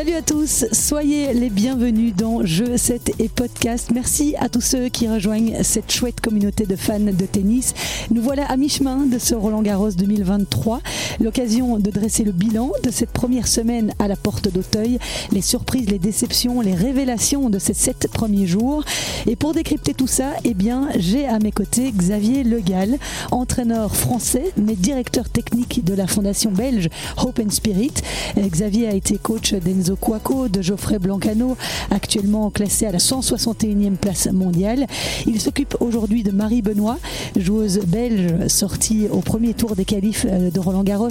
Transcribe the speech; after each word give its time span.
Salut 0.00 0.14
à 0.14 0.22
tous, 0.22 0.64
soyez 0.72 1.34
les 1.34 1.50
bienvenus 1.50 2.14
dans 2.16 2.42
Jeux 2.42 2.78
7 2.78 3.16
et 3.18 3.28
Podcast. 3.28 3.90
Merci 3.92 4.34
à 4.38 4.48
tous 4.48 4.62
ceux 4.62 4.88
qui 4.88 5.06
rejoignent 5.06 5.62
cette 5.62 5.92
chouette 5.92 6.22
communauté 6.22 6.64
de 6.64 6.74
fans 6.74 6.98
de 6.98 7.26
tennis. 7.26 7.74
Nous 8.10 8.22
voilà 8.22 8.50
à 8.50 8.56
mi-chemin 8.56 9.04
de 9.04 9.18
ce 9.18 9.34
Roland 9.34 9.60
Garros 9.60 9.90
2023, 9.90 10.80
l'occasion 11.20 11.78
de 11.78 11.90
dresser 11.90 12.24
le 12.24 12.32
bilan 12.32 12.72
de 12.82 12.90
cette 12.90 13.10
première 13.10 13.46
semaine 13.46 13.92
à 13.98 14.08
la 14.08 14.16
porte 14.16 14.50
d'Auteuil, 14.50 14.98
les 15.32 15.42
surprises, 15.42 15.90
les 15.90 15.98
déceptions, 15.98 16.62
les 16.62 16.74
révélations 16.74 17.50
de 17.50 17.58
ces 17.58 17.74
sept 17.74 18.08
premiers 18.10 18.46
jours. 18.46 18.82
Et 19.26 19.36
pour 19.36 19.52
décrypter 19.52 19.92
tout 19.92 20.06
ça, 20.06 20.30
eh 20.44 20.54
bien, 20.54 20.88
j'ai 20.96 21.26
à 21.26 21.38
mes 21.40 21.52
côtés 21.52 21.92
Xavier 21.92 22.42
Legal, 22.42 22.96
entraîneur 23.32 23.94
français 23.94 24.44
mais 24.56 24.76
directeur 24.76 25.28
technique 25.28 25.84
de 25.84 25.92
la 25.92 26.06
fondation 26.06 26.52
belge 26.52 26.88
Hope 27.18 27.38
and 27.38 27.50
Spirit. 27.50 27.92
Xavier 28.38 28.88
a 28.88 28.94
été 28.94 29.18
coach 29.18 29.52
d'Enzo 29.52 29.89
Cuoco, 29.94 30.48
de 30.48 30.62
Geoffrey 30.62 30.98
Blancano, 30.98 31.56
actuellement 31.90 32.50
classé 32.50 32.86
à 32.86 32.92
la 32.92 32.98
161e 32.98 33.96
place 33.96 34.28
mondiale. 34.32 34.86
Il 35.26 35.40
s'occupe 35.40 35.76
aujourd'hui 35.80 36.22
de 36.22 36.30
Marie 36.30 36.62
Benoît, 36.62 36.98
joueuse 37.36 37.80
belge 37.86 38.48
sortie 38.48 39.08
au 39.10 39.20
premier 39.20 39.54
tour 39.54 39.76
des 39.76 39.84
qualifs 39.84 40.26
euh, 40.28 40.50
de 40.50 40.60
Roland 40.60 40.82
Garros, 40.82 41.08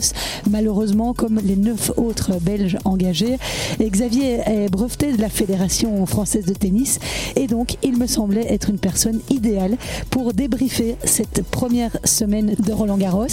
malheureusement 0.49 1.13
comme 1.13 1.39
les 1.43 1.55
neuf 1.55 1.91
autres 1.97 2.31
belges 2.41 2.77
engagés. 2.85 3.37
Xavier 3.79 4.41
est 4.45 4.69
breveté 4.69 5.13
de 5.13 5.21
la 5.21 5.29
Fédération 5.29 6.05
française 6.05 6.45
de 6.45 6.53
tennis 6.53 6.99
et 7.35 7.47
donc 7.47 7.77
il 7.83 7.97
me 7.97 8.07
semblait 8.07 8.51
être 8.51 8.69
une 8.69 8.79
personne 8.79 9.19
idéale 9.29 9.77
pour 10.09 10.33
débriefer 10.33 10.95
cette 11.03 11.43
première 11.43 11.97
semaine 12.03 12.55
de 12.57 12.71
Roland 12.71 12.97
Garros. 12.97 13.27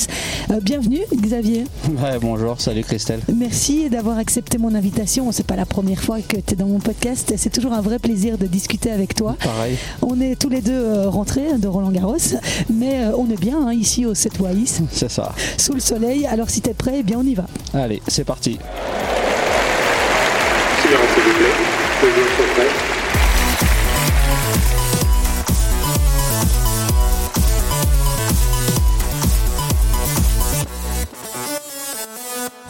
Euh, 0.50 0.60
bienvenue 0.60 1.00
Xavier. 1.14 1.64
bonjour, 2.20 2.60
salut 2.60 2.82
Christelle. 2.82 3.20
Merci 3.34 3.90
d'avoir 3.90 4.18
accepté 4.18 4.58
mon 4.58 4.74
invitation. 4.74 5.32
C'est 5.36 5.46
pas 5.46 5.54
la 5.54 5.66
première 5.66 6.02
fois 6.02 6.22
que 6.22 6.38
tu 6.38 6.54
es 6.54 6.56
dans 6.56 6.66
mon 6.66 6.78
podcast. 6.78 7.34
C'est 7.36 7.50
toujours 7.50 7.74
un 7.74 7.82
vrai 7.82 7.98
plaisir 7.98 8.38
de 8.38 8.46
discuter 8.46 8.90
avec 8.90 9.14
toi. 9.14 9.36
Pareil. 9.38 9.76
On 10.00 10.18
est 10.18 10.34
tous 10.34 10.48
les 10.48 10.62
deux 10.62 10.72
euh, 10.72 11.10
rentrés 11.10 11.58
de 11.58 11.68
Roland 11.68 11.90
Garros, 11.90 12.16
mais 12.72 13.04
euh, 13.04 13.12
on 13.18 13.28
est 13.28 13.38
bien 13.38 13.60
hein, 13.66 13.74
ici 13.74 14.06
au 14.06 14.14
7 14.14 14.40
Waïs. 14.40 14.80
C'est 14.90 15.10
ça. 15.10 15.34
Sous 15.58 15.74
le 15.74 15.80
soleil. 15.80 16.24
Alors 16.24 16.48
si 16.48 16.62
tu 16.62 16.70
es 16.70 16.72
prêt, 16.72 17.00
eh 17.00 17.02
bien 17.02 17.18
on 17.20 17.22
y 17.22 17.34
va. 17.34 17.44
Allez, 17.74 18.00
c'est 18.08 18.24
parti. 18.24 18.58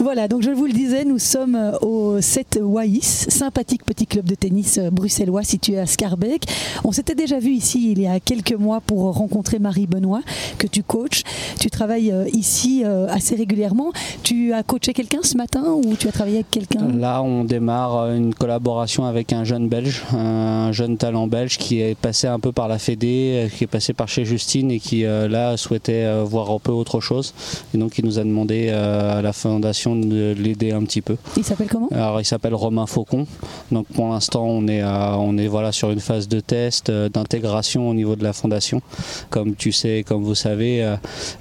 Voilà, 0.07 0.29
donc 0.29 0.41
je 0.41 0.51
vous 0.51 0.67
le 0.67 0.71
disais, 0.71 1.03
nous 1.03 1.19
sommes 1.19 1.55
euh, 1.55 1.77
au 1.79 2.21
7 2.21 2.61
Waïs, 2.63 3.25
sympathique 3.27 3.83
petit 3.83 4.07
club 4.07 4.23
de 4.23 4.35
tennis 4.35 4.77
euh, 4.77 4.89
bruxellois 4.89 5.43
situé 5.43 5.77
à 5.79 5.85
Scarbeck. 5.85 6.45
On 6.85 6.93
s'était 6.93 7.13
déjà 7.13 7.39
vu 7.39 7.49
ici 7.49 7.91
il 7.91 8.01
y 8.01 8.07
a 8.07 8.21
quelques 8.21 8.53
mois 8.53 8.79
pour 8.79 9.01
rencontrer 9.13 9.59
Marie 9.59 9.85
Benoît, 9.85 10.21
que 10.59 10.65
tu 10.65 10.81
coaches. 10.81 11.23
Tu 11.59 11.69
travailles 11.69 12.13
euh, 12.13 12.23
ici 12.31 12.85
assez 13.09 13.35
régulièrement. 13.35 13.91
Tu 14.23 14.53
as 14.53 14.63
coaché 14.63 14.93
quelqu'un 14.93 15.19
ce 15.23 15.35
matin 15.35 15.65
ou 15.73 15.97
tu 15.99 16.07
as 16.07 16.13
travaillé 16.13 16.37
avec 16.37 16.51
quelqu'un? 16.51 16.87
Là, 16.87 17.21
on 17.21 17.43
démarre 17.43 18.09
une 18.11 18.33
collaboration 18.33 19.03
avec 19.03 19.33
un 19.33 19.43
jeune 19.43 19.67
belge, 19.67 20.03
un 20.13 20.71
jeune 20.71 20.95
talent 20.95 21.27
belge 21.27 21.57
qui 21.57 21.81
est 21.81 21.99
passé 21.99 22.27
un 22.27 22.39
peu 22.39 22.53
par 22.53 22.69
la 22.69 22.79
Fédé, 22.79 23.49
qui 23.57 23.65
est 23.65 23.67
passé 23.67 23.91
par 23.91 24.07
chez 24.07 24.23
Justine 24.23 24.71
et 24.71 24.79
qui 24.79 25.01
là 25.01 25.57
souhaitait 25.57 26.23
voir 26.23 26.49
un 26.49 26.59
peu 26.59 26.71
autre 26.71 27.01
chose. 27.01 27.33
Et 27.73 27.77
donc, 27.77 27.97
il 27.97 28.05
nous 28.05 28.19
a 28.19 28.23
demandé 28.23 28.69
à 28.69 29.21
la 29.21 29.33
fondation 29.33 29.96
de 29.97 30.35
l'aider 30.37 30.71
un 30.71 30.83
petit 30.83 31.01
peu. 31.01 31.17
Il 31.35 31.43
s'appelle 31.43 31.67
comment? 31.69 31.89
Alors 31.91 32.19
il 32.21 32.25
s'appelle 32.25 32.55
Romain 32.55 32.85
Faucon. 32.85 33.25
Donc 33.71 33.87
pour 33.87 34.09
l'instant 34.09 34.45
on 34.45 34.67
est 34.67 34.83
on 34.83 35.37
est 35.37 35.47
voilà 35.47 35.71
sur 35.71 35.91
une 35.91 35.99
phase 35.99 36.27
de 36.27 36.39
test 36.39 36.89
euh, 36.89 37.09
d'intégration 37.09 37.89
au 37.89 37.93
niveau 37.93 38.15
de 38.15 38.23
la 38.23 38.33
fondation. 38.33 38.81
Comme 39.29 39.55
tu 39.55 39.71
sais, 39.71 40.03
comme 40.07 40.23
vous 40.23 40.35
savez, 40.35 40.83
euh, 40.83 40.95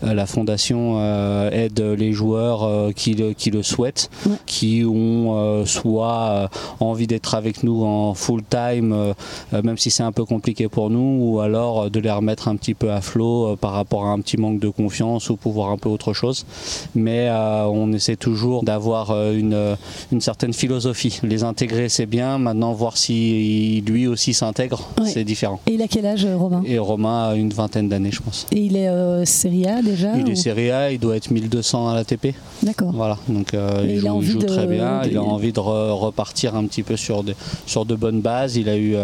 euh, 0.04 0.14
la 0.14 0.26
fondation 0.26 0.76
aide 1.50 1.80
les 1.80 2.12
joueurs 2.12 2.92
qui 2.94 3.14
le, 3.14 3.32
qui 3.32 3.50
le 3.50 3.62
souhaitent, 3.62 4.10
qui 4.46 4.84
ont 4.84 5.64
soit 5.64 6.50
envie 6.80 7.06
d'être 7.06 7.34
avec 7.34 7.62
nous 7.62 7.84
en 7.84 8.14
full 8.14 8.42
time, 8.42 9.14
même 9.52 9.78
si 9.78 9.90
c'est 9.90 10.02
un 10.02 10.12
peu 10.12 10.24
compliqué 10.24 10.68
pour 10.68 10.90
nous, 10.90 11.18
ou 11.20 11.40
alors 11.40 11.90
de 11.90 12.00
les 12.00 12.10
remettre 12.10 12.48
un 12.48 12.56
petit 12.56 12.74
peu 12.74 12.90
à 12.90 13.00
flot 13.00 13.56
par 13.56 13.72
rapport 13.72 14.06
à 14.06 14.10
un 14.10 14.20
petit 14.20 14.36
manque 14.36 14.60
de 14.60 14.68
confiance 14.68 15.30
ou 15.30 15.36
pouvoir 15.36 15.70
un 15.70 15.78
peu 15.78 15.88
autre 15.88 16.12
chose. 16.12 16.46
Mais 16.94 17.30
on 17.30 17.92
essaie 17.92 18.16
toujours 18.16 18.45
d'avoir 18.62 19.10
euh, 19.10 19.36
une, 19.36 19.54
euh, 19.54 19.76
une, 20.12 20.20
certaine 20.20 20.52
philosophie. 20.52 21.20
Les 21.22 21.42
intégrer, 21.42 21.88
c'est 21.88 22.06
bien. 22.06 22.38
Maintenant, 22.38 22.72
voir 22.72 22.96
si 22.96 23.82
lui 23.86 24.06
aussi 24.06 24.34
s'intègre, 24.34 24.88
c'est 25.04 25.24
différent. 25.24 25.60
Et 25.66 25.74
il 25.74 25.82
a 25.82 25.88
quel 25.88 26.06
âge, 26.06 26.24
euh, 26.24 26.36
Romain 26.36 26.62
Et 26.66 26.78
Romain 26.78 27.28
a 27.28 27.34
une 27.34 27.50
vingtaine 27.50 27.88
d'années, 27.88 28.10
je 28.12 28.22
pense. 28.22 28.46
Et 28.52 28.60
il 28.60 28.76
est 28.76 28.88
euh, 28.88 29.24
Serie 29.24 29.66
A 29.66 29.82
déjà 29.82 30.16
Il 30.16 30.30
est 30.30 30.36
Serie 30.36 30.70
A, 30.70 30.92
il 30.92 30.98
doit 30.98 31.16
être 31.16 31.30
1200 31.30 31.88
à 31.88 31.94
l'ATP. 31.94 32.34
D'accord. 32.62 32.92
Voilà, 32.92 33.18
donc 33.28 33.52
il, 33.52 34.00
joue, 34.00 34.38
très 34.38 34.66
bien. 34.66 35.02
Il 35.04 35.16
a 35.16 35.22
envie 35.22 35.52
de 35.52 35.60
repartir 35.60 36.56
un 36.56 36.64
petit 36.66 36.82
peu 36.82 36.96
sur 36.96 37.22
de, 37.22 37.34
sur 37.66 37.84
de 37.84 37.94
bonnes 37.94 38.20
bases. 38.20 38.56
Il 38.56 38.68
a 38.68 38.76
eu, 38.76 38.96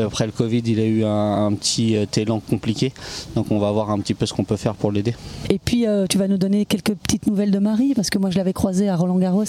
après 0.00 0.26
le 0.26 0.32
Covid, 0.32 0.62
il 0.66 0.80
a 0.80 0.84
eu 0.84 1.04
un, 1.04 1.52
petit 1.52 1.96
élan 2.16 2.40
compliqué. 2.40 2.92
Donc 3.34 3.46
on 3.50 3.58
va 3.58 3.70
voir 3.72 3.90
un 3.90 3.98
petit 3.98 4.14
peu 4.14 4.26
ce 4.26 4.32
qu'on 4.32 4.44
peut 4.44 4.56
faire 4.56 4.74
pour 4.74 4.92
l'aider. 4.92 5.14
Et 5.50 5.58
puis 5.58 5.84
tu 6.08 6.18
vas 6.18 6.28
nous 6.28 6.38
donner 6.38 6.64
quelques 6.64 6.94
petites 6.94 7.26
nouvelles 7.26 7.50
de 7.50 7.58
Marie, 7.58 7.94
parce 7.94 8.10
que 8.10 8.18
moi 8.18 8.30
je 8.30 8.38
l'avais 8.38 8.52
croisée 8.52 8.83
à 8.88 8.96
Roland 8.96 9.18
Garros. 9.18 9.44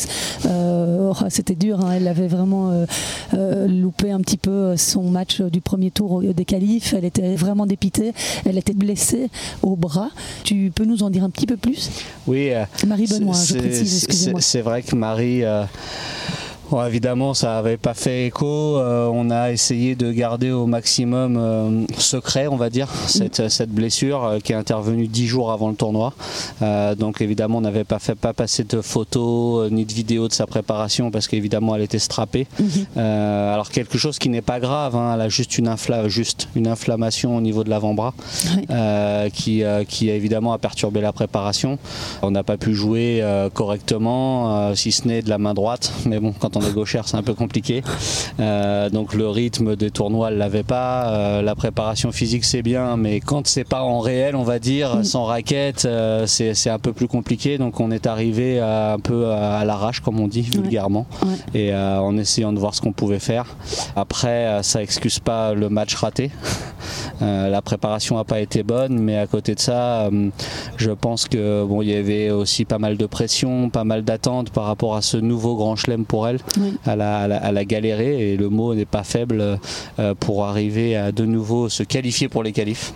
Euh, 0.46 1.12
oh, 1.12 1.26
c'était 1.30 1.56
dur, 1.56 1.80
hein. 1.82 1.92
elle 1.94 2.08
avait 2.08 2.28
vraiment 2.28 2.72
euh, 2.72 2.86
euh, 3.34 3.68
loupé 3.68 4.12
un 4.12 4.20
petit 4.20 4.38
peu 4.38 4.76
son 4.78 5.04
match 5.04 5.42
du 5.42 5.62
premier 5.62 5.92
tour 5.92 6.22
des 6.22 6.46
qualifs. 6.46 6.94
Elle 6.94 7.06
était 7.06 7.36
vraiment 7.36 7.66
dépitée. 7.66 8.14
Elle 8.46 8.58
était 8.58 8.74
blessée 8.74 9.30
au 9.62 9.76
bras. 9.76 10.10
Tu 10.44 10.72
peux 10.74 10.86
nous 10.86 11.04
en 11.04 11.10
dire 11.10 11.24
un 11.24 11.30
petit 11.30 11.46
peu 11.46 11.58
plus? 11.58 11.90
Oui. 12.28 12.52
Marie 12.86 13.08
Benoît, 13.08 13.34
je 13.34 13.56
précise, 13.56 14.04
excusez-moi. 14.04 14.42
C'est 14.42 14.62
vrai 14.62 14.82
que 14.82 14.96
Marie 14.96 15.44
évidemment, 16.88 17.34
ça 17.34 17.48
n'avait 17.50 17.78
pas 17.78 17.94
fait 17.94 18.28
écho. 18.28 18.78
Euh, 18.78 19.10
on 19.12 19.30
a 19.30 19.52
essayé 19.52 19.96
de 19.96 20.12
garder 20.12 20.52
au 20.52 20.66
maximum 20.66 21.38
euh, 21.38 21.86
secret, 21.98 22.48
on 22.48 22.56
va 22.56 22.70
dire, 22.70 22.88
cette, 23.08 23.40
mm. 23.40 23.66
blessure 23.68 24.24
euh, 24.24 24.40
qui 24.40 24.52
est 24.52 24.56
intervenue 24.56 25.08
dix 25.08 25.28
jours 25.28 25.52
avant 25.52 25.70
le 25.70 25.76
tournoi. 25.76 26.14
donc 26.98 27.22
évidemment, 27.22 27.60
on 27.60 27.62
n'avait 27.62 27.84
pas 27.84 28.00
fait 28.00 28.16
pas 28.16 28.34
passer 28.34 28.64
de 28.64 28.82
photos 28.82 29.72
ni 29.72 29.86
de 29.86 29.94
vidéos 29.94 30.28
de 30.28 30.34
sa 30.34 30.48
préparation 30.48 31.12
parce 31.12 31.28
qu'évidemment, 31.28 31.76
elle 31.76 31.84
était 31.84 32.00
strappée. 32.00 32.48
Mm-hmm. 32.62 33.00
alors 33.54 33.70
quelque 33.70 33.98
chose 33.98 34.20
qui 34.20 34.30
n'est 34.30 34.42
pas 34.42 34.60
grave, 34.60 34.96
hein, 34.96 35.14
elle 35.14 35.22
a 35.22 35.30
juste 35.30 35.58
une, 35.58 35.74
juste 36.08 36.48
une 36.56 36.68
inflammation 36.68 37.38
au 37.38 37.42
niveau 37.42 37.64
de 37.64 37.70
l'avant-bras 37.70 38.14
qui, 39.34 39.64
qui 39.88 40.10
évidemment 40.10 40.54
a 40.54 40.58
perturbé 40.58 41.02
la 41.02 41.14
préparation. 41.14 41.78
On 42.22 42.32
n'a 42.32 42.44
pas 42.44 42.58
pu 42.58 42.74
jouer 42.74 43.24
correctement, 43.54 44.74
si 44.76 44.92
ce 44.92 45.08
n'est 45.08 45.22
de 45.22 45.30
la 45.30 45.38
main 45.38 45.54
droite. 45.54 45.92
Mais 46.06 46.20
bon, 46.20 46.34
quand 46.38 46.55
on 46.56 46.62
est 46.62 46.74
gauchère, 46.74 47.08
c'est 47.08 47.18
un 47.18 47.24
peu 47.24 47.34
compliqué. 47.34 47.84
Euh, 48.40 48.90
donc 48.90 49.14
le 49.14 49.28
rythme 49.28 49.76
des 49.76 49.92
tournois, 49.92 50.30
elle 50.30 50.38
l'avait 50.38 50.64
pas. 50.64 51.10
Euh, 51.10 51.42
la 51.42 51.56
préparation 51.56 52.12
physique, 52.12 52.46
c'est 52.46 52.62
bien, 52.62 52.98
mais 52.98 53.20
quand 53.20 53.48
c'est 53.48 53.64
pas 53.64 53.82
en 53.82 54.00
réel, 54.00 54.36
on 54.36 54.44
va 54.44 54.60
dire, 54.60 54.98
mm. 54.98 55.04
sans 55.04 55.26
raquette, 55.26 55.86
euh, 55.86 56.26
c'est 56.28 56.70
un 56.70 56.80
peu 56.80 56.94
plus 56.94 57.08
compliqué. 57.08 57.58
Donc 57.58 57.80
on 57.80 57.92
est 57.92 58.08
arrivé 58.08 58.60
un 58.60 59.00
peu 59.00 59.32
à, 59.32 59.64
l'arrache, 59.66 60.00
comme 60.00 60.20
on 60.20 60.28
dit 60.28 60.42
vulgairement, 60.42 61.06
et 61.54 61.74
en 61.76 62.18
essayant 62.18 62.54
de 62.54 62.60
voir 62.60 62.76
ce 62.76 62.82
qu'on 62.82 62.94
pouvait 62.94 63.20
faire. 63.20 63.56
Après, 63.96 64.62
ça 64.64 64.82
excuse 64.82 65.20
pas 65.20 65.54
le 65.54 65.70
match 65.70 65.96
raté. 65.96 66.32
la 67.22 67.62
préparation 67.62 68.18
n'a 68.18 68.24
pas 68.24 68.40
été 68.40 68.64
bonne, 68.64 69.00
mais 69.00 69.18
à 69.18 69.28
côté 69.28 69.56
de 69.56 69.60
ça, 69.60 70.10
je 70.78 70.92
pense 70.92 71.28
que 71.28 71.64
bon, 71.64 71.82
il 71.82 71.90
y 71.90 71.96
avait 71.96 72.30
aussi 72.32 72.66
pas 72.66 72.78
mal 72.78 72.98
de 72.98 73.06
pression, 73.06 73.70
pas 73.70 73.84
mal 73.84 74.04
d'attentes 74.04 74.50
par 74.50 74.66
rapport 74.66 74.96
à 74.96 75.02
ce 75.02 75.18
nouveau 75.18 75.56
grand 75.56 75.76
chelem 75.76 76.06
pour 76.06 76.28
elle. 76.28 76.40
Elle, 76.86 77.02
a, 77.02 77.66
galéré 77.66 78.34
et 78.34 78.38
le 78.38 78.50
mot 78.50 78.74
n'est 78.76 78.86
pas 78.86 79.04
faible 79.04 79.60
euh, 80.00 80.14
pour 80.20 80.46
arriver 80.46 80.96
à 80.96 81.12
de 81.12 81.26
nouveau 81.26 81.70
se 81.70 81.84
qualifier 81.84 82.30
pour 82.30 82.44
les 82.44 82.52
qualifs. 82.52 82.94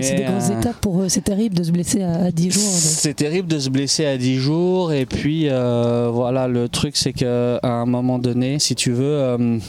c'est 0.00 0.14
des 0.14 0.24
grosses 0.24 0.50
euh, 0.50 0.60
étapes 0.60 0.80
pour 0.80 1.02
eux. 1.02 1.08
C'est 1.08 1.24
terrible 1.24 1.54
de 1.54 1.62
se 1.62 1.70
blesser 1.70 2.02
à, 2.02 2.30
10 2.30 2.50
jours. 2.50 2.62
C'est 2.62 3.14
terrible 3.14 3.48
de 3.48 3.58
se 3.58 3.70
blesser 3.70 4.06
à 4.06 4.16
10 4.16 4.36
jours. 4.36 4.92
Et 4.92 5.06
puis, 5.06 5.48
euh, 5.48 6.10
voilà, 6.12 6.48
le 6.48 6.68
truc, 6.68 6.96
c'est 6.96 7.12
qu'à 7.12 7.60
un 7.62 7.86
moment 7.86 8.18
donné, 8.18 8.58
si 8.58 8.74
tu 8.74 8.92
veux 8.92 9.60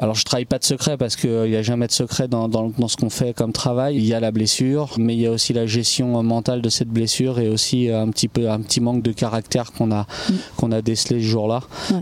Alors 0.00 0.14
je 0.14 0.24
travaille 0.24 0.44
pas 0.44 0.58
de 0.58 0.64
secret 0.64 0.96
parce 0.96 1.16
qu'il 1.16 1.50
n'y 1.50 1.56
a 1.56 1.62
jamais 1.62 1.86
de 1.86 1.92
secret 1.92 2.28
dans, 2.28 2.48
dans, 2.48 2.88
ce 2.88 2.96
qu'on 2.96 3.10
fait 3.10 3.34
comme 3.34 3.52
travail. 3.52 3.96
Il 3.96 4.04
y 4.04 4.14
a 4.14 4.20
la 4.20 4.30
blessure, 4.30 4.94
mais 4.98 5.14
il 5.14 5.20
y 5.20 5.26
a 5.26 5.30
aussi 5.30 5.52
la 5.52 5.66
gestion 5.66 6.22
mentale 6.22 6.62
de 6.62 6.68
cette 6.68 6.88
blessure 6.88 7.38
et 7.38 7.48
aussi 7.48 7.90
un 7.90 8.08
petit 8.08 8.28
peu 8.28 8.50
un 8.50 8.60
petit 8.60 8.80
manque 8.80 9.02
de 9.02 9.12
caractère 9.12 9.72
qu'on 9.72 9.90
a 9.90 10.02
mm. 10.02 10.32
qu'on 10.56 10.72
a 10.72 10.82
décelé 10.82 11.20
ce 11.20 11.26
jour-là. 11.26 11.60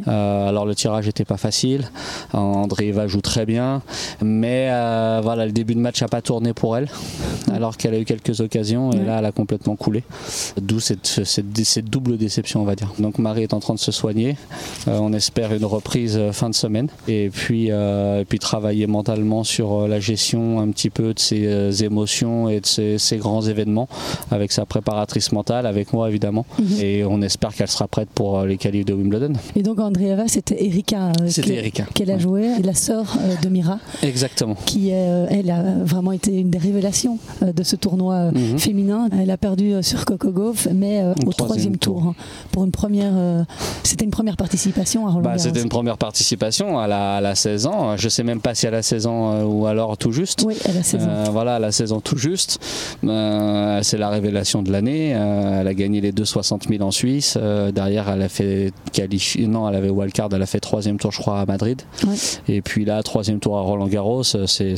Euh, 0.09 0.49
alors 0.49 0.67
le 0.67 0.75
tirage 0.75 1.07
n'était 1.07 1.25
pas 1.25 1.37
facile. 1.37 1.91
André 2.33 2.89
Eva 2.89 3.07
joue 3.07 3.21
très 3.21 3.47
bien, 3.47 3.83
mais 4.23 4.69
euh, 4.71 5.21
voilà 5.23 5.47
le 5.47 5.53
début 5.53 5.75
de 5.75 5.81
match 5.81 6.01
n'a 6.01 6.09
pas 6.09 6.23
tourné 6.23 6.53
pour 6.53 6.77
elle, 6.77 6.89
alors 7.53 7.77
qu'elle 7.77 7.95
a 7.95 7.99
eu 7.99 8.05
quelques 8.05 8.41
occasions 8.41 8.93
et 8.93 9.05
là 9.05 9.19
elle 9.19 9.25
a 9.25 9.33
complètement 9.33 9.77
coulé. 9.77 10.05
D'où 10.61 10.81
cette, 10.81 11.25
cette, 11.25 11.91
double 11.91 12.17
déception 12.17 12.63
on 12.63 12.65
va 12.65 12.77
dire. 12.77 12.93
Donc 12.99 13.19
Marie 13.19 13.43
est 13.43 13.55
en 13.55 13.61
train 13.61 13.75
de 13.75 13.79
se 13.79 13.93
soigner. 13.93 14.37
Euh, 14.89 14.99
on 15.01 15.13
espère 15.13 15.53
une 15.53 15.65
reprise 15.65 16.19
fin 16.33 16.51
de 16.51 16.55
semaine 16.55 16.89
et 17.09 17.31
puis 17.31 17.71
et 18.21 18.25
puis 18.25 18.39
travailler 18.39 18.87
mentalement 18.87 19.45
sur 19.45 19.89
la 19.89 20.01
gestion 20.01 20.61
un 20.61 20.69
petit 20.69 20.91
peu 20.91 21.15
de 21.15 21.19
ses 21.19 21.85
émotions 21.85 22.49
et 22.49 22.61
de 22.61 22.67
ses, 22.67 23.17
grands 23.19 23.43
événements 23.43 23.89
avec 24.31 24.53
sa 24.53 24.65
préparatrice 24.65 25.33
mentale, 25.33 25.67
avec 25.67 25.93
moi 25.93 26.09
évidemment. 26.09 26.47
Mhm. 26.59 26.67
Et 26.81 27.05
on 27.05 27.23
espère 27.23 27.55
qu'elle 27.55 27.69
sera 27.69 27.89
prête 27.89 28.09
pour 28.11 28.43
les 28.43 28.57
qualifs 28.57 28.85
de 28.85 28.95
Wimbledon. 28.95 29.33
Et 29.57 29.63
donc 29.63 29.79
Andrieva, 29.81 30.29
c'était 30.29 30.65
Erika. 30.65 31.13
c'était 31.27 31.57
Erika. 31.57 31.85
Qu'elle 31.95 32.11
a 32.11 32.19
joué, 32.19 32.49
la 32.63 32.75
sœur 32.75 33.05
de 33.43 33.49
Mira. 33.49 33.79
Exactement. 34.03 34.57
Qui, 34.67 34.91
elle 34.91 35.51
a 35.51 35.63
vraiment 35.85 36.13
été 36.13 36.37
une 36.37 36.51
des 36.51 36.59
révélations 36.59 37.19
de 37.43 37.63
ce 37.63 37.77
tournoi 37.77 38.31
mhm. 38.33 38.59
féminin. 38.59 39.09
Elle 39.19 39.31
a 39.31 39.37
perdu 39.37 39.75
sur 39.83 40.05
Coco 40.05 40.31
Gauff, 40.31 40.69
mais 40.75 41.03
au 41.27 41.33
troisième, 41.33 41.77
tour. 41.77 42.03
Hein. 42.09 42.15
Pour 42.53 42.65
une 42.65 42.71
première, 42.71 43.13
c'était 43.83 44.05
une 44.05 44.11
première 44.11 44.37
participation 44.37 45.07
à 45.07 45.11
Roland 45.11 45.23
bah, 45.23 45.39
C'était 45.39 45.63
une 45.63 45.69
première 45.69 45.99
participation. 45.99 46.83
Elle 46.83 46.93
a, 46.93 47.21
la 47.21 47.35
16 47.35 47.67
ans. 47.67 47.70
Je 47.97 48.09
sais 48.09 48.23
même 48.23 48.41
pas 48.41 48.55
si 48.55 48.67
elle 48.67 48.75
a 48.75 48.83
16 48.83 49.07
ans 49.07 49.43
ou 49.43 49.67
alors 49.67 49.97
tout 49.97 50.13
juste. 50.13 50.45
Oui, 50.47 50.57
elle 50.65 50.77
a 50.77 50.83
16 50.83 51.05
ans. 51.05 51.31
voilà, 51.31 51.57
elle 51.57 51.65
a 51.65 51.73
16 51.73 51.93
ans 51.93 52.01
tout 52.01 52.17
juste. 52.17 52.59
c'est 53.03 53.99
la 53.99 54.09
révélation 54.09 54.63
de 54.63 54.71
l'année. 54.71 55.09
elle 55.11 55.69
a 55.69 55.75
gagné 55.75 56.01
les 56.01 56.13
2,60 56.13 56.69
000 56.69 56.83
en 56.83 56.91
Suisse. 56.91 57.37
derrière, 57.75 58.09
elle 58.09 58.23
a 58.23 58.29
fait 58.29 58.73
qualifier. 58.93 59.47
Non, 59.47 59.69
elle 59.69 59.77
avait 59.77 59.91
wildcard. 59.91 60.29
Elle 60.33 60.43
a 60.43 60.47
fait 60.47 60.61
troisième 60.61 60.99
tour, 60.99 61.13
je 61.13 61.19
crois, 61.19 61.41
à 61.41 61.47
Madrid. 61.47 61.83
Et 62.49 62.63
puis 62.63 62.85
là, 62.85 63.03
troisième 63.03 63.41
tour 63.41 63.59
à 63.59 63.63
Roland 63.63 63.89
Garros, 63.89 64.23
c'est 64.23 64.75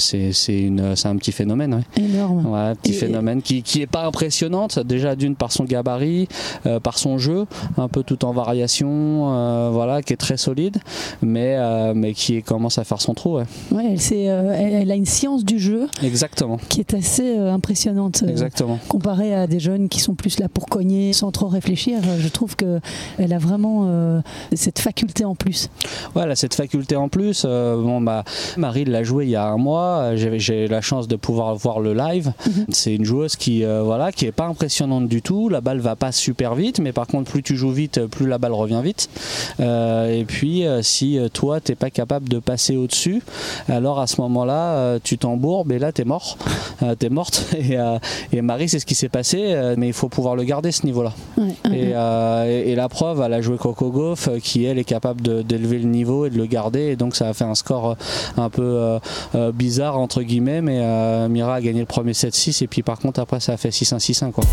un 1.05 1.17
petit 1.17 1.33
phénomène. 1.33 1.83
Énorme. 1.97 2.55
un 2.55 2.75
petit 2.75 2.93
phénomène 2.93 3.43
qui, 3.43 3.62
qui 3.62 3.83
est 3.83 3.87
pas 3.87 4.05
impressionnante. 4.06 4.79
Déjà 4.79 5.17
d'une 5.17 5.37
par 5.37 5.53
son 5.53 5.65
gabarit, 5.65 6.29
euh, 6.67 6.81
par 6.81 6.99
son 6.99 7.19
jeu, 7.19 7.47
un 7.77 7.89
peu 7.89 8.03
tout 8.03 8.25
en 8.25 8.33
variation, 8.33 9.33
euh, 9.33 9.71
voilà, 9.73 10.03
qui 10.03 10.12
est 10.12 10.17
très 10.17 10.37
solide, 10.37 10.79
mais 11.23 11.56
euh, 11.56 11.93
mais 11.94 12.15
qui 12.15 12.43
commence 12.43 12.79
à 12.79 12.81
faire 12.84 13.00
son 13.00 13.14
trou. 13.14 13.38
Ouais. 13.70 13.96
elle, 14.11 14.75
elle, 14.75 14.90
a 14.90 14.94
une 14.94 15.06
science 15.06 15.44
du 15.44 15.58
jeu. 15.58 15.88
Exactement. 16.02 16.58
Qui 16.69 16.81
est 16.81 16.94
assez 16.94 17.37
impressionnante. 17.38 18.23
Exactement. 18.26 18.79
Comparée 18.88 19.34
à 19.34 19.46
des 19.46 19.61
jeunes 19.61 19.88
qui 19.88 20.00
sont 20.00 20.14
plus 20.14 20.38
là 20.38 20.49
pour 20.49 20.67
cogner 20.67 21.12
sans 21.12 21.31
trop 21.31 21.49
réfléchir, 21.49 22.00
je 22.19 22.29
trouve 22.29 22.56
que 22.56 22.81
elle 23.19 23.32
a 23.32 23.38
vraiment 23.38 24.23
cette 24.55 24.79
faculté 24.79 25.25
en 25.25 25.34
plus. 25.34 25.69
Voilà, 26.14 26.37
cette 26.37 26.55
faculté 26.55 26.96
en 26.96 27.08
plus. 27.08 27.44
bon 27.44 28.00
bah 28.00 28.25
Marie 28.56 28.84
l'a 28.84 29.02
joué 29.02 29.25
il 29.25 29.31
y 29.31 29.37
a 29.37 29.46
un 29.46 29.56
mois. 29.56 30.17
J'ai 30.17 30.69
la 30.69 30.81
chance 30.81 31.08
de 31.08 31.17
pouvoir 31.17 31.55
voir 31.56 31.81
le 31.81 31.94
live. 31.94 32.32
Mhm. 32.46 32.67
C'est 32.70 32.94
une 32.94 33.05
joueuse 33.05 33.37
qui 33.37 33.64
voilà 33.64 34.12
qui 34.12 34.26
est 34.26 34.32
pas 34.32 34.46
impressionnante 34.46 35.08
du 35.08 35.23
tout. 35.23 35.49
La 35.49 35.61
balle 35.61 35.81
va 35.81 35.96
pas 35.96 36.12
super 36.12 36.55
vite, 36.55 36.81
mais 36.81 36.93
par 36.93 37.06
contre 37.06 37.31
plus 37.31 37.43
tu 37.43 37.56
joues 37.56 37.70
vite, 37.70 38.06
plus 38.06 38.26
la 38.26 38.38
balle 38.38 38.52
revient 38.52 38.81
vite. 38.82 39.08
Euh, 39.61 40.20
et 40.20 40.25
puis 40.25 40.67
euh, 40.67 40.82
si 40.82 41.19
euh, 41.19 41.29
toi 41.29 41.61
t'es 41.61 41.75
pas 41.75 41.90
capable 41.90 42.29
de 42.29 42.38
passer 42.38 42.71
au-dessus, 42.76 43.22
alors 43.69 44.00
à 44.00 44.06
ce 44.06 44.20
moment-là 44.20 44.98
tu 45.02 45.19
t'embourbes 45.19 45.72
et 45.72 45.78
là 45.78 45.92
t'es 45.92 46.04
mort, 46.04 46.36
t'es 46.98 47.08
morte. 47.08 47.46
Et, 48.32 48.42
Marie 48.42 48.69
c'est 48.69 48.78
ce 48.78 48.86
qui 48.86 48.94
s'est 48.94 49.08
passé, 49.08 49.54
mais 49.76 49.86
il 49.86 49.92
faut 49.92 50.08
pouvoir 50.08 50.36
le 50.36 50.44
garder 50.44 50.72
ce 50.72 50.84
niveau-là. 50.86 51.12
et, 51.72 52.74
la 52.74 52.88
preuve, 52.88 53.22
elle 53.24 53.32
a 53.34 53.40
joué 53.40 53.56
Coco 53.56 53.90
Gauff 53.90 54.28
qui 54.42 54.64
elle 54.64 54.78
est 54.78 54.84
capable 54.84 55.44
d'élever 55.44 55.78
le 55.78 55.88
niveau 55.88 56.26
et 56.26 56.30
de 56.30 56.38
le 56.38 56.46
garder, 56.46 56.88
et 56.92 56.96
donc 56.96 57.14
ça 57.14 57.28
a 57.28 57.34
fait 57.34 57.44
un 57.44 57.54
score 57.54 57.96
un 58.36 58.50
peu 58.50 58.98
bizarre 59.54 59.98
entre 59.98 60.22
guillemets, 60.22 60.60
mais 60.60 61.28
Mira 61.28 61.54
a 61.54 61.60
gagné 61.60 61.80
le 61.80 61.86
premier 61.86 62.12
7-6 62.12 62.64
et 62.64 62.66
puis 62.66 62.82
par 62.82 62.98
contre 62.98 63.20
après 63.20 63.40
ça 63.40 63.52
a 63.52 63.56
fait 63.56 63.70
6-1-6-1 63.70 64.32
quoi. 64.32 64.44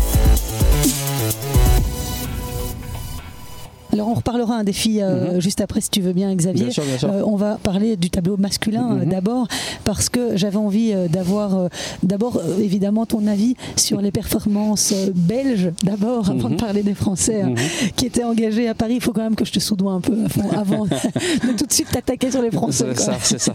Alors 3.92 4.08
on 4.08 4.14
reparlera 4.14 4.56
un 4.56 4.64
défi 4.64 5.00
euh, 5.00 5.34
mhm. 5.34 5.40
juste 5.40 5.60
après 5.60 5.80
si 5.80 5.90
tu 5.90 6.00
veux 6.00 6.12
bien 6.12 6.34
Xavier. 6.34 6.68
Euh, 7.04 7.22
on 7.24 7.36
va 7.36 7.56
parler 7.56 7.96
du 7.96 8.10
tableau 8.10 8.36
masculin 8.36 8.92
euh, 8.92 9.04
mhm. 9.04 9.10
d'abord 9.10 9.48
parce 9.84 10.08
que 10.08 10.36
j'avais 10.36 10.56
envie 10.56 10.94
d'avoir 11.08 11.68
d'abord 12.02 12.40
évidemment 12.60 13.06
ton 13.06 13.26
avis 13.26 13.56
sur 13.76 14.00
les 14.00 14.10
performances 14.10 14.94
belges 15.14 15.70
d'abord 15.82 16.30
avant 16.30 16.48
de 16.48 16.54
mhm. 16.54 16.60
parler 16.60 16.82
des 16.82 16.94
Français 16.94 17.42
hein, 17.42 17.54
qui 17.96 18.06
étaient 18.06 18.24
engagés 18.24 18.68
à 18.68 18.74
Paris. 18.74 18.94
Il 18.96 19.00
faut 19.00 19.12
quand 19.12 19.22
même 19.22 19.34
que 19.34 19.44
je 19.44 19.52
te 19.52 19.60
soudoie 19.60 19.92
un 19.92 20.00
peu 20.00 20.16
avant 20.56 20.84
de 20.86 21.56
tout 21.56 21.66
de 21.66 21.72
suite 21.72 21.90
t'attaquer 21.90 22.30
sur 22.30 22.42
les 22.42 22.50
Français. 22.50 22.86
C'est 23.22 23.38
ça, 23.38 23.54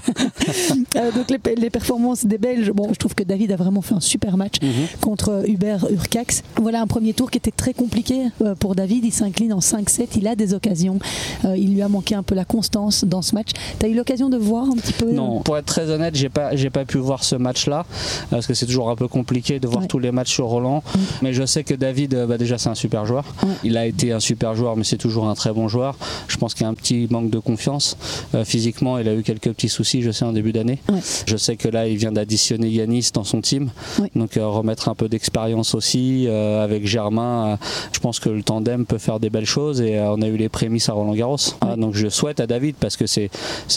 donc 1.16 1.30
les, 1.30 1.70
performances 1.70 2.26
des 2.26 2.38
Belges, 2.38 2.72
bon 2.72 2.90
je 2.92 2.98
trouve 2.98 3.16
que 3.16 3.24
David 3.24 3.52
a 3.52 3.56
vraiment 3.56 3.82
fait 3.82 3.96
un 3.96 4.00
super 4.00 4.38
match 4.38 4.56
contre 5.02 5.44
Hubert 5.48 5.88
Urcax. 5.92 6.44
Voilà 6.62 6.82
un 6.82 6.88
premier 6.88 7.14
tour 7.14 7.32
qui 7.32 7.38
était 7.38 7.52
très 7.52 7.74
compliqué 7.74 8.28
pour 8.60 8.76
David. 8.76 9.06
Il 9.06 9.12
s'incline 9.12 9.54
en 9.54 9.60
5-7. 9.60 10.25
Il 10.26 10.28
a 10.28 10.36
des 10.36 10.56
occasions. 10.56 10.98
Euh, 11.46 11.56
il 11.56 11.76
lui 11.76 11.84
a 11.84 11.88
manqué 11.88 12.16
un 12.16 12.24
peu 12.24 12.34
la 12.34 12.46
constance 12.46 13.04
dans 13.06 13.22
ce 13.22 13.36
match. 13.36 13.50
Tu 13.80 13.86
as 13.86 13.90
eu 13.90 13.94
l'occasion 13.94 14.28
de 14.28 14.38
voir 14.38 14.66
un 14.66 14.76
petit 14.76 14.94
peu 14.94 15.12
Non, 15.12 15.42
pour 15.42 15.56
être 15.56 15.68
très 15.68 15.92
honnête, 15.92 16.16
j'ai 16.16 16.30
pas, 16.30 16.56
j'ai 16.56 16.72
pas 16.72 16.84
pu 16.84 16.98
voir 16.98 17.24
ce 17.24 17.36
match-là 17.36 17.86
parce 18.32 18.48
que 18.48 18.56
c'est 18.56 18.66
toujours 18.66 18.90
un 18.90 18.96
peu 18.96 19.08
compliqué 19.08 19.60
de 19.60 19.68
voir 19.68 19.88
tous 19.88 20.00
les 20.00 20.12
matchs 20.12 20.34
sur 20.34 20.48
Roland. 20.48 20.82
Mm. 20.96 21.00
Mais 21.22 21.34
je 21.34 21.46
sais 21.46 21.64
que 21.64 21.76
David, 21.76 22.16
euh, 22.16 22.26
bah, 22.26 22.40
déjà, 22.40 22.58
c'est 22.58 22.70
un 22.70 22.76
super 22.76 23.06
joueur. 23.06 23.24
Il 23.64 23.78
a 23.78 23.86
été 23.86 24.14
un 24.14 24.20
super 24.20 24.56
joueur, 24.56 24.76
mais 24.76 24.84
c'est 24.84 24.98
toujours 24.98 25.28
un 25.28 25.36
très 25.36 25.54
bon 25.54 25.68
joueur. 25.68 25.96
Je 26.28 26.38
pense 26.38 26.56
qu'il 26.56 26.64
y 26.64 26.66
a 26.66 26.70
un 26.70 26.74
petit 26.74 27.08
manque 27.12 27.30
de 27.30 27.38
confiance. 27.38 27.96
Euh, 28.34 28.44
physiquement, 28.44 28.98
il 28.98 29.08
a 29.08 29.14
eu 29.14 29.22
quelques 29.22 29.52
petits 29.52 29.70
soucis, 29.70 30.02
je 30.02 30.10
sais, 30.10 30.26
en 30.26 30.34
début 30.34 30.54
d'année. 30.54 30.80
Je 31.28 31.38
sais 31.38 31.56
que 31.56 31.68
là, 31.68 31.88
il 31.88 31.98
vient 31.98 32.12
d'additionner 32.12 32.70
Yanis 32.70 33.12
dans 33.14 33.24
son 33.24 33.42
team. 33.42 33.70
Donc, 34.16 34.40
remettre 34.42 34.90
un 34.90 34.96
peu 34.96 35.08
d'expérience 35.08 35.76
aussi 35.76 36.28
avec 36.28 36.88
Germain. 36.88 37.60
je 37.92 38.00
pense 38.00 38.20
que 38.20 38.30
le 38.30 38.42
tandem 38.42 38.88
peut 38.88 38.98
faire 38.98 39.20
des 39.20 39.30
belles 39.30 39.46
choses 39.46 39.82
et 39.82 40.00
on 40.16 40.22
a 40.22 40.28
eu 40.28 40.38
les 40.38 40.50
prémices 40.50 40.90
à 40.90 40.94
Roland 40.94 41.14
Garros. 41.14 41.38
Ah, 41.62 41.76
donc 41.76 41.94
je 41.94 42.08
souhaite 42.08 42.40
à 42.40 42.48
David 42.48 42.76
parce 42.80 42.98
que 42.98 43.06
c'est 43.06 43.30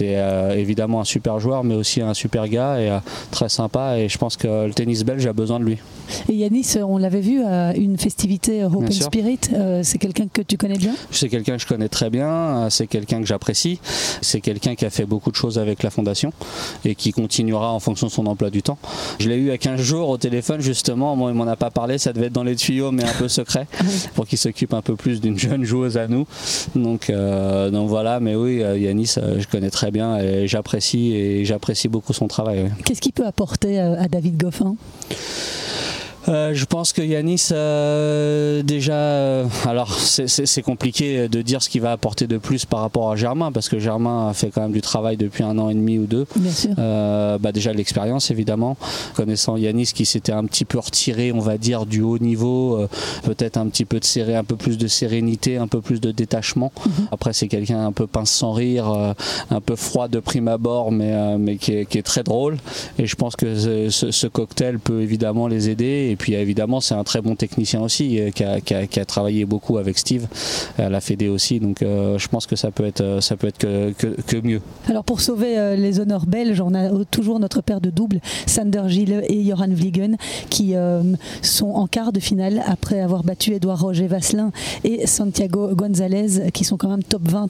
euh, 0.03 0.55
évidemment 0.55 1.01
un 1.01 1.05
super 1.05 1.39
joueur 1.41 1.65
mais 1.65 1.75
aussi 1.75 2.01
un 2.01 2.15
super 2.15 2.49
gars 2.49 2.81
et 2.81 2.91
euh, 2.91 2.99
très 3.31 3.49
sympa 3.49 3.99
et 3.99 4.09
je 4.09 4.19
pense 4.19 4.37
que 4.37 4.67
le 4.67 4.73
tennis 4.73 5.05
belge 5.05 5.27
a 5.27 5.33
besoin 5.33 5.59
de 5.61 5.65
lui. 5.65 5.79
Et 6.29 6.35
Yanis, 6.35 6.77
on 6.83 6.99
l'avait 6.99 7.21
vu 7.21 7.43
à 7.43 7.75
une 7.75 7.99
festivité 7.99 8.65
Open 8.65 8.91
Spirit, 8.91 9.41
euh, 9.53 9.81
c'est 9.83 9.99
quelqu'un 9.99 10.27
que 10.33 10.43
tu 10.43 10.57
connais 10.57 10.79
bien? 10.79 10.95
C'est 11.11 11.29
quelqu'un 11.29 11.57
que 11.57 11.63
je 11.63 11.67
connais 11.67 11.89
très 11.89 12.11
bien, 12.11 12.69
c'est 12.71 12.87
quelqu'un 12.87 13.21
que 13.21 13.27
j'apprécie, 13.27 13.81
c'est 14.21 14.41
quelqu'un 14.41 14.75
qui 14.75 14.85
a 14.85 14.91
fait 14.91 15.07
beaucoup 15.07 15.31
de 15.31 15.37
choses 15.37 15.59
avec 15.59 15.83
la 15.83 15.91
fondation 15.91 16.33
et 16.85 16.95
qui 16.95 17.13
continuera 17.13 17.73
en 17.73 17.81
fonction 17.81 18.07
de 18.07 18.13
son 18.13 18.27
emploi 18.27 18.51
du 18.51 18.63
temps. 18.63 18.79
Je 19.19 19.29
l'ai 19.29 19.37
eu 19.37 19.51
à 19.51 19.59
15 19.59 19.81
jours 19.81 20.09
au 20.09 20.19
téléphone 20.19 20.61
justement, 20.61 21.17
moi 21.17 21.31
il 21.31 21.37
m'en 21.37 21.47
a 21.47 21.57
pas 21.57 21.71
parlé, 21.71 21.99
ça 21.99 22.13
devait 22.13 22.27
être 22.27 22.33
dans 22.33 22.45
les 22.45 22.57
tuyaux 22.57 22.93
mais 22.93 23.05
un 23.05 23.15
peu 23.19 23.29
secret 23.29 23.67
pour 24.15 24.27
qu'il 24.27 24.39
s'occupe 24.39 24.75
un 24.75 24.83
peu 24.83 24.97
plus 24.97 25.21
d'une 25.21 25.39
jeune 25.39 25.65
joueuse 25.65 25.97
à 25.97 26.09
nous. 26.09 26.27
Donc, 26.75 27.11
euh, 27.11 27.71
donc 27.71 27.89
voilà, 27.89 28.21
mais 28.21 28.35
oui, 28.35 28.63
euh, 28.63 28.79
Yanis, 28.79 29.15
euh, 29.19 29.41
je 29.41 29.47
connais 29.47 29.71
très 29.71 29.91
bien 29.91 30.19
et 30.19 30.47
j'apprécie 30.47 31.15
et 31.15 31.45
j'apprécie 31.45 31.89
beaucoup 31.89 32.13
son 32.13 32.29
travail. 32.29 32.71
Qu'est-ce 32.85 33.01
qu'il 33.01 33.13
peut 33.13 33.27
apporter 33.27 33.79
à 33.79 34.09
David 34.09 34.37
Goffin? 34.37 34.77
Euh, 36.29 36.53
je 36.53 36.65
pense 36.67 36.93
que 36.93 37.01
Yanis, 37.01 37.49
euh, 37.53 38.63
déjà, 38.63 38.95
euh, 38.95 39.47
alors 39.67 39.93
c'est 39.95 40.63
compliqué 40.63 41.29
de 41.29 41.43
dire 41.43 41.63
ce 41.63 41.69
qu'il 41.69 41.81
va 41.81 41.93
apporter 41.93 42.27
de 42.27 42.39
plus 42.39 42.65
par 42.67 42.81
rapport 42.81 43.11
à 43.11 43.17
Germain, 43.17 43.51
parce 43.53 43.69
que 43.69 43.79
Germain 43.79 44.29
a 44.29 44.35
fait 44.35 44.51
quand 44.51 44.61
même 44.63 44.73
du 44.73 44.83
travail 44.83 45.17
depuis 45.17 45.43
un 45.43 45.59
an 45.59 45.71
et 45.71 45.75
demi 45.75 45.99
ou 45.99 46.07
deux. 46.07 46.27
Bien 46.37 46.53
sûr. 46.53 46.75
bah 46.77 47.53
déjà 47.53 47.73
l'expérience, 47.73 48.31
évidemment. 48.31 48.77
Connaissant 49.15 49.57
Yanis 49.57 49.93
qui 49.95 50.05
s'était 50.05 50.33
un 50.33 50.45
petit 50.45 50.65
peu 50.65 50.79
retiré, 50.79 51.33
on 51.33 51.41
va 51.41 51.57
dire, 51.57 51.87
du 51.87 52.03
haut 52.03 52.19
niveau, 52.19 52.87
peut-être 53.25 53.57
un 53.57 53.69
petit 53.69 53.85
peu 53.85 54.01
de 54.01 54.05
serré, 54.05 54.37
un 54.37 54.45
peu 54.45 54.57
plus 54.57 54.77
de 54.79 54.87
sérénité, 54.87 55.57
un 55.57 55.69
peu 55.69 55.81
plus 55.81 56.01
de 56.01 56.11
détachement. 56.11 56.73
Mhm. 56.85 57.09
Après, 57.13 57.33
c'est 57.33 57.49
quelqu'un 57.49 57.87
un 57.87 57.93
peu 57.93 58.07
pince 58.07 58.31
sans 58.31 58.53
rire, 58.53 59.15
un 59.51 59.61
peu 59.61 59.77
froid 59.77 60.09
de 60.09 60.21
prime 60.21 60.49
abord, 60.49 60.93
mais, 60.93 61.39
mais 61.39 61.57
qui 61.57 61.73
est, 61.73 61.87
qui, 61.87 61.99
est, 61.99 62.03
très 62.03 62.23
drôle. 62.23 62.59
Et 62.99 63.07
je 63.07 63.17
pense 63.17 63.37
que 63.37 63.89
ce, 63.91 64.11
ce 64.11 64.27
cocktail 64.27 64.79
peut 64.79 65.01
évidemment 65.01 65.49
les 65.49 65.71
aider. 65.71 66.09
Et 66.11 66.18
puis 66.19 66.35
évidemment, 66.35 66.81
c'est 66.81 66.95
un 66.95 67.05
très 67.05 67.21
bon 67.21 67.37
technicien 67.37 67.81
aussi 67.81 68.21
qui 68.35 68.45
a, 68.45 68.61
qui, 68.61 69.01
a, 69.01 69.05
travaillé 69.05 69.45
beaucoup 69.45 69.79
avec 69.79 69.99
Steve 69.99 70.27
à 70.79 70.89
la 70.89 71.01
Fédé 71.01 71.29
aussi. 71.29 71.61
Donc 71.61 71.79
je 71.81 72.29
pense 72.29 72.47
que 72.47 72.57
ça 72.57 72.71
peut 72.71 72.85
être, 72.85 73.21
ça 73.21 73.37
peut 73.37 73.47
être 73.47 73.59
que, 73.59 74.41
mieux. 74.43 74.61
Alors 74.89 75.05
pour 75.05 75.21
sauver 75.21 75.77
les 75.77 76.01
honneurs 76.01 76.27
belges, 76.27 76.61
on 76.61 76.75
a 76.75 77.05
toujours 77.11 77.41
notre 77.41 77.63
paire 77.63 77.81
de 77.81 77.91
double, 77.91 78.21
Sander 78.47 78.83
Gilles 78.89 79.23
et 79.29 79.45
Joran 79.45 79.69
Vliegen, 79.69 80.17
qui 80.51 80.75
sont 81.43 81.71
en 81.71 81.87
quart 81.87 82.13
de 82.13 82.21
finale 82.21 82.63
après 82.67 83.01
avoir 83.01 83.23
battu 83.25 83.55
Edouard 83.55 83.81
Roger 83.81 84.07
Vasselin 84.07 84.51
et 84.85 85.07
Santiago 85.07 85.75
Gonzalez, 85.75 86.51
qui 86.53 86.65
sont 86.65 86.77
quand 86.77 86.89
même 86.89 87.05
top 87.05 87.23
20 87.29 87.49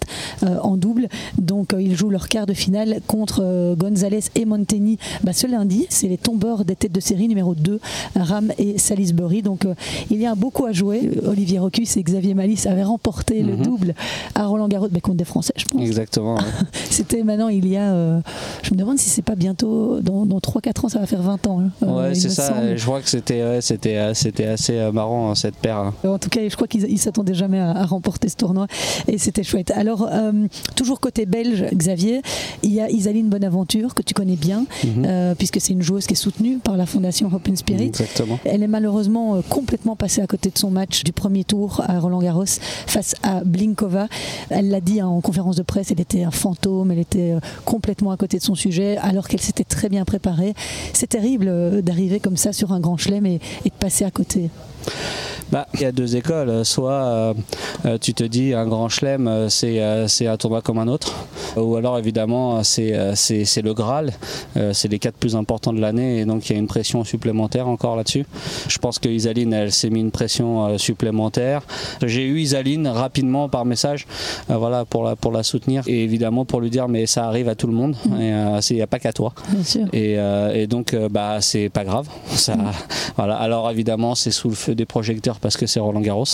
en 0.63 0.77
double. 0.77 1.09
Donc 1.39 1.75
ils 1.79 1.97
jouent 1.97 2.11
leur 2.11 2.29
quart 2.29 2.47
de 2.47 2.55
finale 2.55 3.01
contre 3.07 3.75
Gonzalez 3.77 4.25
et 4.35 4.45
Monteni 4.45 4.99
bah, 5.23 5.33
ce 5.33 5.47
lundi. 5.47 5.87
C'est 5.89 6.09
les 6.09 6.19
tombeurs 6.19 6.65
des 6.65 6.77
têtes 6.77 6.93
de 6.93 7.01
série 7.01 7.29
numéro 7.29 7.55
2, 7.55 7.81
Ram 8.17 8.53
et 8.59 8.79
Salisbury. 8.79 9.43
Donc 9.43 9.65
euh, 9.65 9.75
il 10.11 10.19
y 10.19 10.27
a 10.27 10.35
beaucoup 10.35 10.67
à 10.67 10.73
jouer. 10.73 11.11
Olivier 11.27 11.59
Rocus 11.59 11.97
et 11.97 12.03
Xavier 12.03 12.35
Malice 12.35 12.67
avaient 12.67 12.85
remporté 12.85 13.43
le 13.43 13.57
mhm. 13.57 13.63
double 13.63 13.95
à 14.35 14.47
Roland 14.47 14.69
Garros 14.69 14.89
mais 14.91 15.01
contre 15.01 15.17
des 15.17 15.25
Français, 15.25 15.55
je 15.57 15.65
pense. 15.65 15.81
Exactement. 15.83 16.39
C'était 16.91 17.23
maintenant, 17.23 17.49
il 17.49 17.67
y 17.69 17.77
a. 17.77 17.93
Euh, 17.93 18.21
je 18.63 18.73
me 18.73 18.79
demande 18.79 18.99
si 18.99 19.09
c'est 19.09 19.23
pas 19.23 19.35
bientôt, 19.35 20.01
dans, 20.01 20.27
3-4 20.27 20.87
ans, 20.87 20.89
ça 20.89 20.99
va 20.99 21.07
faire 21.07 21.23
20 21.23 21.47
ans. 21.47 21.61
Hein, 21.61 21.71
euh, 21.83 22.09
ouais, 22.09 22.15
c'est 22.15 22.31
ça. 22.31 22.77
Je 22.77 22.85
crois 22.85 23.01
que 23.01 23.09
c'était 23.09 23.61
c'était 23.61 24.15
c'était 24.15 24.47
assez 24.47 24.91
marrant, 24.93 25.31
hein, 25.31 25.35
cette 25.35 25.57
paire. 25.57 25.79
Hein. 25.79 25.95
En 26.05 26.19
tout 26.19 26.29
cas, 26.29 26.41
je 26.49 26.55
crois 26.55 26.69
qu'ils 26.69 26.99
s'attendaient 26.99 27.35
jamais 27.35 27.61
à, 27.61 27.85
remporter 27.85 28.29
ce 28.29 28.37
tournoi 28.37 28.67
et 29.07 29.19
c'était 29.19 29.43
chouette. 29.43 29.71
Alors, 29.71 30.09
toujours 30.77 31.01
côté 31.01 31.27
belge, 31.27 31.65
Xavier, 31.73 32.23
il 32.63 32.73
y 32.73 32.81
a 32.81 32.91
Isaline 32.91 33.29
Bonaventure 33.29 33.95
que 33.95 34.03
tu 34.03 34.15
connais 34.15 34.37
bien, 34.37 34.65
mhm. 34.85 35.35
puisque 35.37 35.61
c'est 35.61 35.73
une 35.73 35.83
joueuse 35.83 36.07
qui 36.07 36.15
est 36.15 36.17
soutenue 36.17 36.59
par 36.59 36.77
la 36.77 36.87
fondation 36.87 37.31
Open 37.33 37.57
Spirit. 37.57 37.93
Elle 38.45 38.63
est 38.63 38.69
malheureusement 38.69 39.37
euh, 39.37 39.41
complètement 39.49 39.97
passée 39.97 40.21
à 40.21 40.27
côté 40.27 40.51
de 40.51 40.59
son 40.59 40.71
match 40.71 41.05
du 41.05 41.13
premier 41.13 41.45
tour 41.45 41.83
à 41.87 41.99
Roland 41.99 42.21
Garros 42.21 42.45
face 42.87 43.15
à 43.23 43.43
Blinkova. 43.45 44.09
Elle 44.51 44.71
l'a 44.71 44.81
dit 44.81 45.01
hein, 45.01 45.09
en 45.09 45.21
conférence 45.21 45.57
de 45.57 45.63
presse, 45.63 45.91
elle 45.91 46.01
était 46.01 46.25
un 46.25 46.31
fantôme, 46.31 46.91
elle 46.91 46.99
était 46.99 47.33
euh, 47.33 47.41
complètement 47.65 48.11
à 48.11 48.17
côté 48.17 48.39
de 48.39 48.43
son 48.43 48.55
sujet 48.55 48.97
alors 48.99 49.29
qu'elle 49.29 49.41
s'était 49.41 49.65
très 49.65 49.89
bien 49.89 50.05
préparée. 50.05 50.55
C'est 50.93 51.09
terrible 51.09 51.47
euh, 51.49 51.83
d'arriver 51.83 52.21
comme 52.21 52.37
ça 52.37 52.53
sur 52.53 52.73
un 52.73 52.81
grand 52.81 52.97
chelem 52.97 53.27
et 53.27 53.39
de 53.39 53.71
passer 53.79 54.05
à 54.05 54.11
côté. 54.11 54.51
Bah, 55.51 55.67
il 55.75 55.81
y 55.81 55.85
a 55.87 55.93
deux 55.93 56.17
écoles. 56.17 56.65
Soit 56.65 56.93
euh, 56.93 57.35
euh, 57.87 57.99
tu 57.99 58.13
te 58.13 58.25
dis 58.25 58.53
un 58.53 58.67
grand 58.67 58.89
chelem, 58.89 59.27
euh, 59.29 59.49
c'est 59.49 60.27
un 60.27 60.37
tournoi 60.37 60.61
comme 60.61 60.79
un 60.79 60.89
autre. 60.89 61.15
Ou 61.57 61.77
alors 61.77 61.99
évidemment 61.99 62.63
c'est 62.63 62.93
le 62.93 63.73
Graal. 63.73 64.13
c'est 64.73 64.89
les 64.89 64.99
quatre 64.99 65.17
plus 65.17 65.35
importants 65.35 65.73
de 65.73 65.81
l'année 65.81 66.19
et 66.19 66.25
donc 66.25 66.49
il 66.49 66.53
y 66.53 66.57
a 66.57 66.59
une 66.59 66.67
pression 66.67 67.05
supplémentaire 67.05 67.67
encore 67.69 67.97
là-dessus. 67.97 68.27
Je 68.69 68.79
pense 68.79 68.99
que 68.99 69.09
Isaline, 69.09 69.53
elle 69.53 69.73
s'est 69.73 69.91
mis 69.91 70.01
une 70.01 70.11
pression 70.11 70.77
supplémentaire. 70.79 71.63
J'ai 72.05 72.25
eu 72.25 72.41
Isaline 72.41 72.87
rapidement 72.87 73.49
par 73.49 73.65
message 73.65 74.07
voilà, 74.49 74.85
pour, 74.85 75.05
la, 75.05 75.17
pour 75.17 75.33
la 75.33 75.43
soutenir 75.43 75.83
et 75.87 76.05
évidemment 76.05 76.45
pour 76.45 76.61
lui 76.61 76.71
dire 76.71 76.87
mais 76.87 77.07
ça 77.07 77.27
arrive 77.27 77.49
à 77.49 77.55
tout 77.55 77.67
le 77.67 77.73
monde. 77.73 77.97
Mmh. 78.07 78.61
Il 78.71 78.77
n'y 78.77 78.83
a 78.83 78.87
pas 78.87 78.99
qu'à 78.99 79.13
toi. 79.13 79.33
Et, 79.93 80.17
et, 80.55 80.67
donc 80.67 80.95
bah, 81.11 81.39
c'est 81.41 81.71
pas 81.71 81.85
grave. 81.85 82.07
Ça, 82.29 82.57
mmh. 82.57 82.73
voilà. 83.17 83.37
Alors 83.37 83.71
évidemment 83.71 84.15
c'est 84.15 84.31
sous 84.31 84.51
le 84.51 84.55
feu 84.55 84.68
des 84.75 84.87
projecteurs 84.87 85.41
parce 85.41 85.57
que 85.57 85.67
c'est 85.67 85.81
Roland 85.81 86.01
Garros. 86.01 86.25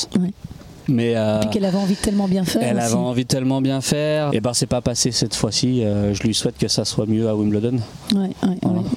Mais 0.88 1.17
euh, 1.17 1.41
qu'elle 1.50 1.64
avait 1.64 1.79
envie 1.79 1.95
de 1.95 2.00
tellement 2.00 2.29
bien 2.29 2.45
faire. 2.45 2.62
Elle 2.62 2.79
avait 2.79 2.95
envie 2.95 3.23
de 3.23 3.29
tellement 3.29 3.61
bien 3.61 3.81
faire. 3.81 4.31
Et 4.33 4.41
ben 4.41 4.53
c'est 4.53 4.67
pas 4.67 4.81
passé 4.81 5.12
cette 5.12 5.35
fois-ci. 5.35 5.83
Euh, 5.83 6.14
je 6.14 6.23
lui 6.23 6.35
souhaite 6.35 6.59
que 6.59 6.69
ça 6.69 6.85
soit 6.85 7.07
mieux 7.07 7.29
à 7.29 7.35
Wimbledon. 7.35 7.79
Ouais, 8.14 8.31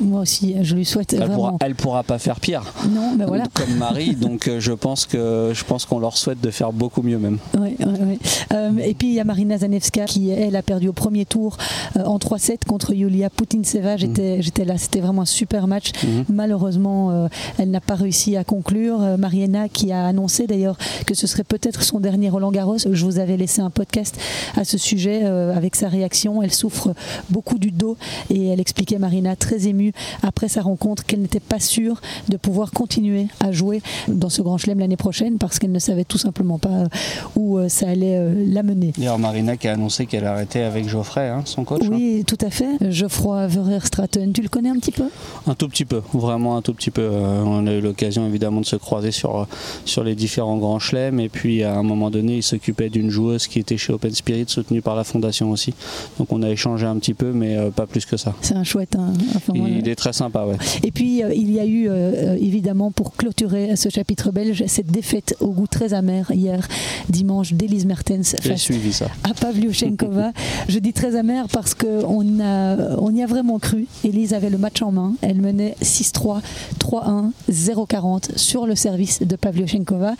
Moi 0.02 0.22
aussi, 0.22 0.56
je 0.62 0.76
lui 0.76 0.86
souhaite 0.86 1.14
elle 1.14 1.20
vraiment. 1.20 1.36
Pourra, 1.36 1.58
elle 1.62 1.76
pourra 1.76 2.04
pas 2.04 2.20
faire 2.20 2.40
pire. 2.40 2.64
Non, 2.90 3.16
ben 3.16 3.26
voilà. 3.26 3.46
Comme 3.54 3.76
Marie, 3.76 4.16
donc 4.16 4.48
euh, 4.48 4.60
je 4.60 4.74
pense 4.74 5.06
que 5.06 5.52
je 5.54 5.64
pense 5.64 5.86
qu'on 5.86 6.00
leur 6.00 6.18
souhaite 6.18 6.42
de 6.42 6.52
faire 6.52 6.74
beaucoup 6.74 7.02
mieux 7.02 7.20
même. 7.20 7.38
et 7.56 8.94
puis 8.94 9.08
il 9.08 9.14
y 9.14 9.20
a 9.20 9.24
Marina 9.24 9.58
Zanevska 9.58 10.06
qui 10.06 10.30
elle 10.30 10.56
a 10.56 10.62
perdu 10.62 10.90
au 10.90 10.94
premier 10.94 11.26
tour 11.26 11.58
en 11.96 12.18
3-7 12.18 12.66
contre 12.68 12.94
Yulia 12.94 13.30
Putintseva. 13.30 13.94
Mhm. 13.94 13.98
J'étais 13.98 14.42
j'étais 14.42 14.66
là, 14.66 14.78
c'était 14.78 15.00
vraiment 15.00 15.22
un 15.22 15.26
super 15.26 15.68
match. 15.68 15.92
Mhm. 16.04 16.26
Malheureusement, 16.30 17.30
elle 17.58 17.72
n'a 17.72 17.82
pas 17.82 17.96
réussi 17.96 18.36
à 18.36 18.44
conclure. 18.44 19.00
Mariana 19.18 19.70
qui 19.70 19.92
a 19.92 20.06
annoncé 20.06 20.48
d'ailleurs 20.48 20.78
que 21.06 21.14
ce 21.14 21.28
serait 21.28 21.44
peut-être 21.44 21.77
son 21.82 22.00
dernier 22.00 22.30
Roland 22.30 22.52
Garros. 22.52 22.78
Je 22.78 23.06
vous 23.06 23.20
avais 23.20 23.38
laissé 23.38 23.62
un 23.62 23.70
podcast 23.70 24.18
à 24.56 24.64
ce 24.64 24.78
sujet 24.78 25.22
euh, 25.24 25.56
avec 25.56 25.76
sa 25.76 25.88
réaction. 25.88 26.42
Elle 26.42 26.54
souffre 26.54 26.94
beaucoup 27.30 27.58
du 27.58 27.72
dos 27.72 27.98
et 28.30 28.48
elle 28.48 28.60
expliquait, 28.60 29.00
Marina, 29.00 29.36
très 29.36 29.68
émue 29.68 29.94
après 30.24 30.48
sa 30.48 30.62
rencontre, 30.62 31.06
qu'elle 31.06 31.22
n'était 31.22 31.40
pas 31.40 31.60
sûre 31.60 32.02
de 32.30 32.38
pouvoir 32.38 32.72
continuer 32.72 33.28
à 33.40 33.52
jouer 33.52 33.82
dans 34.08 34.30
ce 34.30 34.42
Grand 34.42 34.58
Chelem 34.58 34.80
l'année 34.80 34.98
prochaine 34.98 35.38
parce 35.38 35.60
qu'elle 35.60 35.72
ne 35.72 35.80
savait 35.80 36.04
tout 36.04 36.18
simplement 36.18 36.58
pas 36.58 36.70
euh, 36.70 36.88
où 37.36 37.58
euh, 37.58 37.70
ça 37.70 37.90
allait 37.90 38.20
la 38.46 38.64
mener. 38.64 38.94
D'ailleurs, 38.98 39.20
Marina 39.20 39.58
qui 39.58 39.68
a 39.68 39.74
annoncé 39.74 40.06
qu'elle 40.06 40.26
arrêtait 40.26 40.64
avec 40.64 40.88
Geoffrey, 40.88 41.28
hein, 41.28 41.42
son 41.46 41.64
coach. 41.64 41.84
Oui, 41.90 42.20
hein. 42.20 42.24
tout 42.26 42.38
à 42.46 42.50
fait. 42.50 42.92
Geoffroy 42.92 43.48
Verrer 43.48 43.86
Stratton, 43.86 44.32
tu 44.34 44.42
le 44.42 44.50
connais 44.50 44.70
un 44.70 44.78
petit 44.78 44.92
peu? 44.92 45.06
Un 45.46 45.56
tout 45.56 45.68
petit 45.68 45.86
peu, 45.86 46.02
vraiment 46.14 46.58
un 46.58 46.62
tout 46.62 46.74
petit 46.74 46.92
peu. 46.92 47.08
on 47.10 47.66
a 47.68 47.74
eu 47.74 47.82
l'occasion 47.82 48.28
évidemment 48.28 48.62
de 48.62 48.66
se 48.66 48.76
croiser 48.76 49.12
sur, 49.12 49.48
sur 49.86 50.04
les 50.04 50.16
différents 50.16 50.58
Grands 50.58 50.80
Chelems 50.80 51.20
et 51.20 51.30
puis 51.30 51.64
à 51.68 51.78
un 51.78 51.84
moment 51.84 52.10
donné, 52.10 52.38
il 52.38 52.44
s'occupait 52.44 52.90
d'une 52.90 53.10
joueuse 53.10 53.48
qui 53.48 53.60
était 53.60 53.78
chez 53.78 53.94
Open 53.94 54.14
Spirit, 54.14 54.46
soutenue 54.48 54.82
par 54.82 54.96
la 54.96 55.04
fondation 55.04 55.52
aussi. 55.52 55.74
Donc 56.18 56.32
on 56.32 56.42
a 56.44 56.50
échangé 56.50 56.86
un 56.86 56.98
petit 56.98 57.14
peu, 57.14 57.32
mais 57.32 57.56
euh, 57.56 57.70
pas 57.70 57.86
plus 57.86 58.06
que 58.06 58.18
ça. 58.18 58.34
C'est 58.42 58.56
un 58.56 58.64
chouette. 58.64 58.96
Hein, 58.96 59.14
il 59.54 59.88
est 59.88 59.96
très 59.96 60.14
sympa, 60.14 60.46
ouais. 60.46 60.58
Et 60.84 60.92
puis 60.92 61.24
euh, 61.24 61.34
il 61.34 61.52
y 61.52 61.60
a 61.60 61.66
eu 61.66 61.88
euh, 61.90 62.36
évidemment 62.40 62.92
pour 62.92 63.16
clôturer 63.16 63.76
ce 63.76 63.90
chapitre 63.90 64.32
belge 64.32 64.64
cette 64.68 64.88
défaite 64.88 65.36
au 65.40 65.50
goût 65.50 65.68
très 65.68 65.94
amer 65.94 66.32
hier 66.32 66.68
dimanche 67.10 67.54
d'Elise 67.54 67.86
Mertens 67.86 68.36
face 68.42 68.62
suivi 68.62 68.94
ça. 68.94 69.08
à 69.24 69.34
Pavlyuchenkova. 69.34 70.32
Je 70.70 70.80
dis 70.80 70.94
très 70.94 71.16
amer 71.16 71.46
parce 71.52 71.74
qu'on 71.74 72.40
a, 72.42 72.98
on 72.98 73.14
y 73.14 73.24
a 73.24 73.28
vraiment 73.28 73.60
cru. 73.60 73.88
Elise 74.04 74.34
avait 74.34 74.50
le 74.50 74.58
match 74.58 74.82
en 74.82 74.92
main. 74.92 75.14
Elle 75.22 75.42
menait 75.42 75.76
6-3, 75.82 76.42
3-1, 76.80 77.32
0-40 77.52 78.38
sur 78.38 78.66
le 78.66 78.76
service 78.76 79.22
de 79.22 79.36
Pavlyuchenkova. 79.36 80.14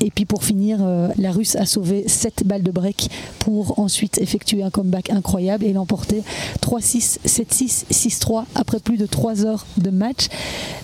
Et 0.00 0.10
puis 0.10 0.24
pour 0.24 0.44
finir, 0.44 0.78
euh, 0.86 1.08
la 1.18 1.32
Russe 1.32 1.56
a 1.56 1.66
sauvé 1.66 2.04
7 2.06 2.44
balles 2.46 2.62
de 2.62 2.70
break 2.70 3.10
pour 3.38 3.78
ensuite 3.78 4.18
effectuer 4.18 4.62
un 4.62 4.70
comeback 4.70 5.10
incroyable 5.10 5.64
et 5.64 5.72
l'emporter 5.72 6.22
3-6, 6.60 7.18
7-6, 7.26 7.84
6-3 7.90 8.44
après 8.54 8.80
plus 8.80 8.96
de 8.96 9.06
3 9.06 9.44
heures 9.44 9.66
de 9.78 9.90
match. 9.90 10.28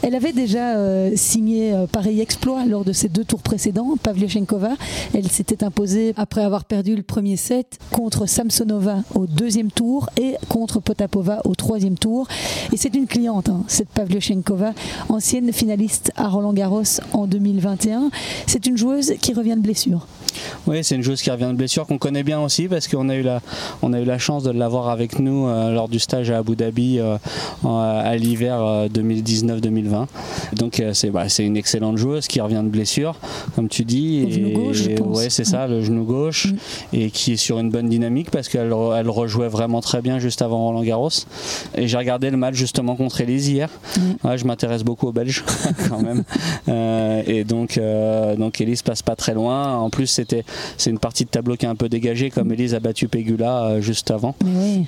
Elle 0.02 0.14
avait 0.14 0.32
déjà 0.32 0.76
euh, 0.76 1.12
signé 1.14 1.72
euh, 1.72 1.86
pareil 1.86 2.20
exploit 2.20 2.64
lors 2.66 2.84
de 2.84 2.92
ses 2.92 3.08
deux 3.08 3.24
tours 3.24 3.42
précédents, 3.42 3.96
Pavlyuchenkova. 4.02 4.74
Elle 5.14 5.28
s'était 5.28 5.64
imposée 5.64 6.14
après 6.16 6.42
avoir 6.42 6.64
perdu 6.64 6.96
le 6.96 7.02
premier 7.02 7.36
set 7.36 7.78
contre 7.90 8.26
Samsonova 8.26 9.02
au 9.14 9.26
deuxième 9.26 9.70
tour 9.70 10.08
et 10.16 10.36
contre 10.48 10.80
Potapova 10.80 11.40
au 11.44 11.54
troisième 11.54 11.96
tour. 11.96 12.26
Et 12.72 12.76
c'est 12.76 12.94
une 12.94 13.06
cliente, 13.06 13.48
hein, 13.48 13.62
cette 13.68 13.88
Pavlyuchenkova, 13.88 14.72
ancienne 15.08 15.52
finaliste 15.52 16.12
à 16.16 16.28
Roland 16.28 16.52
Garros 16.52 16.82
en 17.12 17.26
2021. 17.26 18.10
C'est 18.46 18.66
une 18.66 18.76
joueuse 18.76 19.14
qui 19.20 19.34
revient 19.34 19.56
de 19.56 19.62
blessure. 19.62 19.91
Oui, 20.66 20.78
c'est 20.82 20.94
une 20.94 21.02
joueuse 21.02 21.22
qui 21.22 21.30
revient 21.30 21.48
de 21.48 21.56
blessure 21.56 21.86
qu'on 21.86 21.98
connaît 21.98 22.22
bien 22.22 22.40
aussi 22.40 22.68
parce 22.68 22.86
qu'on 22.86 23.08
a 23.08 23.16
eu 23.16 23.22
la, 23.22 23.40
on 23.82 23.92
a 23.92 24.00
eu 24.00 24.04
la 24.04 24.18
chance 24.18 24.44
de 24.44 24.50
l'avoir 24.50 24.88
avec 24.88 25.18
nous 25.18 25.46
euh, 25.46 25.72
lors 25.72 25.88
du 25.88 25.98
stage 25.98 26.30
à 26.30 26.38
Abu 26.38 26.56
Dhabi 26.56 26.98
euh, 27.00 27.16
à 27.64 28.16
l'hiver 28.16 28.88
2019-2020. 28.94 29.94
Euh, 29.94 30.04
Donc 30.54 30.82
bah, 31.12 31.28
c'est 31.28 31.44
une 31.44 31.56
excellente 31.56 31.96
joueuse 31.96 32.26
qui 32.28 32.40
revient 32.40 32.62
de 32.64 32.68
blessure, 32.68 33.16
comme 33.56 33.68
tu 33.68 33.84
dis. 33.84 34.18
et, 34.18 34.30
genou 34.30 34.52
gauche, 34.52 34.86
Ouais, 35.00 35.30
c'est 35.30 35.44
ça, 35.44 35.66
le 35.66 35.82
genou 35.82 36.04
gauche, 36.04 36.46
mm. 36.46 36.56
et 36.94 37.10
qui 37.10 37.32
est 37.32 37.36
sur 37.36 37.58
une 37.58 37.70
bonne 37.70 37.88
dynamique 37.88 38.30
parce 38.30 38.48
qu'elle 38.48 38.72
elle 38.96 39.10
rejouait 39.10 39.48
vraiment 39.48 39.80
très 39.80 40.00
bien 40.00 40.18
juste 40.18 40.42
avant 40.42 40.64
Roland 40.64 40.82
Garros. 40.82 41.10
Et 41.74 41.88
j'ai 41.88 41.96
regardé 41.98 42.30
le 42.30 42.36
match 42.36 42.54
justement 42.54 42.94
contre 42.96 43.20
Elise 43.20 43.48
hier. 43.48 43.68
Mm. 43.96 44.36
je 44.36 44.44
m'intéresse 44.44 44.84
beaucoup 44.84 45.08
aux 45.08 45.12
Belges 45.12 45.44
quand 45.88 46.00
même. 46.00 46.22
et 47.26 47.44
donc, 47.44 47.80
donc 48.38 48.60
Elise 48.60 48.82
passe 48.82 49.02
pas 49.02 49.16
très 49.16 49.34
loin. 49.34 49.81
En 49.82 49.90
plus, 49.90 50.06
c'était 50.06 50.44
c'est 50.76 50.90
une 50.90 50.98
partie 50.98 51.24
de 51.24 51.30
tableau 51.30 51.56
qui 51.56 51.66
est 51.66 51.68
un 51.68 51.74
peu 51.74 51.88
dégagée, 51.88 52.30
comme 52.30 52.48
mm. 52.48 52.52
Elise 52.52 52.74
a 52.74 52.80
battu 52.80 53.08
Pegula 53.08 53.64
euh, 53.64 53.80
juste 53.80 54.10
avant. 54.10 54.34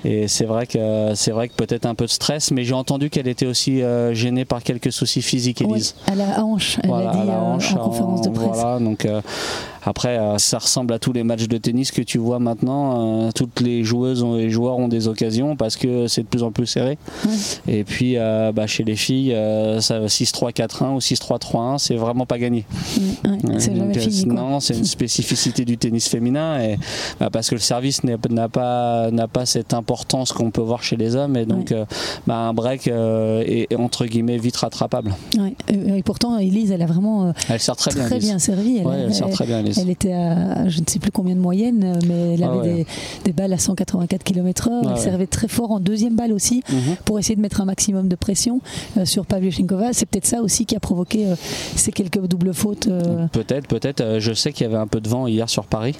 Et 0.03 0.27
c'est 0.27 0.45
vrai 0.45 0.67
que 0.67 1.13
c'est 1.15 1.31
vrai 1.31 1.49
que 1.49 1.53
peut-être 1.53 1.85
un 1.85 1.95
peu 1.95 2.05
de 2.05 2.09
stress, 2.09 2.51
mais 2.51 2.63
j'ai 2.63 2.73
entendu 2.73 3.09
qu'elle 3.09 3.27
était 3.27 3.45
aussi 3.45 3.81
euh, 3.81 4.13
gênée 4.13 4.45
par 4.45 4.63
quelques 4.63 4.91
soucis 4.91 5.21
physiques, 5.21 5.61
Elise. 5.61 5.95
à 6.07 6.15
la 6.15 6.43
hanche, 6.43 6.77
elle 6.83 6.91
a 6.91 7.11
dit 7.11 7.29
euh, 7.29 7.75
en 7.75 7.83
conférence 7.83 8.21
de 8.21 8.29
presse. 8.29 8.47
Voilà, 8.53 8.79
donc 8.79 9.07
Après, 9.85 10.19
ça 10.37 10.57
ressemble 10.57 10.93
à 10.93 10.99
tous 10.99 11.13
les 11.13 11.23
matchs 11.23 11.47
de 11.47 11.57
tennis 11.57 11.91
que 11.91 12.01
tu 12.01 12.17
vois 12.17 12.39
maintenant. 12.39 13.31
toutes 13.33 13.61
les 13.61 13.83
joueuses 13.83 14.25
et 14.37 14.43
les 14.43 14.49
joueurs 14.49 14.77
ont 14.77 14.87
des 14.87 15.07
occasions 15.07 15.55
parce 15.55 15.75
que 15.77 16.07
c'est 16.07 16.23
de 16.23 16.27
plus 16.27 16.43
en 16.43 16.51
plus 16.51 16.65
serré. 16.65 16.97
Et 17.67 17.83
puis, 17.83 18.15
bah, 18.15 18.67
chez 18.67 18.83
les 18.83 18.95
filles, 18.95 19.35
ça 19.79 20.05
6-3, 20.05 20.51
4-1 20.53 20.95
ou 20.95 20.99
6-3, 20.99 21.39
3-1, 21.39 21.77
c'est 21.77 21.95
vraiment 21.95 22.25
pas 22.25 22.37
gagné. 22.37 22.65
c'est 23.59 23.75
jamais 23.75 23.97
fini. 23.97 24.25
Non, 24.25 24.59
c'est 24.59 24.77
une 24.77 24.85
spécificité 24.85 25.65
du 25.65 25.77
tennis 25.77 26.07
féminin 26.07 26.59
et 26.61 26.77
bah, 27.19 27.29
parce 27.31 27.49
que 27.49 27.55
le 27.55 27.61
service 27.61 28.03
n'a 28.03 28.49
pas 28.49 29.11
n'a 29.11 29.27
pas 29.27 29.45
cette 29.45 29.73
importance 29.73 30.31
qu'on 30.31 30.51
peut 30.51 30.61
voir 30.61 30.83
chez 30.83 30.95
les 30.95 31.15
hommes 31.15 31.37
et 31.37 31.45
donc 31.45 31.73
bah, 32.27 32.35
un 32.35 32.53
break 32.53 32.87
est 32.87 33.75
entre 33.75 34.05
guillemets 34.05 34.37
vite 34.37 34.57
rattrapable. 34.57 35.15
Et, 35.69 36.03
pourtant, 36.03 36.37
Elise, 36.37 36.71
elle 36.71 36.81
a 36.81 36.85
vraiment 36.85 37.33
elle 37.49 37.59
sert 37.59 37.75
très, 37.75 37.91
très 37.91 38.19
bien, 38.19 38.39
servi. 38.39 38.77
Elle, 38.77 39.13
sert 39.13 39.29
très 39.29 39.45
bien, 39.45 39.59
elle 39.59 39.74
était 39.89 40.13
à 40.13 40.67
je 40.67 40.79
ne 40.81 40.85
sais 40.87 40.99
plus 40.99 41.11
combien 41.11 41.35
de 41.35 41.39
moyenne, 41.39 41.99
mais 42.07 42.33
elle 42.33 42.43
ah 42.43 42.51
avait 42.51 42.85
des, 43.23 43.33
balles 43.33 43.53
à 43.53 43.57
184 43.57 44.23
km/h. 44.23 44.71
Ah 44.71 44.89
elle 44.91 44.97
servait 44.97 45.27
très 45.27 45.47
fort 45.47 45.71
en 45.71 45.79
deuxième 45.79 46.15
balle 46.15 46.31
aussi 46.31 46.63
mhm. 46.69 46.95
pour 47.05 47.19
essayer 47.19 47.35
de 47.35 47.41
mettre 47.41 47.61
un 47.61 47.65
maximum 47.65 48.07
de 48.07 48.15
pression 48.15 48.61
euh, 48.97 49.05
sur 49.05 49.25
Pavlyuchenkova. 49.25 49.93
C'est 49.93 50.05
peut-être 50.05 50.25
ça 50.25 50.41
aussi 50.41 50.65
qui 50.65 50.75
a 50.75 50.79
provoqué 50.79 51.27
euh, 51.27 51.35
ces 51.75 51.91
quelques 51.91 52.25
doubles 52.27 52.53
fautes. 52.53 52.87
Euh. 52.87 53.27
Peut-être, 53.31 53.67
peut-être. 53.67 54.19
Je 54.19 54.33
sais 54.33 54.53
qu'il 54.53 54.65
y 54.65 54.69
avait 54.69 54.77
un 54.77 54.87
peu 54.87 55.01
de 55.01 55.09
vent 55.09 55.27
hier 55.27 55.49
sur 55.49 55.65
Paris. 55.65 55.95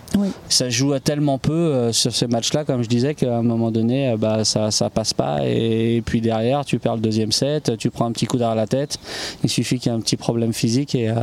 Ça 0.50 0.70
joue 0.70 0.94
à 0.94 1.00
tellement 1.00 1.38
peu 1.38 1.92
sur 1.92 2.14
ces 2.14 2.28
matchs-là, 2.28 2.64
comme 2.64 2.84
je 2.84 2.90
disais, 2.90 3.16
qu'à 3.16 3.38
un 3.38 3.42
moment 3.42 3.72
donné, 3.72 4.16
bah, 4.18 4.44
ça, 4.44 4.72
ça 4.72 4.90
passe 4.90 5.14
pas. 5.14 5.46
Et, 5.46 6.02
puis 6.06 6.22
derrière, 6.22 6.66
tu 6.66 6.80
perds 6.80 6.96
le 6.96 7.02
deuxième 7.02 7.32
set, 7.32 7.78
tu 7.78 7.90
prends 7.90 8.06
un 8.06 8.12
petit 8.12 8.26
coup 8.26 8.38
derrière 8.38 8.56
la 8.56 8.68
tête. 8.68 8.98
Il 9.44 9.50
suffit 9.50 9.80
qu'il 9.80 9.92
y 9.92 9.96
ait 9.96 9.98
un 9.98 10.02
petit 10.02 10.18
problème 10.18 10.54
physique 10.54 10.96
et, 10.96 11.14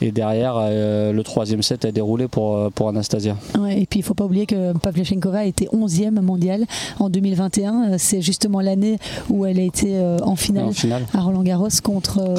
et 0.00 0.12
derrière, 0.12 0.58
le 0.58 1.22
troisième 1.22 1.62
set 1.62 1.77
a 1.86 1.92
déroulé 1.92 2.28
pour, 2.28 2.70
pour 2.72 2.88
Anastasia. 2.88 3.36
et 3.70 3.86
puis 3.86 4.00
il 4.00 4.02
faut 4.02 4.14
pas 4.14 4.24
oublier 4.24 4.46
que 4.46 4.76
Pavlyuchenkova 4.78 5.40
a 5.40 5.44
été 5.44 5.66
11e 5.66 6.20
mondiale 6.20 6.64
en 6.98 7.08
2021. 7.10 7.98
C'est 7.98 8.20
justement 8.20 8.60
l'année 8.60 8.98
où 9.28 9.44
elle 9.46 9.58
a 9.58 9.62
été 9.62 9.98
en 10.22 10.36
finale, 10.36 10.72
à 11.14 11.20
Roland 11.20 11.42
Garros 11.42 11.68
contre 11.82 12.34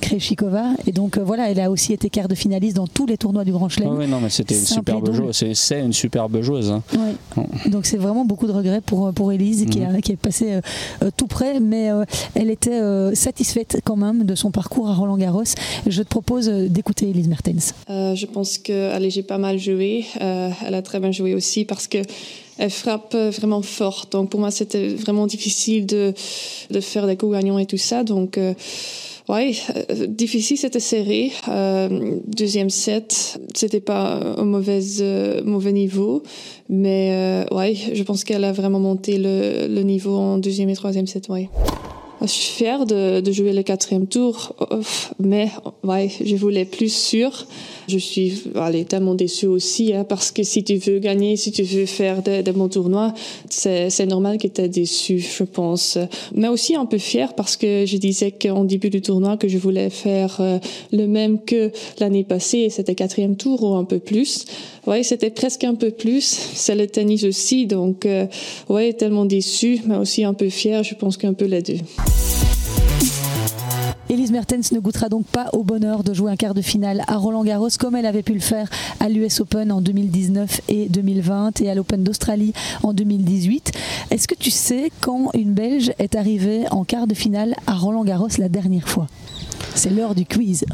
Kreshikova. 0.00 0.70
Et 0.86 0.92
donc 0.92 1.18
voilà, 1.18 1.50
elle 1.50 1.60
a 1.60 1.70
aussi 1.70 1.92
été 1.92 2.10
quart 2.10 2.28
de 2.28 2.34
finaliste 2.34 2.76
dans 2.76 2.86
tous 2.86 3.06
les 3.06 3.16
tournois 3.16 3.44
du 3.44 3.52
Grand 3.52 3.68
Chelem. 3.68 3.96
oui, 3.96 4.06
non, 4.06 4.20
mais 4.20 4.30
c'était 4.30 4.54
une 4.54 4.64
superbe 4.64 5.12
joueuse. 5.12 5.44
C'est 5.54 5.80
une 5.80 5.92
superbe 5.92 6.40
joueuse. 6.40 6.70
Hein. 6.70 6.82
Donc 7.66 7.86
c'est 7.86 7.96
vraiment 7.96 8.24
beaucoup 8.24 8.46
de 8.46 8.52
regrets 8.52 8.80
pour, 8.80 9.12
pour 9.12 9.32
Elise 9.32 9.66
qui, 9.70 9.80
mhm. 9.80 10.00
qui, 10.00 10.12
est 10.12 10.16
passée 10.16 10.60
tout 11.16 11.26
près, 11.26 11.60
mais 11.60 11.90
elle 12.34 12.50
était 12.50 12.80
satisfaite 13.14 13.80
quand 13.84 13.96
même 13.96 14.24
de 14.24 14.34
son 14.34 14.50
parcours 14.50 14.88
à 14.88 14.94
Roland 14.94 15.16
Garros. 15.16 15.44
Je 15.86 16.02
te 16.02 16.08
propose 16.08 16.48
d'écouter 16.48 17.10
Elise 17.10 17.28
Mertens. 17.28 17.74
je 17.88 18.26
pense 18.26 18.58
que 18.66 18.90
j'ai 19.08 19.22
pas 19.22 19.38
mal 19.38 19.58
joué. 19.58 20.04
elle 20.20 20.74
a 20.74 20.82
très 20.82 21.00
bien 21.00 21.12
joué 21.12 21.34
aussi 21.34 21.64
parce 21.64 21.86
que 21.86 21.98
elle 22.58 22.70
frappe 22.70 23.14
vraiment 23.14 23.62
fort. 23.62 24.06
Donc 24.10 24.30
pour 24.30 24.40
moi, 24.40 24.50
c'était 24.50 24.88
vraiment 24.88 25.26
difficile 25.26 25.86
de, 25.86 26.14
de 26.70 26.80
faire 26.80 27.06
des 27.06 27.16
coups 27.16 27.32
gagnants 27.32 27.58
et 27.58 27.66
tout 27.66 27.76
ça. 27.76 28.02
Donc 28.02 28.38
euh, 28.38 28.54
ouais, 29.28 29.52
euh, 29.90 30.06
difficile, 30.06 30.56
c'était 30.56 30.80
serré. 30.80 31.32
Euh, 31.48 32.18
deuxième 32.26 32.70
set, 32.70 33.38
c'était 33.54 33.80
pas 33.80 34.20
un 34.38 34.44
mauvais, 34.44 34.80
euh, 35.00 35.42
mauvais 35.44 35.72
niveau. 35.72 36.22
Mais 36.68 37.10
euh, 37.12 37.54
ouais, 37.54 37.74
je 37.92 38.02
pense 38.02 38.24
qu'elle 38.24 38.44
a 38.44 38.52
vraiment 38.52 38.80
monté 38.80 39.18
le, 39.18 39.66
le 39.68 39.82
niveau 39.82 40.16
en 40.16 40.38
deuxième 40.38 40.68
et 40.68 40.76
troisième 40.76 41.06
set. 41.06 41.28
Ouais. 41.28 41.48
Je 42.22 42.26
suis 42.26 42.52
fière 42.54 42.86
de, 42.86 43.20
de 43.20 43.32
jouer 43.32 43.52
le 43.52 43.62
quatrième 43.62 44.06
tour, 44.06 44.54
mais 45.18 45.50
ouais, 45.84 46.10
je 46.24 46.34
voulais 46.36 46.64
plus 46.64 46.92
sûr. 46.92 47.46
Je 47.88 47.98
suis 47.98 48.44
allez, 48.56 48.84
tellement 48.84 49.14
déçue 49.14 49.46
aussi, 49.46 49.92
hein, 49.92 50.04
parce 50.04 50.32
que 50.32 50.42
si 50.42 50.64
tu 50.64 50.76
veux 50.76 50.98
gagner, 50.98 51.36
si 51.36 51.52
tu 51.52 51.62
veux 51.62 51.86
faire 51.86 52.22
de, 52.22 52.42
de 52.42 52.50
bons 52.52 52.68
tournois, 52.68 53.14
c'est 53.48 54.06
normal 54.06 54.38
que 54.38 54.48
tu 54.48 54.62
es 54.62 54.68
déçu, 54.68 55.18
je 55.18 55.44
pense. 55.44 55.98
Mais 56.34 56.48
aussi 56.48 56.74
un 56.74 56.86
peu 56.86 56.98
fière 56.98 57.34
parce 57.34 57.56
que 57.56 57.84
je 57.86 57.96
disais 57.96 58.32
qu'en 58.32 58.64
début 58.64 58.90
du 58.90 59.02
tournoi 59.02 59.36
que 59.36 59.46
je 59.46 59.58
voulais 59.58 59.90
faire 59.90 60.38
euh, 60.40 60.58
le 60.92 61.06
même 61.06 61.40
que 61.44 61.70
l'année 62.00 62.24
passée, 62.24 62.70
c'était 62.70 62.94
quatrième 62.94 63.36
tour 63.36 63.62
ou 63.62 63.74
un 63.76 63.84
peu 63.84 63.98
plus. 63.98 64.46
Ouais, 64.86 65.02
c'était 65.02 65.30
presque 65.30 65.64
un 65.64 65.74
peu 65.74 65.90
plus. 65.90 66.22
C'est 66.54 66.76
le 66.76 66.86
tennis 66.86 67.24
aussi, 67.24 67.66
donc 67.66 68.06
euh, 68.06 68.26
tellement 68.98 69.24
déçue, 69.24 69.80
mais 69.86 69.96
aussi 69.96 70.24
un 70.24 70.34
peu 70.34 70.48
fière. 70.48 70.84
Je 70.84 70.94
pense 70.94 71.16
qu'un 71.16 71.34
peu 71.34 71.46
les 71.46 71.62
deux. 71.62 71.78
Elise 74.08 74.30
Mertens 74.30 74.70
ne 74.70 74.78
goûtera 74.78 75.08
donc 75.08 75.26
pas 75.26 75.50
au 75.52 75.64
bonheur 75.64 76.04
de 76.04 76.14
jouer 76.14 76.30
un 76.30 76.36
quart 76.36 76.54
de 76.54 76.62
finale 76.62 77.02
à 77.08 77.16
Roland 77.16 77.42
Garros 77.42 77.68
comme 77.80 77.96
elle 77.96 78.06
avait 78.06 78.22
pu 78.22 78.34
le 78.34 78.40
faire 78.40 78.70
à 79.00 79.08
l'US 79.08 79.40
Open 79.40 79.72
en 79.72 79.80
2019 79.80 80.60
et 80.68 80.88
2020 80.88 81.60
et 81.60 81.70
à 81.70 81.74
l'Open 81.74 82.04
d'Australie 82.04 82.52
en 82.84 82.92
2018. 82.92 83.72
Est-ce 84.12 84.28
que 84.28 84.36
tu 84.36 84.52
sais 84.52 84.92
quand 85.00 85.30
une 85.34 85.54
Belge 85.54 85.92
est 85.98 86.14
arrivée 86.14 86.66
en 86.70 86.84
quart 86.84 87.08
de 87.08 87.14
finale 87.14 87.56
à 87.66 87.74
Roland 87.74 88.04
Garros 88.04 88.28
la 88.38 88.48
dernière 88.48 88.88
fois? 88.88 89.08
C'est 89.74 89.90
l'heure 89.90 90.14
du 90.14 90.24
quiz. 90.24 90.64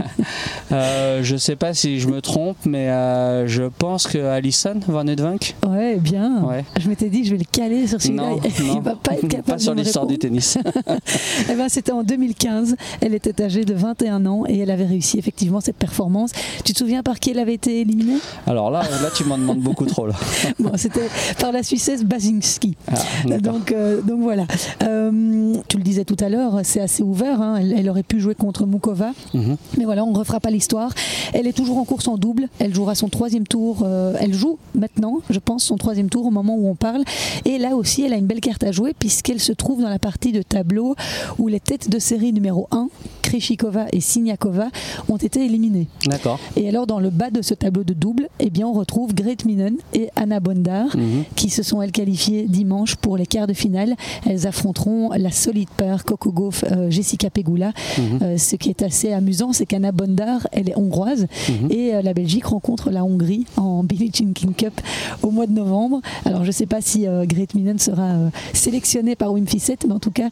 euh, 0.72 1.20
je 1.22 1.36
sais 1.36 1.56
pas 1.56 1.74
si 1.74 2.00
je 2.00 2.08
me 2.08 2.20
trompe, 2.20 2.56
mais 2.64 2.90
euh, 2.90 3.46
je 3.46 3.64
pense 3.64 4.06
que 4.06 4.18
Alison 4.18 4.80
Van 4.88 5.06
Edvink. 5.06 5.54
Ouais, 5.66 5.96
bien. 5.96 6.44
Je 6.78 6.88
m'étais 6.88 7.08
dit, 7.08 7.24
je 7.24 7.32
vais 7.32 7.38
le 7.38 7.44
caler 7.50 7.86
sur 7.86 8.00
celui-là. 8.00 8.32
Il 8.60 8.80
va 8.80 8.94
pas 8.96 9.14
être 9.14 9.28
capable 9.28 9.44
pas 9.44 9.58
sur 9.58 9.74
l'histoire 9.74 10.06
du 10.06 10.18
tennis. 10.18 10.58
eh 11.50 11.54
ben, 11.54 11.68
c'était 11.68 11.92
en 11.92 12.02
2015. 12.02 12.76
Elle 13.00 13.14
était 13.14 13.42
âgée 13.42 13.64
de 13.64 13.74
21 13.74 14.26
ans 14.26 14.44
et 14.48 14.58
elle 14.58 14.70
avait 14.70 14.86
réussi 14.86 15.18
effectivement 15.18 15.60
cette 15.60 15.76
performance. 15.76 16.30
Tu 16.64 16.72
te 16.72 16.78
souviens 16.78 17.02
par 17.02 17.20
qui 17.20 17.30
elle 17.30 17.38
avait 17.38 17.54
été 17.54 17.80
éliminée? 17.80 18.18
Alors 18.46 18.70
là, 18.70 18.82
là, 18.82 19.10
tu 19.14 19.24
m'en 19.24 19.38
demandes 19.38 19.60
beaucoup 19.60 19.86
trop. 19.86 20.06
Là. 20.06 20.14
bon, 20.58 20.72
c'était 20.76 21.08
par 21.38 21.52
la 21.52 21.62
Suissesse 21.62 22.04
Basinski. 22.04 22.76
Ah, 22.90 23.38
donc, 23.38 23.72
euh, 23.72 24.00
donc 24.02 24.20
voilà. 24.20 24.46
Euh, 24.82 25.54
tu 25.68 25.76
le 25.76 25.82
disais 25.82 26.04
tout 26.04 26.16
à 26.20 26.28
l'heure, 26.28 26.60
c'est 26.62 26.80
assez 26.80 27.02
ouvert. 27.02 27.40
Hein. 27.40 27.56
Elle, 27.60 27.74
elle, 27.76 27.88
aurait 27.88 28.02
pu 28.02 28.15
jouer 28.20 28.34
contre 28.34 28.66
Mukova. 28.66 29.12
Mhm. 29.34 29.56
Mais 29.78 29.84
voilà, 29.84 30.04
on 30.04 30.12
ne 30.12 30.18
refera 30.18 30.40
pas 30.40 30.50
l'histoire. 30.50 30.92
Elle 31.32 31.46
est 31.46 31.52
toujours 31.52 31.78
en 31.78 31.84
course 31.84 32.08
en 32.08 32.16
double. 32.16 32.48
Elle 32.58 32.74
jouera 32.74 32.94
son 32.94 33.08
troisième 33.08 33.46
tour. 33.46 33.82
Euh, 33.82 34.14
elle 34.20 34.34
joue 34.34 34.58
maintenant, 34.74 35.20
je 35.30 35.38
pense, 35.38 35.64
son 35.64 35.76
troisième 35.76 36.08
tour 36.08 36.26
au 36.26 36.30
moment 36.30 36.56
où 36.56 36.68
on 36.68 36.74
parle. 36.74 37.02
Et 37.44 37.58
là 37.58 37.76
aussi, 37.76 38.02
elle 38.02 38.12
a 38.12 38.16
une 38.16 38.26
belle 38.26 38.40
carte 38.40 38.64
à 38.64 38.72
jouer 38.72 38.94
puisqu'elle 38.98 39.40
se 39.40 39.52
trouve 39.52 39.82
dans 39.82 39.88
la 39.88 39.98
partie 39.98 40.32
de 40.32 40.42
tableau 40.42 40.94
où 41.38 41.48
les 41.48 41.60
têtes 41.60 41.90
de 41.90 41.98
série 41.98 42.32
numéro 42.32 42.68
1, 42.70 42.88
Krishikova 43.26 43.86
et 43.92 44.00
Siniakova, 44.00 44.68
ont 45.08 45.16
été 45.16 45.44
éliminées. 45.44 45.88
D'accord. 46.06 46.38
Et 46.54 46.68
alors, 46.68 46.86
dans 46.86 47.00
le 47.00 47.10
bas 47.10 47.30
de 47.30 47.42
ce 47.42 47.54
tableau 47.54 47.82
de 47.82 47.92
double, 47.92 48.28
eh 48.38 48.50
bien, 48.50 48.68
on 48.68 48.72
retrouve 48.72 49.14
Grete 49.14 49.44
Minen 49.44 49.76
et 49.94 50.10
Anna 50.14 50.38
Bondar 50.38 50.96
mhm. 50.96 51.24
qui 51.34 51.50
se 51.50 51.64
sont 51.64 51.82
elles 51.82 51.90
qualifiées 51.90 52.46
dimanche 52.48 52.94
pour 52.94 53.16
les 53.16 53.26
quarts 53.26 53.48
de 53.48 53.52
finale. 53.52 53.96
Elles 54.24 54.46
affronteront 54.46 55.10
la 55.16 55.32
solide 55.32 55.68
paire 55.76 56.04
Coco 56.04 56.30
Gauff, 56.30 56.64
euh, 56.70 56.88
Jessica 56.88 57.28
Pegula. 57.28 57.72
Mhm. 57.98 58.18
Euh, 58.22 58.38
ce 58.38 58.54
qui 58.54 58.70
est 58.70 58.82
assez 58.82 59.12
amusant, 59.12 59.52
c'est 59.52 59.66
qu'Anna 59.66 59.90
Bondar, 59.90 60.46
elle 60.52 60.70
est 60.70 60.76
hongroise 60.76 61.26
mhm. 61.48 61.72
et 61.72 61.94
euh, 61.94 62.02
la 62.02 62.14
Belgique 62.14 62.46
rencontre 62.46 62.90
la 62.90 63.04
Hongrie 63.04 63.44
en 63.56 63.82
Billie 63.96 64.12
Jean 64.14 64.32
King 64.32 64.54
Cup 64.54 64.80
au 65.24 65.32
mois 65.32 65.48
de 65.48 65.52
novembre. 65.52 66.00
Alors 66.24 66.42
je 66.42 66.48
ne 66.48 66.52
sais 66.52 66.66
pas 66.66 66.80
si 66.80 67.06
Grete 67.24 67.54
Minen 67.54 67.78
sera 67.80 68.30
sélectionnée 68.52 69.16
par 69.16 69.32
Wim 69.32 69.46
Fissette, 69.46 69.84
mais 69.86 69.94
en 69.94 69.98
tout 69.98 70.10
cas 70.10 70.28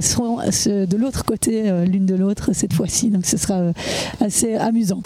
seront 0.00 0.38
de 0.38 0.96
l'autre 0.96 1.24
côté 1.24 1.70
l'une 1.86 2.06
de 2.06 2.14
l'autre 2.14 2.29
cette 2.52 2.72
fois-ci. 2.72 3.10
Donc 3.10 3.26
ce 3.26 3.36
sera 3.36 3.72
assez 4.20 4.54
amusant 4.54 5.02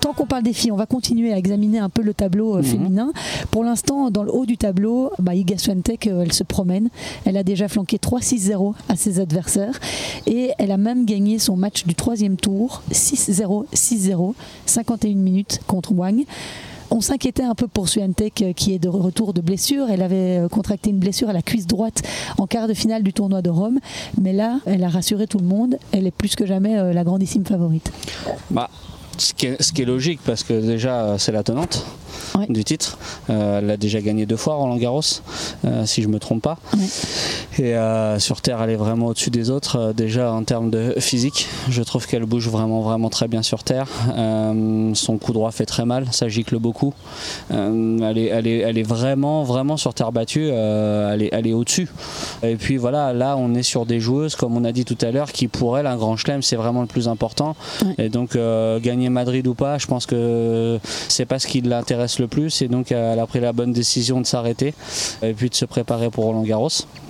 tant 0.00 0.14
qu'on 0.14 0.26
parle 0.26 0.42
des 0.42 0.52
filles, 0.52 0.72
on 0.72 0.76
va 0.76 0.86
continuer 0.86 1.32
à 1.32 1.38
examiner 1.38 1.78
un 1.78 1.88
peu 1.88 2.02
le 2.02 2.14
tableau 2.14 2.56
euh, 2.56 2.58
mhm. 2.58 2.64
féminin. 2.64 3.12
Pour 3.50 3.62
l'instant, 3.62 4.10
dans 4.10 4.22
le 4.22 4.32
haut 4.32 4.46
du 4.46 4.56
tableau, 4.56 5.12
bah, 5.18 5.34
Iga 5.34 5.56
Swiatek, 5.56 6.06
euh, 6.06 6.22
elle 6.22 6.32
se 6.32 6.42
promène. 6.42 6.88
Elle 7.24 7.36
a 7.36 7.44
déjà 7.44 7.68
flanqué 7.68 7.98
3-6-0 7.98 8.74
à 8.88 8.96
ses 8.96 9.20
adversaires 9.20 9.78
et 10.26 10.50
elle 10.58 10.72
a 10.72 10.78
même 10.78 11.04
gagné 11.04 11.38
son 11.38 11.56
match 11.56 11.84
du 11.84 11.94
troisième 11.94 12.36
tour 12.36 12.82
6-0, 12.90 13.66
6-0, 13.72 14.34
51 14.66 15.14
minutes 15.14 15.60
contre 15.66 15.92
Wang. 15.92 16.24
On 16.90 17.00
s'inquiétait 17.00 17.42
un 17.42 17.54
peu 17.54 17.68
pour 17.68 17.88
Swiatek 17.88 18.42
euh, 18.42 18.52
qui 18.52 18.74
est 18.74 18.78
de 18.78 18.88
retour 18.88 19.32
de 19.32 19.40
blessure. 19.40 19.86
Elle 19.90 20.02
avait 20.02 20.42
contracté 20.50 20.90
une 20.90 20.98
blessure 20.98 21.28
à 21.28 21.32
la 21.32 21.42
cuisse 21.42 21.66
droite 21.66 22.02
en 22.38 22.46
quart 22.46 22.68
de 22.68 22.74
finale 22.74 23.02
du 23.02 23.12
tournoi 23.12 23.42
de 23.42 23.50
Rome. 23.50 23.78
Mais 24.20 24.32
là, 24.32 24.60
elle 24.66 24.82
a 24.84 24.88
rassuré 24.88 25.26
tout 25.26 25.38
le 25.38 25.46
monde. 25.46 25.78
Elle 25.92 26.06
est 26.06 26.10
plus 26.10 26.34
que 26.34 26.46
jamais 26.46 26.92
la 26.92 27.04
grandissime 27.04 27.44
favorite. 27.44 27.92
Bah, 28.50 28.70
ce 29.18 29.34
qui, 29.34 29.46
est, 29.46 29.84
logique 29.84 30.20
parce 30.24 30.42
que 30.42 30.58
déjà 30.60 31.16
c'est 31.18 31.32
la 31.32 31.42
tenante. 31.42 31.84
du 32.48 32.64
titre. 32.64 32.98
elle 33.28 33.66
l'a 33.66 33.76
déjà 33.76 34.00
gagné 34.00 34.24
deux 34.26 34.36
fois 34.36 34.54
Roland 34.54 34.76
Garros, 34.76 35.02
si 35.84 36.02
je 36.02 36.08
me 36.08 36.18
trompe 36.18 36.42
pas. 36.42 36.58
Et 37.60 37.74
sur 38.18 38.40
terre, 38.40 38.62
elle 38.62 38.70
est 38.70 38.76
vraiment 38.76 39.08
au-dessus 39.08 39.30
des 39.30 39.50
autres. 39.50 39.92
déjà 39.94 40.32
en 40.32 40.42
termes 40.44 40.70
de 40.70 40.94
physique, 40.98 41.46
je 41.68 41.82
trouve 41.82 42.06
qu'elle 42.06 42.24
bouge 42.24 42.48
vraiment 42.48 42.80
vraiment 42.80 43.10
très 43.10 43.28
bien 43.28 43.42
sur 43.42 43.64
terre. 43.64 43.86
son 44.94 45.18
coup 45.18 45.32
droit 45.32 45.50
fait 45.50 45.66
très 45.66 45.84
mal, 45.84 46.06
ça 46.10 46.28
gicle 46.28 46.58
beaucoup. 46.58 46.94
elle, 47.50 48.16
est, 48.16 48.26
elle, 48.26 48.46
est, 48.46 48.58
elle 48.58 48.78
est 48.78 48.82
vraiment 48.82 49.44
vraiment 49.44 49.76
sur 49.76 49.92
terre 49.92 50.10
battue. 50.10 50.48
elle 50.48 51.22
est, 51.22 51.28
elle 51.32 51.46
est 51.46 51.52
au-dessus. 51.52 51.88
Et 52.42 52.56
puis 52.56 52.78
voilà, 52.78 53.12
là 53.12 53.36
on 53.36 53.54
est 53.54 53.62
sur 53.62 53.84
des 53.84 54.00
joueuses, 54.00 54.36
comme 54.36 54.56
on 54.56 54.64
a 54.64 54.72
dit 54.72 54.84
tout 54.84 54.98
à 55.02 55.10
l'heure, 55.10 55.30
qui 55.30 55.46
pour 55.48 55.76
elle 55.76 55.86
un 55.86 55.96
grand 55.96 56.16
chelem 56.16 56.42
c'est 56.42 56.56
vraiment 56.56 56.80
le 56.80 56.86
plus 56.86 57.08
important. 57.08 57.56
Et 57.98 58.08
donc 58.08 58.36
euh, 58.36 58.80
gagner 58.80 59.10
Madrid 59.10 59.46
ou 59.46 59.54
pas, 59.54 59.78
je 59.78 59.86
pense 59.86 60.06
que 60.06 60.78
c'est 61.08 61.26
pas 61.26 61.38
ce 61.38 61.46
qui 61.46 61.60
l'intéresse 61.60 62.18
le 62.18 62.26
plus. 62.26 62.62
Et 62.62 62.68
donc 62.68 62.92
elle 62.92 63.18
a 63.18 63.26
pris 63.26 63.40
la 63.40 63.52
bonne 63.52 63.72
décision 63.72 64.20
de 64.20 64.26
s'arrêter 64.26 64.74
et 65.22 65.34
puis 65.34 65.50
de 65.50 65.54
se 65.54 65.64
préparer 65.64 66.10
pour 66.10 66.24
Roland 66.24 66.42
Garros 66.42 66.70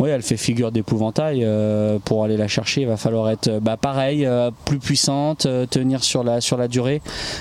oui, 0.00 0.10
elle 0.10 0.22
fait 0.22 0.36
figure 0.36 0.72
d'épouvantail. 0.72 1.40
Euh, 1.42 1.98
pour 2.04 2.24
aller 2.24 2.36
la 2.36 2.48
chercher, 2.48 2.82
il 2.82 2.86
va 2.86 2.96
falloir 2.96 3.30
être 3.30 3.48
euh, 3.48 3.60
bah, 3.60 3.76
pareil, 3.76 4.26
euh, 4.26 4.50
plus 4.64 4.78
puissante, 4.78 5.46
tenir 5.70 6.02
sur 6.02 6.24
la, 6.24 6.40
sur 6.40 6.56
la 6.56 6.68
durée. 6.68 7.00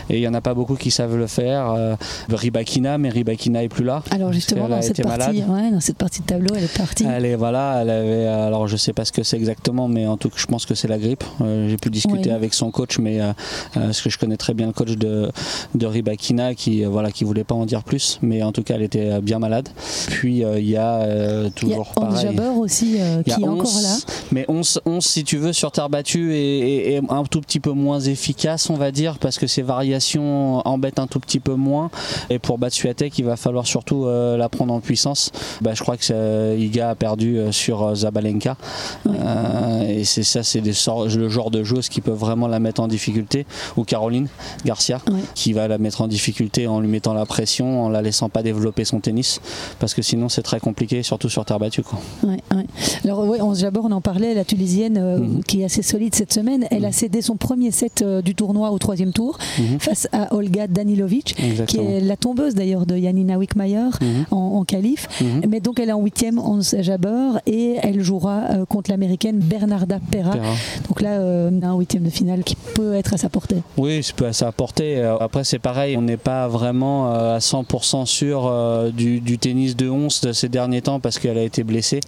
Et 0.09 0.17
il 0.17 0.19
n'y 0.19 0.27
en 0.27 0.33
a 0.33 0.41
pas 0.41 0.53
beaucoup 0.53 0.75
qui 0.75 0.91
savent 0.91 1.17
le 1.17 1.27
faire. 1.27 1.97
Ribakina, 2.29 2.97
mais 2.97 3.09
Ribakina 3.09 3.63
est 3.63 3.69
plus 3.69 3.83
là. 3.83 4.03
Alors 4.11 4.33
justement, 4.33 4.67
dans 4.67 4.81
cette, 4.81 5.01
partie, 5.01 5.41
dans 5.41 5.79
cette 5.79 5.97
partie 5.97 6.21
de 6.21 6.25
tableau, 6.25 6.53
elle 6.55 6.63
est 6.63 6.77
partie. 6.77 7.05
Elle 7.05 7.25
est, 7.25 7.35
voilà, 7.35 7.79
elle 7.81 7.89
avait, 7.89 8.27
alors 8.27 8.67
je 8.67 8.77
sais 8.77 8.93
pas 8.93 9.05
ce 9.05 9.11
que 9.11 9.23
c'est 9.23 9.37
exactement, 9.37 9.87
mais 9.87 10.07
en 10.07 10.17
tout 10.17 10.29
cas, 10.29 10.35
je 10.37 10.45
pense 10.45 10.65
que 10.65 10.75
c'est 10.75 10.87
la 10.87 10.97
grippe. 10.97 11.23
J'ai 11.39 11.77
pu 11.77 11.89
discuter 11.89 12.31
avec 12.31 12.53
son 12.53 12.71
coach, 12.71 12.99
mais 12.99 13.19
parce 13.73 14.01
que 14.01 14.09
je 14.09 14.17
connais 14.17 14.37
très 14.37 14.53
bien 14.53 14.67
le 14.67 14.73
coach 14.73 14.91
de, 14.91 15.31
de 15.75 15.85
Ribakina 15.85 16.55
qui, 16.55 16.83
voilà, 16.83 17.11
qui 17.11 17.23
voulait 17.23 17.43
pas 17.43 17.55
en 17.55 17.65
dire 17.65 17.83
plus, 17.83 18.19
mais 18.21 18.43
en 18.43 18.51
tout 18.51 18.63
cas, 18.63 18.75
elle 18.75 18.83
était 18.83 19.21
bien 19.21 19.39
malade. 19.39 19.69
Puis 20.07 20.43
il 20.43 20.69
y 20.69 20.77
a 20.77 21.49
toujours 21.55 21.91
pareil 21.93 22.35
aussi 22.51 22.97
euh, 22.99 23.23
qui 23.23 23.31
est 23.31 23.47
encore 23.47 23.79
là. 23.81 23.97
Mais 24.31 24.45
11, 24.47 24.81
11, 24.85 25.03
si 25.03 25.23
tu 25.23 25.37
veux, 25.37 25.53
sur 25.53 25.71
terre 25.71 25.89
battue 25.89 26.35
est, 26.35 27.01
un 27.09 27.23
tout 27.23 27.41
petit 27.41 27.59
peu 27.59 27.71
moins 27.71 27.99
efficace, 27.99 28.69
on 28.69 28.75
va 28.75 28.91
dire, 28.91 29.17
parce 29.17 29.37
que 29.37 29.47
ces 29.47 29.61
variations 29.61 30.65
embêtent 30.67 30.99
un 30.99 31.07
tout 31.07 31.19
petit 31.19 31.39
peu 31.39 31.55
moins. 31.55 31.89
Et 32.29 32.39
pour 32.39 32.57
Batsuatek, 32.57 33.17
il 33.19 33.25
va 33.25 33.35
falloir 33.35 33.67
surtout 33.67 34.05
euh, 34.05 34.37
la 34.37 34.49
prendre 34.49 34.73
en 34.73 34.79
puissance. 34.79 35.31
Bah, 35.61 35.71
je 35.73 35.81
crois 35.81 35.97
que 35.97 36.57
Iga 36.57 36.91
a 36.91 36.95
perdu 36.95 37.37
euh, 37.37 37.51
sur 37.51 37.95
Zabalenka. 37.95 38.57
et 39.87 40.03
c'est 40.03 40.23
ça, 40.23 40.43
c'est 40.43 40.61
le 40.61 41.29
genre 41.29 41.51
de 41.51 41.63
joueuse 41.63 41.89
qui 41.89 42.01
peut 42.01 42.11
vraiment 42.11 42.47
la 42.47 42.59
mettre 42.59 42.81
en 42.81 42.87
difficulté. 42.87 43.45
Ou 43.77 43.83
Caroline 43.83 44.27
Garcia, 44.65 44.99
qui 45.35 45.53
va 45.53 45.67
la 45.67 45.77
mettre 45.77 46.01
en 46.01 46.07
difficulté 46.07 46.67
en 46.67 46.79
lui 46.79 46.87
mettant 46.87 47.13
la 47.13 47.25
pression, 47.25 47.85
en 47.85 47.89
la 47.89 48.01
laissant 48.01 48.29
pas 48.29 48.43
développer 48.43 48.85
son 48.85 48.99
tennis. 48.99 49.39
Parce 49.79 49.93
que 49.93 50.01
sinon, 50.01 50.29
c'est 50.29 50.41
très 50.41 50.59
compliqué, 50.59 51.03
surtout 51.03 51.29
sur 51.29 51.45
terre 51.45 51.59
battue. 51.59 51.83
Quoi. 51.83 51.99
Alors 53.03 53.27
oui, 53.27 53.39
on, 53.41 53.53
Jabor, 53.53 53.85
on 53.85 53.91
en 53.91 54.01
parlait, 54.01 54.33
la 54.33 54.45
Tunisienne 54.45 54.97
euh, 54.97 55.19
mhm. 55.19 55.43
qui 55.43 55.61
est 55.61 55.65
assez 55.65 55.81
solide 55.81 56.15
cette 56.15 56.33
semaine, 56.33 56.65
elle 56.71 56.85
a 56.85 56.89
mhm. 56.89 56.93
cédé 56.93 57.21
son 57.21 57.35
premier 57.35 57.71
set 57.71 58.01
euh, 58.01 58.21
du 58.21 58.35
tournoi 58.35 58.71
au 58.71 58.79
troisième 58.79 59.11
tour 59.11 59.37
mhm. 59.59 59.79
face 59.79 60.07
à 60.11 60.33
Olga 60.33 60.67
Danilovic, 60.67 61.35
qui 61.67 61.77
est 61.77 61.99
la 61.99 62.17
tombeuse 62.17 62.55
d'ailleurs 62.55 62.85
de 62.85 62.95
Yanina 62.95 63.37
Wickmayer 63.37 63.89
en, 64.31 64.37
en 64.37 64.63
qualif. 64.63 65.07
Mais 65.47 65.59
donc 65.59 65.79
elle 65.79 65.89
est 65.89 65.93
en 65.93 66.01
huitième, 66.01 66.39
en 66.39 66.59
Jabor, 66.61 67.39
et 67.45 67.77
elle 67.81 68.01
jouera 68.01 68.41
euh, 68.51 68.65
contre 68.65 68.91
l'américaine 68.91 69.39
Bernarda 69.39 69.99
Pera. 70.11 70.35
Donc 70.87 71.01
là, 71.01 71.19
un 71.21 71.77
huitième 71.77 72.03
de 72.03 72.09
finale 72.09 72.43
qui 72.43 72.55
peut 72.55 72.93
être 72.93 73.13
à 73.13 73.17
sa 73.17 73.29
portée. 73.29 73.57
Oui, 73.77 74.01
c'est 74.03 74.21
à 74.25 74.33
sa 74.33 74.51
portée. 74.51 75.01
Après, 75.19 75.43
c'est 75.43 75.59
pareil, 75.59 75.97
on 75.97 76.01
n'est 76.01 76.17
pas 76.17 76.47
vraiment 76.47 77.11
à 77.11 77.39
100% 77.39 78.05
sûr 78.05 78.51
du, 78.93 79.19
du, 79.19 79.37
tennis 79.37 79.75
de 79.75 79.89
11 79.89 80.21
de 80.21 80.33
ces 80.33 80.49
derniers 80.49 80.81
temps 80.81 80.99
parce 80.99 81.19
qu'elle 81.19 81.37
a 81.37 81.43
été 81.43 81.63
blessée. 81.63 81.99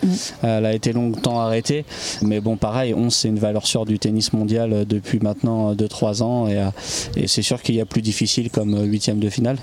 Elle 0.44 0.66
a 0.66 0.74
été 0.74 0.94
longtemps 0.94 1.40
arrêtée. 1.40 1.86
Mais 2.22 2.40
bon, 2.40 2.58
pareil, 2.58 2.94
11, 2.94 3.14
c'est 3.14 3.28
une 3.28 3.40
valeur 3.40 3.66
sûre 3.66 3.86
du 3.86 4.00
tennis 4.00 4.34
mondial 4.34 4.74
euh, 4.74 4.86
depuis 4.86 5.20
maintenant 5.20 5.74
2-3 5.74 6.22
euh, 6.22 6.24
ans. 6.24 6.48
Euh, 6.50 6.70
et, 7.16 7.28
c'est 7.28 7.42
sûr 7.42 7.62
qu'il 7.62 7.76
y 7.76 7.82
a 7.82 7.86
plus 7.86 8.02
difficile 8.02 8.50
comme 8.50 8.78
huitième 8.84 9.20
de 9.20 9.30
finale. 9.30 9.58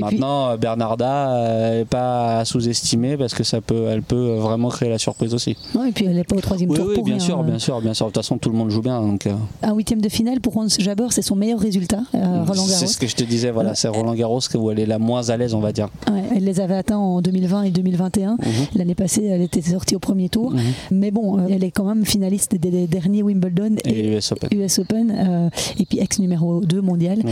maintenant, 0.00 0.56
Bernarda 0.56 1.72
n'est 1.74 1.84
pas 1.84 2.38
à 2.38 2.44
sous-estimer 2.44 3.16
parce 3.16 3.34
que 3.34 3.44
ça 3.44 3.60
peut, 3.60 3.86
elle 3.88 4.02
peut 4.02 4.36
vraiment 4.36 4.68
créer 4.68 4.88
la 4.88 4.98
surprise 4.98 5.34
aussi. 5.34 5.50
et 5.86 5.92
puis 5.92 6.06
elle 6.06 6.14
n'est 6.14 6.24
pas 6.24 6.36
au 6.36 6.40
troisième 6.40 6.72
tour. 6.72 6.86
Oui, 6.88 7.02
bien 7.02 7.18
sûr, 7.18 7.42
bien 7.42 7.58
sûr, 7.58 7.80
bien 7.80 7.94
sûr. 7.94 8.06
De 8.06 8.10
toute 8.10 8.22
façon, 8.22 8.38
tout 8.38 8.50
le 8.50 8.56
monde 8.56 8.70
joue 8.70 8.82
bien. 8.82 9.00
Donc, 9.00 9.28
Un 9.62 9.74
huitième 9.74 10.00
de 10.00 10.08
finale 10.08 10.40
pour 10.40 10.56
Hans 10.56 10.68
Jabeur, 10.68 11.12
c'est 11.12 11.22
son 11.22 11.36
meilleur 11.36 11.60
résultat, 11.60 12.02
Roland 12.12 12.44
Garros. 12.46 12.66
C'est 12.66 12.86
ce 12.86 12.98
que 12.98 13.06
je 13.06 13.16
te 13.16 13.24
disais, 13.24 13.50
voilà, 13.50 13.74
c'est 13.74 13.88
Roland 13.88 14.14
Garros 14.14 14.40
où 14.54 14.70
elle 14.70 14.78
est 14.78 14.86
la 14.86 14.98
moins 14.98 15.28
à 15.28 15.36
l'aise, 15.36 15.54
on 15.54 15.60
va 15.60 15.72
dire. 15.72 15.88
elle 16.34 16.44
les 16.44 16.60
avait 16.60 16.74
atteints 16.74 16.96
en 16.96 17.20
2020 17.20 17.64
et 17.64 17.70
2021. 17.70 18.32
Mhm. 18.32 18.38
L'année 18.74 18.94
passée, 18.94 19.24
elle 19.24 19.42
était 19.42 19.62
sortie 19.62 19.89
au 19.96 19.98
premier 19.98 20.28
tour. 20.28 20.52
Mhm. 20.52 20.60
Mais 20.90 21.10
bon, 21.10 21.38
euh, 21.38 21.46
elle 21.50 21.64
est 21.64 21.70
quand 21.70 21.84
même 21.84 22.04
finaliste 22.04 22.54
des, 22.54 22.86
derniers 22.86 23.22
Wimbledon 23.22 23.76
et, 23.84 24.16
US 24.16 24.32
Open. 24.32 24.48
US 24.52 24.78
Open 24.78 25.14
euh, 25.16 25.50
et 25.78 25.86
puis 25.86 25.98
ex 25.98 26.18
numéro 26.18 26.60
2 26.60 26.80
mondial, 26.80 27.22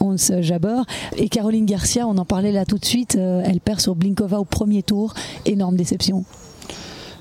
Hans 0.00 0.16
Jabor. 0.40 0.84
Et 1.16 1.28
Caroline 1.28 1.66
Garcia, 1.66 2.06
on 2.06 2.16
en 2.18 2.24
parlait 2.24 2.52
là 2.52 2.64
tout 2.64 2.78
de 2.78 2.84
suite, 2.84 3.16
euh, 3.16 3.42
elle 3.44 3.60
perd 3.60 3.80
sur 3.80 3.94
Blinkova 3.94 4.40
au 4.40 4.44
premier 4.44 4.82
tour. 4.82 5.14
Énorme 5.46 5.76
déception. 5.76 6.24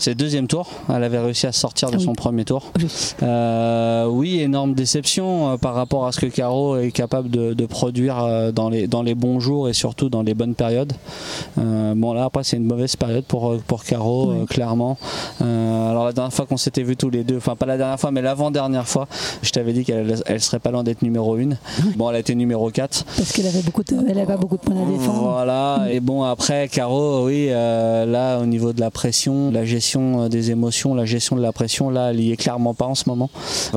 C'est 0.04 0.16
deuxième 0.16 0.48
tour. 0.48 0.70
Elle 0.94 1.02
avait 1.02 1.20
réussi 1.20 1.48
à 1.48 1.54
sortir 1.54 1.90
de 1.90 1.96
ah 1.96 2.00
son 2.00 2.12
premier 2.12 2.44
tour. 2.44 2.74
Euh, 3.22 4.06
oui, 4.08 4.42
énorme 4.42 4.74
déception 4.74 5.52
euh, 5.52 5.58
par 5.58 5.76
rapport 5.76 6.06
à 6.06 6.12
ce 6.12 6.20
que 6.20 6.26
Caro 6.26 6.76
est 6.76 6.92
capable 6.92 7.30
de, 7.30 7.66
produire 7.66 8.20
euh, 8.20 8.52
dans 8.52 8.70
les, 8.70 8.88
dans 8.88 9.02
les 9.02 9.16
bons 9.16 9.40
jours 9.40 9.70
et 9.70 9.74
surtout 9.74 10.10
dans 10.10 10.22
les 10.22 10.34
bonnes 10.34 10.56
périodes. 10.56 10.92
bon, 11.56 12.12
là, 12.12 12.26
après, 12.26 12.44
c'est 12.44 12.58
une 12.58 12.66
mauvaise 12.66 12.98
période 12.98 13.24
pour, 13.24 13.56
pour 13.66 13.86
Caro, 13.86 14.34
clairement. 14.50 14.98
alors, 15.40 16.04
la 16.04 16.12
dernière 16.12 16.34
fois 16.34 16.48
qu'on 16.48 16.58
s'était 16.58 16.84
vu 16.84 16.98
tous 16.98 17.10
les 17.10 17.24
deux, 17.24 17.38
enfin, 17.38 17.56
pas 17.56 17.66
la 17.66 17.78
dernière 17.78 17.98
fois, 17.98 18.12
mais 18.12 18.22
l'avant-dernière 18.22 18.90
fois, 18.90 19.08
je 19.42 19.52
t'avais 19.52 19.72
dit 19.72 19.86
qu'elle 19.86 20.22
elle 20.26 20.42
serait 20.42 20.60
pas 20.60 20.72
loin 20.72 20.84
d'être 20.84 21.02
numéro 21.02 21.36
1. 21.38 21.52
Bon, 21.96 22.10
elle 22.10 22.18
a 22.18 22.20
été 22.20 22.36
numéro 22.36 22.70
4. 22.70 23.06
Parce 23.06 23.32
qu'elle 23.32 23.48
avait 23.48 23.62
beaucoup 23.62 23.84
de, 23.84 23.96
elle 24.10 24.20
avait 24.20 24.36
beaucoup 24.36 24.58
de 24.58 24.64
points 24.64 24.84
à 24.84 24.86
défendre. 24.86 25.32
Voilà, 25.32 25.86
et 25.90 26.02
bon, 26.02 26.24
après, 26.24 26.68
Caro, 26.68 27.26
oui, 27.26 27.48
là, 27.48 28.40
au 28.40 28.46
niveau 28.46 28.74
de 28.74 28.82
la 28.82 28.92
pression, 28.92 29.50
la 29.50 29.64
gestion 29.64 29.93
euh, 29.96 30.30
des 30.30 30.52
émotions, 30.52 30.94
la 30.94 31.06
gestion 31.06 31.36
de 31.36 31.42
la 31.42 31.52
pression, 31.52 31.90
là, 31.90 32.12
elle 32.12 32.20
y 32.20 32.32
est 32.32 32.38
clairement 32.38 32.74
pas 32.74 32.86
en 32.86 32.96
ce 32.96 33.08
moment. 33.08 33.30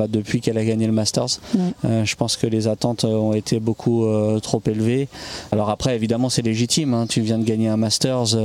depuis 0.09 0.41
qu'elle 0.41 0.57
a 0.57 0.65
gagné 0.65 0.87
le 0.87 0.93
Masters, 0.93 1.39
euh, 1.85 2.05
je 2.05 2.15
pense 2.15 2.37
que 2.37 2.47
les 2.47 2.67
attentes 2.67 3.03
euh, 3.03 3.15
ont 3.15 3.33
été 3.33 3.59
beaucoup 3.59 4.05
trop 4.41 4.61
élevées. 4.65 5.07
Alors 5.51 5.69
après, 5.69 5.95
évidemment, 5.95 6.29
c'est 6.29 6.41
légitime. 6.41 6.93
Hein. 6.93 7.05
Tu 7.07 7.21
viens 7.21 7.37
de 7.37 7.43
gagner 7.43 7.67
un 7.67 7.77
Masters, 7.77 8.35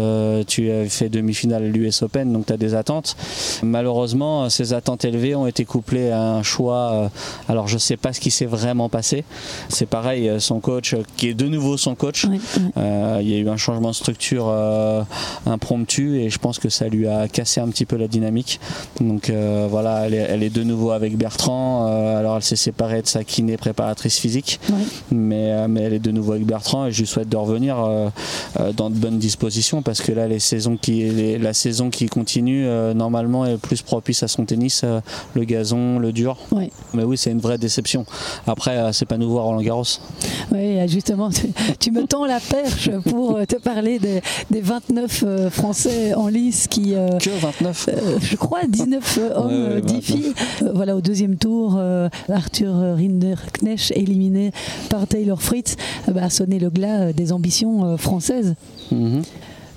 tu 0.47 0.71
as 0.71 0.89
fait 0.89 1.09
demi-finale 1.09 1.65
à 1.65 1.69
l'US 1.69 2.03
Open, 2.03 2.33
donc 2.33 2.47
tu 2.47 2.53
as 2.53 2.57
des 2.57 2.75
attentes. 2.75 3.17
Malheureusement, 3.63 4.49
ces 4.51 4.73
attentes 4.73 5.05
élevées 5.05 5.35
ont 5.35 5.47
été 5.47 5.65
couplées 5.65 6.11
à 6.11 6.35
un 6.35 6.43
choix. 6.43 7.11
alors 7.49 7.69
je 7.69 7.79
sais 7.79 7.97
pas 7.97 8.13
ce 8.13 8.21
qui 8.21 8.31
s'est 8.31 8.47
vraiment 8.47 8.89
passé. 8.89 9.25
C'est 9.69 9.87
pareil, 9.87 10.31
son 10.39 10.61
coach, 10.61 10.97
qui 11.17 11.29
est 11.29 11.35
de 11.35 11.47
nouveau 11.47 11.77
son 11.77 11.95
coach. 11.95 12.27
il 12.77 13.29
y 13.29 13.35
a 13.35 13.39
eu 13.39 13.49
un 13.49 13.57
changement 13.57 13.91
de 13.91 13.95
structure 13.95 14.53
impromptu 15.47 16.21
et 16.21 16.31
je 16.31 16.39
pense 16.39 16.59
que 16.59 16.69
ça 16.69 16.89
lui 16.89 17.07
a 17.07 17.29
cassé 17.29 17.61
un 17.63 17.69
petit 17.69 17.87
peu 17.87 17.97
la 17.97 18.09
dynamique. 18.09 18.61
Donc 19.01 19.31
euh, 19.31 19.67
voilà, 19.71 20.07
elle 20.07 20.43
est, 20.43 20.51
de 20.51 20.63
nouveau 20.63 20.91
avec 20.91 21.17
Bertrand. 21.17 21.87
Euh, 21.89 22.19
alors 22.19 22.37
elle 22.37 22.43
s'est 22.43 22.57
séparée 22.57 23.03
de 23.03 23.07
sa 23.07 23.25
kiné 23.25 23.57
préparatrice 23.57 24.19
physique, 24.19 24.61
mais, 25.11 25.53
euh, 25.53 25.69
mais 25.69 25.83
elle 25.83 25.95
est 25.95 25.99
de 25.99 26.11
nouveau 26.11 26.33
avec 26.33 26.47
Bertrand 26.47 26.87
et 26.87 26.93
je 26.93 27.01
lui 27.01 27.07
souhaite 27.07 27.29
de 27.29 27.37
revenir 27.37 27.77
dans 28.77 28.91
de 28.91 28.95
bonnes 28.95 29.19
dispositions 29.19 29.83
parce 29.83 30.01
que 30.01 30.13
là, 30.13 30.29
les 30.29 30.39
saisons 30.39 30.77
qui, 30.77 31.39
la 31.39 31.53
saison 31.53 31.91
qui 31.91 32.07
continue 32.07 32.67
normalement 32.95 33.47
est 33.47 33.57
plus 33.57 33.83
propice 33.83 34.23
à 34.23 34.29
son 34.29 34.45
tennis, 34.45 34.85
le 35.35 35.45
gazon, 35.45 35.99
le 35.99 36.13
dur. 36.13 36.37
Mais 36.95 37.05
oui, 37.05 37.17
c'est 37.17 37.31
une 37.31 37.41
vraie 37.41 37.59
déception. 37.59 38.05
Après, 38.47 38.93
c'est 38.93 39.07
pas 39.07 39.19
nouveau 39.19 39.39
à 39.39 39.43
Roland 39.43 39.63
Garros. 39.63 39.85
Oui, 40.53 40.77
justement, 40.89 41.31
tu, 41.79 41.91
me 41.91 42.07
tends 42.07 42.27
la 42.27 42.41
perche 42.41 42.91
pour 43.09 43.39
te 43.47 43.57
parler 43.57 43.99
des, 43.99 44.21
29 44.51 45.51
Français 45.51 46.15
en 46.15 46.29
lice 46.29 46.67
qui, 46.69 46.93
que 46.93 47.31
29 47.43 47.89
euh, 47.89 48.19
Je 48.21 48.37
crois 48.37 48.61
19 48.69 49.19
euh, 49.19 49.35
hommes, 49.35 49.81
10 49.81 50.01
filles. 50.01 50.35
Euh, 50.63 50.71
voilà, 50.75 50.97
au 50.97 51.01
deuxième 51.01 51.37
tour, 51.37 51.81
Arthur 52.29 52.73
Rinderknecht, 52.75 53.93
éliminé 53.97 54.53
par 54.89 55.07
Taylor 55.07 55.43
Fritz, 55.43 55.77
bah, 56.09 56.25
a 56.25 56.31
sonné 56.31 56.59
le 56.59 56.71
glas 56.71 57.13
des 57.13 57.33
ambitions 57.33 57.97
françaises. 57.99 58.55
Mhm. 58.91 59.23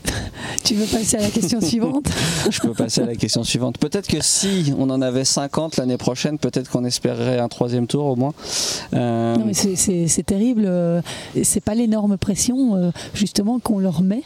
Tu 0.64 0.76
veux 0.76 0.86
passer 0.86 1.18
à 1.18 1.22
la 1.22 1.30
question 1.30 1.62
suivante? 1.62 2.08
Je 2.50 2.60
peux 2.60 2.74
passer 2.74 3.02
à 3.02 3.06
la 3.06 3.16
question 3.16 3.44
suivante. 3.44 3.78
Peut-être 3.78 4.08
que 4.08 4.22
si 4.22 4.74
on 4.78 4.90
en 4.90 5.02
avait 5.02 5.26
50 5.26 5.78
l'année 5.78 5.98
prochaine, 5.98 6.38
peut-être 6.38 6.70
qu'on 6.70 6.86
espérerait 6.86 7.40
un 7.40 7.48
troisième 7.48 7.88
tour 7.88 8.06
au 8.06 8.16
moins. 8.16 8.34
Euh, 8.94 9.36
non, 9.36 9.46
mais 9.46 9.54
c'est 9.54 10.24
terrible. 10.24 10.64
Euh, 10.66 11.02
c'est 11.44 11.64
pas 11.64 11.76
l'énorme 11.76 12.18
pression, 12.18 12.76
euh, 12.76 12.92
justement, 13.14 13.60
qu'on 13.60 13.80
leur 13.80 14.02
met 14.02 14.24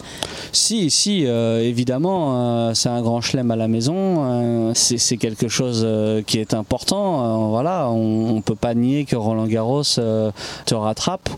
Si, 0.52 0.90
si, 0.90 1.24
évidemment, 1.24 2.74
c'est 2.74 2.90
un 2.90 3.02
grand 3.02 3.22
chelem 3.22 3.52
à 3.52 3.56
la 3.56 3.68
maison. 3.68 4.74
c'est 4.74 5.18
quelque 5.18 5.48
chose 5.48 5.88
qui 6.26 6.40
est 6.40 6.54
important. 6.54 7.50
voilà, 7.50 7.90
on, 7.90 8.36
ne 8.36 8.42
peut 8.42 8.56
pas 8.56 8.74
nier 8.74 9.06
que 9.06 9.16
Roland 9.16 9.48
Garros 9.48 9.84
te 9.84 10.76
rattrape. 10.76 11.30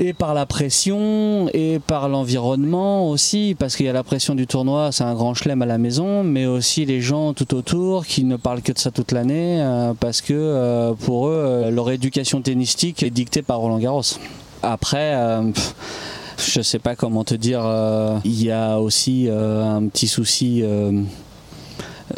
Et 0.00 0.14
par 0.14 0.32
la 0.32 0.46
pression 0.46 1.50
et 1.52 1.78
par 1.78 2.08
l'environnement 2.08 3.10
aussi, 3.10 3.54
parce 3.56 3.76
qu'il 3.76 3.84
y 3.84 3.88
a 3.88 3.92
la 3.92 4.02
pression 4.02 4.34
du 4.34 4.46
tournoi, 4.46 4.92
c'est 4.92 5.04
un 5.04 5.14
grand 5.14 5.34
chelem 5.34 5.60
à 5.60 5.66
la 5.66 5.76
maison, 5.76 6.24
mais 6.24 6.46
aussi 6.46 6.86
les 6.86 7.02
gens 7.02 7.34
tout 7.34 7.54
autour 7.54 8.06
qui 8.06 8.24
ne 8.24 8.36
parlent 8.36 8.62
que 8.62 8.72
de 8.72 8.78
ça 8.78 8.90
toute 8.90 9.12
l'année, 9.12 9.60
euh, 9.60 9.92
parce 9.92 10.22
que 10.22 10.32
euh, 10.32 10.94
pour 10.94 11.28
eux, 11.28 11.34
euh, 11.34 11.70
leur 11.70 11.90
éducation 11.90 12.40
tennistique 12.40 13.02
est 13.02 13.10
dictée 13.10 13.42
par 13.42 13.58
Roland 13.58 13.78
Garros. 13.78 14.02
Après, 14.62 15.14
je 16.38 16.60
sais 16.60 16.78
pas 16.78 16.94
comment 16.94 17.24
te 17.24 17.34
dire, 17.34 17.62
il 18.24 18.42
y 18.42 18.50
a 18.50 18.78
aussi 18.78 19.26
un 19.30 19.86
petit 19.88 20.06
souci 20.06 20.62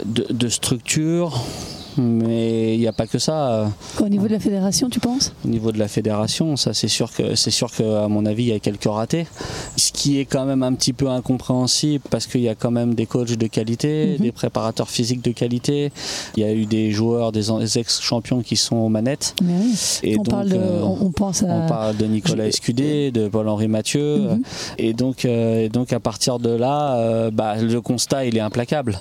de 0.04 0.48
structure 0.48 1.40
mais 1.98 2.74
il 2.74 2.81
n'y 2.81 2.87
a 2.87 2.92
pas 2.92 3.07
que 3.07 3.18
ça. 3.18 3.70
Au 4.00 4.09
niveau 4.09 4.26
de 4.26 4.33
la 4.33 4.40
fédération, 4.40 4.88
tu 4.88 5.00
penses? 5.00 5.33
Au 5.44 5.48
niveau 5.48 5.72
de 5.72 5.78
la 5.78 5.88
fédération, 5.88 6.57
ça 6.57 6.74
c'est 6.74 6.88
sûr 6.88 7.12
que 7.12 7.35
c'est 7.35 7.50
sûr 7.50 7.70
qu'à 7.70 8.09
mon 8.09 8.26
avis 8.26 8.44
il 8.44 8.48
y 8.48 8.52
a 8.52 8.59
quelques 8.59 8.85
ratés. 8.85 9.26
Ce 9.76 9.92
qui 9.92 10.18
est 10.18 10.24
quand 10.24 10.44
même 10.44 10.62
un 10.62 10.74
petit 10.74 10.92
peu 10.92 11.09
incompréhensible 11.09 12.05
parce 12.11 12.26
qu'il 12.26 12.42
y 12.42 12.48
a 12.48 12.55
quand 12.55 12.70
même 12.70 12.94
des 12.94 13.07
coachs 13.07 13.33
de 13.33 13.46
qualité, 13.46 14.16
mhm. 14.18 14.24
des 14.24 14.33
préparateurs 14.33 14.88
physiques 14.88 15.22
de 15.22 15.33
qualité. 15.33 15.92
Il 16.37 16.42
y 16.42 16.46
a 16.46 16.52
eu 16.52 16.66
des 16.66 16.92
joueurs, 16.92 17.33
des 17.33 17.78
ex-champions 17.78 18.42
qui 18.42 18.57
sont 18.57 18.76
aux 18.76 18.88
manettes. 18.88 19.35
Et 20.02 20.18
on, 20.18 20.22
parle 20.22 20.48
de, 20.48 20.57
euh, 20.57 20.83
on, 20.83 21.11
pense 21.11 21.44
on 21.46 21.66
parle 21.68 21.96
de 21.96 22.07
Nicolas 22.07 22.46
Escudé, 22.46 23.11
de 23.11 23.28
Paul-Henri 23.28 23.68
Mathieu. 23.68 24.18
Mhm. 24.18 24.42
Et 24.78 24.92
donc, 24.92 25.24
euh, 25.24 25.64
et 25.64 25.68
donc 25.68 25.92
à 25.92 26.00
partir 26.00 26.38
de 26.38 26.50
là, 26.50 26.96
euh, 26.96 27.31
bah, 27.31 27.57
le 27.57 27.81
constat 27.81 28.26
il 28.26 28.37
est 28.37 28.40
implacable. 28.40 29.00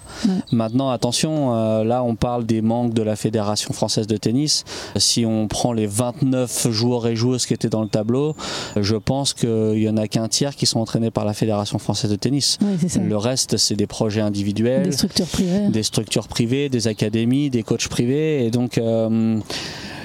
Maintenant 0.51 0.89
attention, 0.89 1.84
là 1.84 2.04
on 2.04 2.15
parle 2.15 2.45
des 2.45 2.62
membres 2.62 2.80
de 2.85 3.01
la 3.01 3.15
Fédération 3.15 3.73
française 3.73 4.07
de 4.07 4.17
tennis. 4.17 4.63
Si 4.95 5.25
on 5.25 5.47
prend 5.47 5.73
les 5.73 5.87
29 5.87 6.69
joueurs 6.71 7.07
et 7.07 7.15
joueuses 7.15 7.45
qui 7.45 7.53
étaient 7.53 7.69
dans 7.69 7.81
le 7.81 7.87
tableau, 7.87 8.35
je 8.79 8.95
pense 8.95 9.33
qu'il 9.33 9.79
y 9.79 9.89
en 9.89 9.97
a 9.97 10.07
qu'un 10.07 10.27
tiers 10.27 10.55
qui 10.55 10.65
sont 10.65 10.79
entraînés 10.79 11.11
par 11.11 11.25
la 11.25 11.33
Fédération 11.33 11.79
française 11.79 12.09
de 12.09 12.15
tennis. 12.15 12.57
le 12.99 13.17
reste, 13.17 13.57
c'est 13.57 13.75
des 13.75 13.87
projets 13.87 14.21
individuels, 14.21 14.83
des 14.83 14.91
structures 14.91 15.27
privées, 15.27 15.69
des 15.69 15.83
structures 15.83 16.27
privées, 16.27 16.69
des 16.69 16.87
académies, 16.87 17.49
des 17.49 17.63
coachs 17.63 17.87
privés, 17.87 18.45
et 18.45 18.51
donc. 18.51 18.77
Euh, 18.77 19.39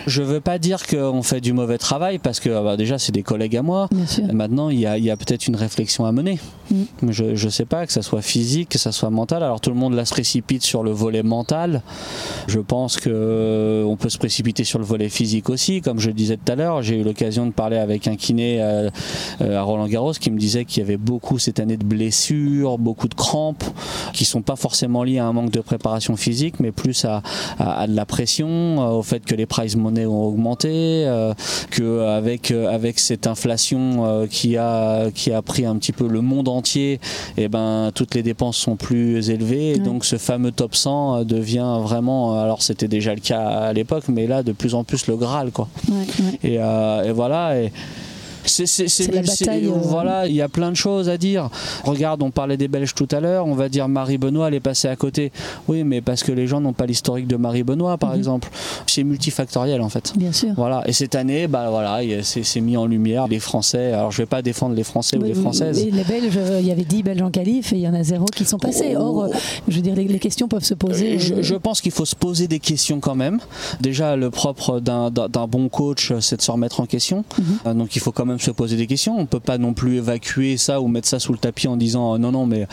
je 0.06 0.22
veux 0.22 0.40
pas 0.40 0.58
dire 0.58 0.86
qu'on 0.86 1.22
fait 1.22 1.40
du 1.40 1.52
mauvais 1.52 1.78
travail 1.78 2.18
parce 2.18 2.38
que 2.38 2.48
bah, 2.48 2.76
déjà 2.76 2.98
c'est 2.98 3.12
des 3.12 3.22
collègues 3.24 3.56
à 3.56 3.62
moi. 3.62 3.88
Maintenant 4.32 4.70
il 4.70 4.78
y 4.80 4.86
a, 4.86 5.16
peut-être 5.16 5.46
une 5.46 5.56
réflexion 5.56 6.04
à 6.04 6.12
mener. 6.12 6.38
Mm. 6.70 7.10
Je, 7.10 7.44
ne 7.44 7.50
sais 7.50 7.64
pas 7.64 7.86
que 7.86 7.92
ça 7.92 8.02
soit 8.02 8.22
physique, 8.22 8.70
que 8.70 8.78
ça 8.78 8.92
soit 8.92 9.10
mental. 9.10 9.42
Alors 9.42 9.60
tout 9.60 9.70
le 9.70 9.76
monde 9.76 9.94
là 9.94 10.04
se 10.04 10.12
précipite 10.12 10.62
sur 10.62 10.82
le 10.82 10.92
volet 10.92 11.22
mental. 11.22 11.82
Je 12.46 12.60
pense 12.60 12.96
que 12.98 13.10
euh, 13.12 13.84
on 13.84 13.96
peut 13.96 14.08
se 14.08 14.18
précipiter 14.18 14.64
sur 14.64 14.78
le 14.78 14.84
volet 14.84 15.08
physique 15.08 15.50
aussi. 15.50 15.80
Comme 15.80 15.98
je 15.98 16.08
le 16.08 16.14
disais 16.14 16.36
tout 16.36 16.52
à 16.52 16.54
l'heure, 16.54 16.82
j'ai 16.82 17.00
eu 17.00 17.02
l'occasion 17.02 17.46
de 17.46 17.52
parler 17.52 17.78
avec 17.78 18.06
un 18.06 18.16
kiné 18.16 18.62
euh, 18.62 18.90
euh, 19.40 19.58
à, 19.58 19.62
Roland 19.62 19.88
Garros 19.88 20.12
qui 20.12 20.30
me 20.30 20.38
disait 20.38 20.64
qu'il 20.64 20.82
y 20.82 20.82
avait 20.82 20.96
beaucoup 20.96 21.38
cette 21.38 21.58
année 21.58 21.76
de 21.76 21.84
blessures, 21.84 22.78
beaucoup 22.78 23.08
de 23.08 23.14
crampes 23.14 23.64
qui 24.12 24.24
sont 24.24 24.42
pas 24.42 24.56
forcément 24.56 25.02
liées 25.02 25.18
à 25.18 25.26
un 25.26 25.32
manque 25.32 25.50
de 25.50 25.60
préparation 25.60 26.16
physique, 26.16 26.60
mais 26.60 26.70
plus 26.70 27.04
à, 27.04 27.22
à 27.58 27.86
de 27.86 27.96
la 27.96 28.06
pression, 28.06 28.78
au 28.96 29.02
fait 29.02 29.24
que 29.24 29.34
les 29.34 29.46
prize 29.46 29.76
money 29.76 29.95
ont 30.04 30.24
augmenté, 30.24 31.04
euh, 31.06 31.32
que 31.70 32.00
avec 32.02 32.50
euh, 32.50 32.68
avec 32.68 32.98
cette 32.98 33.26
inflation 33.26 34.04
euh, 34.04 34.26
qui 34.26 34.56
a 34.56 35.10
qui 35.12 35.32
a 35.32 35.40
pris 35.40 35.64
un 35.64 35.76
petit 35.76 35.92
peu 35.92 36.06
le 36.08 36.20
monde 36.20 36.48
entier, 36.48 36.94
et 37.36 37.44
eh 37.44 37.48
ben 37.48 37.90
toutes 37.94 38.14
les 38.14 38.22
dépenses 38.22 38.58
sont 38.58 38.76
plus 38.76 39.30
élevées, 39.30 39.72
et 39.72 39.78
donc 39.78 40.04
ce 40.04 40.16
fameux 40.16 40.52
top 40.52 40.74
100 40.74 41.24
devient 41.24 41.78
vraiment, 41.82 42.40
alors 42.40 42.62
c'était 42.62 42.88
déjà 42.88 43.14
le 43.14 43.20
cas 43.20 43.46
à 43.46 43.72
l'époque, 43.72 44.04
mais 44.08 44.26
là 44.26 44.42
de 44.42 44.52
plus 44.52 44.74
en 44.74 44.84
plus 44.84 45.06
le 45.06 45.16
Graal 45.16 45.52
quoi. 45.52 45.68
Et, 46.42 46.54
et, 46.54 47.12
voilà. 47.12 47.58
Et, 47.58 47.72
c'est 48.46 49.12
la 49.12 49.22
bataille. 49.22 49.66
Euh, 49.66 49.72
voilà, 49.74 50.26
il 50.26 50.34
y 50.34 50.42
a 50.42 50.48
plein 50.48 50.70
de 50.70 50.76
choses 50.76 51.08
à 51.08 51.18
dire. 51.18 51.50
Regarde, 51.84 52.22
on 52.22 52.30
parlait 52.30 52.56
des 52.56 52.68
Belges 52.68 52.94
tout 52.94 53.08
à 53.10 53.20
l'heure. 53.20 53.46
On 53.46 53.54
va 53.54 53.68
dire 53.68 53.88
Marie 53.88 54.18
Benoît, 54.18 54.48
elle 54.48 54.54
est 54.54 54.60
passée 54.60 54.88
à 54.88 54.96
côté. 54.96 55.32
Oui, 55.68 55.84
mais 55.84 56.00
parce 56.00 56.22
que 56.22 56.32
les 56.32 56.46
gens 56.46 56.60
n'ont 56.60 56.72
pas 56.72 56.86
l'historique 56.86 57.26
de 57.26 57.36
Marie 57.36 57.62
Benoît, 57.62 57.98
par 57.98 58.10
mhm. 58.10 58.18
exemple. 58.18 58.48
C'est 58.86 59.04
multifactoriel 59.04 59.80
en 59.80 59.88
fait. 59.88 60.12
Bien 60.16 60.32
sûr. 60.32 60.50
Voilà. 60.56 60.82
Et 60.86 60.92
cette 60.92 61.14
année, 61.14 61.46
bah 61.46 61.68
voilà, 61.70 62.00
c'est 62.22 62.60
mis 62.60 62.76
en 62.76 62.86
lumière 62.86 63.28
les 63.28 63.40
Français. 63.40 63.92
Alors 63.92 64.12
je 64.12 64.18
vais 64.18 64.26
pas 64.26 64.42
défendre 64.42 64.74
les 64.74 64.84
Français 64.84 65.18
ou 65.18 65.22
les 65.22 65.34
Françaises. 65.34 65.84
les 65.84 66.04
Belges, 66.04 66.36
euh, 66.36 66.58
il 66.60 66.66
y 66.66 66.70
avait 66.70 66.84
10 66.84 67.02
Belges 67.02 67.22
en 67.22 67.30
qualif 67.30 67.72
et 67.72 67.76
il 67.76 67.82
y 67.82 67.88
en 67.88 67.94
a 67.94 68.02
zéro 68.02 68.26
qui 68.26 68.44
sont 68.44 68.58
passés. 68.58 68.94
Oh. 68.96 69.00
Or, 69.00 69.24
euh, 69.24 69.28
je 69.68 69.76
veux 69.76 69.82
dire, 69.82 69.94
les, 69.94 70.18
questions 70.18 70.48
peuvent 70.48 70.64
se 70.64 70.74
poser. 70.74 71.18
Je, 71.18 71.54
pense 71.54 71.80
qu'il 71.80 71.92
faut 71.92 72.04
se 72.04 72.16
poser 72.16 72.48
des 72.48 72.58
questions 72.58 73.00
quand 73.00 73.14
même. 73.14 73.38
Déjà, 73.80 74.16
le 74.16 74.30
propre 74.30 74.80
d'un 74.80 75.10
bon 75.46 75.68
coach, 75.68 76.12
c'est 76.20 76.36
de 76.36 76.42
se 76.42 76.50
remettre 76.50 76.80
en 76.80 76.86
question. 76.86 77.24
Mhm. 77.64 77.74
Donc 77.74 77.96
il 77.96 78.00
faut 78.00 78.12
quand 78.12 78.26
même 78.26 78.35
se 78.40 78.50
poser 78.50 78.76
des 78.76 78.86
questions. 78.86 79.16
On 79.18 79.26
peut 79.26 79.40
pas 79.40 79.58
non 79.58 79.72
plus 79.72 79.96
évacuer 79.96 80.56
ça 80.56 80.80
ou 80.80 80.88
mettre 80.88 81.08
ça 81.08 81.18
sous 81.18 81.32
le 81.32 81.38
tapis 81.38 81.68
en 81.68 81.76
disant 81.76 82.14
euh, 82.14 82.18
non 82.18 82.32
non 82.32 82.46
mais 82.46 82.66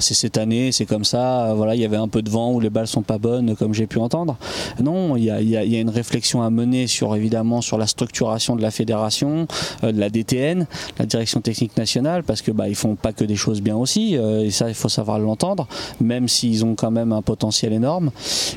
c'est 0.00 0.14
cette 0.14 0.38
année, 0.38 0.72
c'est 0.72 0.86
comme 0.86 1.04
ça. 1.04 1.46
Euh, 1.46 1.54
voilà, 1.54 1.74
il 1.74 1.80
y 1.80 1.84
avait 1.84 1.96
un 1.96 2.08
peu 2.08 2.22
de 2.22 2.30
vent 2.30 2.52
ou 2.52 2.60
les 2.60 2.70
balles 2.70 2.86
sont 2.86 3.02
pas 3.02 3.18
bonnes 3.18 3.56
comme 3.56 3.74
j'ai 3.74 3.86
pu 3.86 3.98
entendre. 3.98 4.36
Non, 4.80 5.16
il 5.16 5.24
y 5.24 5.30
a, 5.30 5.62
une 5.62 5.90
réflexion 5.90 6.42
à 6.42 6.50
mener 6.50 6.86
sur 6.86 7.14
évidemment 7.14 7.60
sur 7.60 7.78
la 7.78 7.86
structuration 7.86 8.56
de 8.56 8.62
la 8.62 8.70
fédération, 8.70 9.46
euh, 9.84 9.92
de 9.92 10.00
la 10.00 10.10
DTN, 10.10 10.66
la 10.98 11.06
direction 11.06 11.40
technique 11.40 11.76
nationale, 11.76 12.22
parce 12.22 12.42
que 12.42 12.50
bah 12.50 12.68
ils 12.68 12.74
font 12.74 12.94
pas 12.94 13.12
que 13.12 13.24
des 13.24 13.36
choses 13.36 13.60
bien 13.60 13.76
aussi. 13.76 14.14
et 14.14 14.50
ça, 14.50 14.68
il 14.68 14.74
faut 14.74 14.88
savoir 14.88 15.18
l'entendre, 15.18 15.66
même 16.00 16.28
s'ils 16.28 16.64
ont 16.64 16.74
quand 16.74 16.90
même 16.90 17.12
un 17.12 17.22
potentiel 17.22 17.72
énorme. 17.72 18.10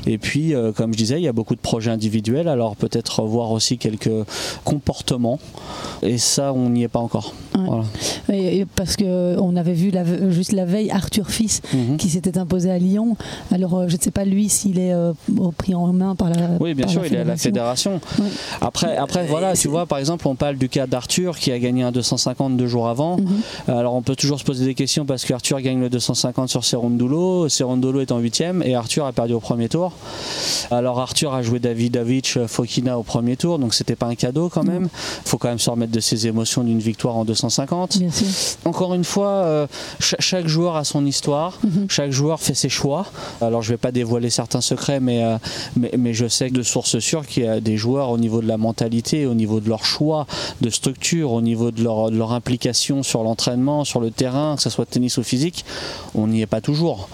Et 0.06 0.18
puis, 0.18 0.54
comme 0.76 0.92
je 0.92 0.98
disais, 0.98 1.16
il 1.18 1.24
y 1.24 1.28
a 1.28 1.32
beaucoup 1.32 1.54
de 1.54 1.60
projets 1.60 1.90
individuels. 1.90 2.48
Alors 2.48 2.76
peut-être 2.76 3.22
voir 3.22 3.50
aussi 3.50 3.78
quelques 3.78 4.10
comportements. 4.64 5.38
Et 6.02 6.18
ça, 6.18 6.49
on 6.56 6.70
n'y 6.70 6.82
est 6.82 6.88
pas 6.88 6.98
encore. 6.98 7.34
parce 8.76 8.96
qu'on 8.96 9.56
avait 9.56 9.72
vu 9.72 9.92
juste 10.30 10.52
la 10.52 10.64
veille 10.64 10.90
Arthur 10.90 11.28
Fils 11.30 11.62
mhm. 11.72 11.96
qui 11.96 12.08
s'était 12.08 12.38
imposé 12.38 12.70
à 12.70 12.78
Lyon. 12.78 13.16
Alors 13.52 13.78
euh, 13.78 13.88
je 13.88 13.96
ne 13.96 14.00
sais 14.00 14.10
pas 14.10 14.24
lui 14.24 14.48
s'il 14.48 14.78
est 14.78 14.92
euh, 14.92 15.12
pris 15.56 15.74
en 15.74 15.92
main 15.92 16.14
par 16.14 16.30
la. 16.30 16.36
Oui, 16.60 16.74
bien 16.74 16.88
sûr, 16.88 17.04
il 17.06 17.14
est 17.14 17.20
à 17.20 17.24
la 17.24 17.36
fédération. 17.36 18.00
Après, 18.60 18.96
après 18.96 19.26
voilà, 19.26 19.54
tu 19.54 19.68
vois, 19.68 19.86
par 19.86 19.98
exemple, 19.98 20.26
on 20.28 20.34
parle 20.34 20.56
du 20.56 20.68
cas 20.68 20.86
d'Arthur 20.86 21.38
qui 21.38 21.52
a 21.52 21.58
gagné 21.58 21.82
un 21.82 21.92
250 21.92 22.56
deux 22.56 22.66
jours 22.66 22.88
avant. 22.88 23.18
Mhm. 23.18 23.28
Alors 23.68 23.94
on 23.94 24.02
peut 24.02 24.16
toujours 24.16 24.38
se 24.38 24.44
poser 24.44 24.64
des 24.64 24.74
questions 24.74 25.04
parce 25.04 25.24
qu'Arthur 25.24 25.60
gagne 25.60 25.80
le 25.80 25.90
250 25.90 26.48
sur 26.48 26.64
Serondolo. 26.64 27.48
Serondolo 27.48 28.00
est 28.00 28.12
en 28.12 28.18
huitième 28.18 28.62
et 28.62 28.74
Arthur 28.74 29.06
a 29.06 29.12
perdu 29.12 29.34
au 29.34 29.40
premier 29.40 29.68
tour. 29.68 29.92
Alors 30.70 31.00
Arthur 31.00 31.34
a 31.34 31.42
joué 31.42 31.58
Davidovich 31.58 32.38
Fokina 32.46 32.98
au 32.98 33.02
premier 33.02 33.36
tour, 33.36 33.58
donc 33.58 33.74
c'était 33.74 33.96
pas 33.96 34.06
un 34.06 34.14
cadeau 34.14 34.48
quand 34.48 34.64
même. 34.64 34.88
Il 35.24 35.28
faut 35.28 35.38
quand 35.38 35.48
même 35.48 35.58
se 35.58 35.70
remettre 35.70 35.92
de 35.92 36.00
ses 36.00 36.26
émotions 36.26 36.39
d'une 36.44 36.78
victoire 36.78 37.16
en 37.16 37.24
250. 37.24 37.98
Encore 38.64 38.94
une 38.94 39.04
fois, 39.04 39.28
euh, 39.28 39.66
chaque 39.98 40.46
joueur 40.46 40.76
a 40.76 40.84
son 40.84 41.06
histoire, 41.06 41.58
mhm. 41.64 41.86
chaque 41.88 42.10
joueur 42.10 42.40
fait 42.40 42.54
ses 42.54 42.68
choix. 42.68 43.06
Alors 43.40 43.62
je 43.62 43.70
vais 43.70 43.76
pas 43.76 43.92
dévoiler 43.92 44.30
certains 44.30 44.60
secrets, 44.60 45.00
euh, 45.02 45.38
mais, 45.76 45.90
mais, 45.98 46.14
je 46.14 46.28
sais 46.28 46.50
de 46.50 46.62
source 46.62 46.98
sûre 46.98 47.26
qu'il 47.26 47.44
y 47.44 47.48
a 47.48 47.60
des 47.60 47.76
joueurs 47.76 48.10
au 48.10 48.18
niveau 48.18 48.40
de 48.40 48.46
la 48.46 48.56
mentalité, 48.56 49.26
au 49.26 49.34
niveau 49.34 49.60
de 49.60 49.68
leur 49.68 49.84
choix 49.84 50.26
de 50.60 50.70
structure, 50.70 51.32
au 51.32 51.40
niveau 51.40 51.70
de 51.70 51.82
leur, 51.82 52.10
leur 52.10 52.32
implication 52.32 53.02
sur 53.02 53.22
l'entraînement, 53.22 53.84
sur 53.84 54.00
le 54.00 54.10
terrain, 54.10 54.56
que 54.56 54.62
ce 54.62 54.70
soit 54.70 54.86
tennis 54.86 55.18
ou 55.18 55.22
physique, 55.22 55.64
on 56.14 56.26
n'y 56.26 56.42
est 56.42 56.46
pas 56.46 56.60
toujours. 56.60 57.08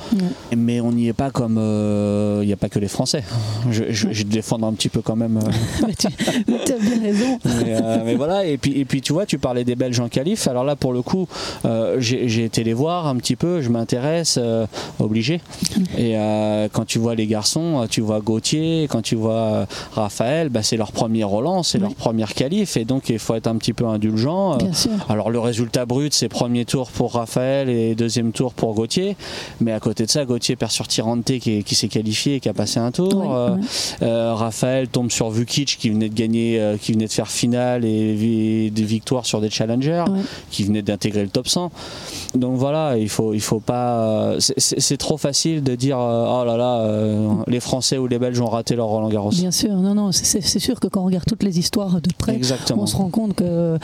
Mais 0.57 0.81
on 0.81 0.93
n'y 0.93 1.09
est 1.09 1.13
pas 1.13 1.31
comme... 1.31 1.59
Euh, 1.59 2.41
il 2.43 2.47
n'y 2.47 2.53
a 2.53 2.57
pas 2.57 2.69
que 2.69 2.79
les 2.79 2.89
Français. 2.89 3.23
Je, 3.71 3.85
je, 3.91 4.23
défendre 4.23 4.67
un 4.67 4.73
petit 4.73 4.89
peu 4.89 5.03
quand 5.03 5.17
même. 5.17 5.39
tu 5.99 6.07
as 6.07 6.79
bien 6.79 7.01
raison. 7.01 7.39
Mais, 7.45 8.05
mais, 8.05 8.15
voilà, 8.15 8.45
et 8.45 8.59
puis, 8.59 8.73
et 8.79 8.85
puis 8.85 9.01
tu 9.07 9.13
vois, 9.13 9.25
tu 9.25 9.39
parlais 9.39 9.63
des 9.63 9.77
Belges 9.77 10.01
en 10.01 10.09
qualif. 10.09 10.49
Alors 10.49 10.65
là, 10.65 10.75
pour 10.75 10.93
le 10.93 11.01
coup, 11.01 11.29
euh, 11.65 11.95
j'ai 12.01 12.43
été 12.43 12.65
les 12.65 12.75
voir 12.75 13.07
un 13.07 13.15
petit 13.15 13.37
peu, 13.37 13.61
je 13.61 13.69
m'intéresse, 13.69 14.37
euh, 14.37 14.67
obligé. 14.99 15.41
Et 15.97 16.19
euh, 16.19 16.67
quand 16.73 16.85
tu 16.85 16.99
vois 16.99 17.15
les 17.15 17.29
garçons, 17.29 17.87
tu 17.89 18.01
vois 18.01 18.19
Gauthier, 18.19 18.89
quand 18.91 19.03
tu 19.03 19.15
vois 19.15 19.69
Raphaël, 19.93 20.49
bah, 20.49 20.65
c'est 20.65 20.77
leur 20.77 20.91
premier 20.91 21.23
Roland, 21.23 21.63
c'est 21.63 21.79
leur 21.79 21.95
première 21.95 22.35
qualif. 22.35 22.77
Et 22.77 22.85
donc, 22.85 23.09
il 23.09 23.21
faut 23.21 23.37
être 23.37 23.47
un 23.47 23.55
petit 23.59 23.73
peu 23.73 23.87
indulgent. 23.87 24.59
Alors, 25.09 25.31
le 25.31 25.39
résultat 25.39 25.87
brut, 25.87 26.13
c'est 26.13 26.29
premier 26.29 26.65
tour 26.65 26.91
pour 26.91 27.13
Raphaël 27.13 27.69
et 27.69 27.95
deuxième 27.95 28.33
tour 28.33 28.55
pour 28.55 28.75
Gauthier. 28.75 29.17
Mais 29.61 29.71
à 29.71 29.79
côté 29.79 30.05
de 30.05 30.11
ça, 30.11 30.25
Gauthier 30.25 30.57
perd 30.57 30.73
sur 30.73 30.89
Tirante 30.89 31.39
qui, 31.39 31.63
qui 31.63 31.75
s'est 31.77 31.87
qualifié 31.87 32.35
et 32.35 32.41
qui 32.41 32.49
a 32.49 32.55
passé 32.55 32.81
un 32.81 32.91
tour. 32.91 33.39
Raphaël 34.01 34.89
tombe 34.89 35.13
sur 35.13 35.31
Vukic 35.31 35.77
qui 35.79 35.91
venait 35.91 36.09
de 36.09 36.15
gagner, 36.15 36.75
qui 36.83 36.91
venait 36.93 37.07
de 37.07 37.13
faire 37.13 37.29
finale 37.29 37.85
et 37.85 38.71
des 38.71 38.96
victoires 38.97 39.27
sur 39.27 39.41
des 39.41 39.51
challengers 39.51 40.05
qui 40.51 40.65
venait 40.65 40.83
d'intégrer 40.83 41.23
le 41.23 41.29
top 41.29 41.49
100. 41.49 41.71
Donc 42.35 42.57
voilà, 42.57 42.97
il 42.99 43.09
faut, 43.09 43.35
il 43.35 43.41
faut 43.41 43.61
pas. 43.61 44.37
C'est 44.59 44.97
trop 44.97 45.17
facile 45.17 45.63
de 45.63 45.75
dire 45.75 45.99
euh, 45.99 46.41
oh 46.41 46.45
là 46.45 46.57
là, 46.57 46.81
euh, 46.81 47.29
les 47.47 47.61
Français 47.61 47.99
ou 47.99 48.07
les 48.07 48.19
Belges 48.19 48.41
ont 48.41 48.49
raté 48.49 48.77
leur 48.77 48.87
Roland 48.87 49.09
Garros. 49.09 49.31
Bien 49.31 49.51
sûr, 49.51 49.75
non, 49.75 49.95
non, 49.95 50.13
c'est 50.13 50.59
sûr 50.59 50.81
que 50.81 50.89
quand 50.89 51.03
on 51.03 51.07
regarde 51.07 51.25
toutes 51.27 51.43
les 51.43 51.59
histoires 51.59 52.01
de 52.01 52.11
près, 52.17 52.39
on 52.77 52.87
se 52.87 52.97
rend 52.97 53.09
compte 53.09 53.37
qu'il 53.37 53.47
euh, 53.47 53.79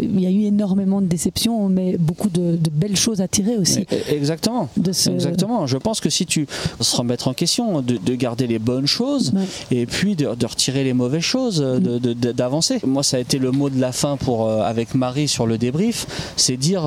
il 0.00 0.20
y 0.20 0.26
a 0.26 0.30
eu 0.30 0.42
énormément 0.42 1.00
de 1.00 1.06
déceptions, 1.06 1.68
mais 1.68 1.96
beaucoup 1.98 2.28
de, 2.28 2.58
belles 2.72 2.96
choses 2.96 3.20
à 3.20 3.28
tirer 3.28 3.56
aussi. 3.56 3.86
Exactement. 4.08 4.68
Exactement. 4.76 5.66
Je 5.66 5.76
pense 5.76 6.00
que 6.00 6.10
si 6.10 6.26
tu 6.26 6.46
se 6.80 6.96
remettre 6.96 7.28
en 7.28 7.34
question, 7.34 7.82
de, 7.82 8.14
garder 8.14 8.46
les 8.46 8.58
bonnes 8.58 8.86
choses 8.86 9.32
et 9.70 9.86
puis 9.86 10.16
de, 10.16 10.26
retirer 10.26 10.84
les 10.84 10.92
mauvaises 10.92 11.22
choses, 11.22 11.60
d'avancer. 11.60 12.80
Moi, 12.86 13.02
ça 13.02 13.16
a 13.16 13.20
été 13.20 13.38
le 13.38 13.50
mot 13.50 13.70
de 13.70 13.80
la 13.80 13.92
fin 13.92 14.16
pour 14.16 14.47
avec 14.64 14.94
Marie 14.94 15.28
sur 15.28 15.46
le 15.46 15.58
débrief, 15.58 16.06
c'est 16.36 16.56
dire 16.56 16.82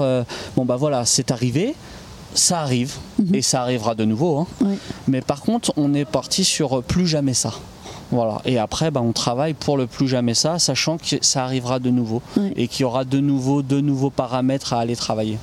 bon 0.55 0.65
bah 0.65 0.75
voilà, 0.75 1.05
c'est 1.05 1.31
arrivé, 1.31 1.75
ça 2.33 2.61
arrive 2.61 2.95
mhm. 3.19 3.35
et 3.35 3.41
ça 3.41 3.61
arrivera 3.61 3.95
de 3.95 4.05
nouveau. 4.05 4.39
Hein. 4.39 4.75
Mais 5.07 5.21
par 5.21 5.41
contre, 5.41 5.73
on 5.77 5.93
est 5.93 6.05
parti 6.05 6.43
sur 6.43 6.83
plus 6.83 7.07
jamais 7.07 7.33
ça. 7.33 7.53
Voilà. 8.11 8.41
Et 8.45 8.57
après, 8.57 8.91
bah, 8.91 9.01
on 9.01 9.13
travaille 9.13 9.53
pour 9.53 9.77
le 9.77 9.87
plus 9.87 10.07
jamais 10.07 10.33
ça, 10.33 10.59
sachant 10.59 10.97
que 10.97 11.17
ça 11.21 11.43
arrivera 11.43 11.79
de 11.79 11.89
nouveau 11.89 12.21
et 12.55 12.67
qu'il 12.67 12.81
y 12.81 12.83
aura 12.83 13.05
de 13.05 13.19
nouveau 13.19 13.61
de 13.61 13.79
nouveaux 13.79 14.09
paramètres 14.09 14.73
à 14.73 14.79
aller 14.79 14.95
travailler. 14.95 15.37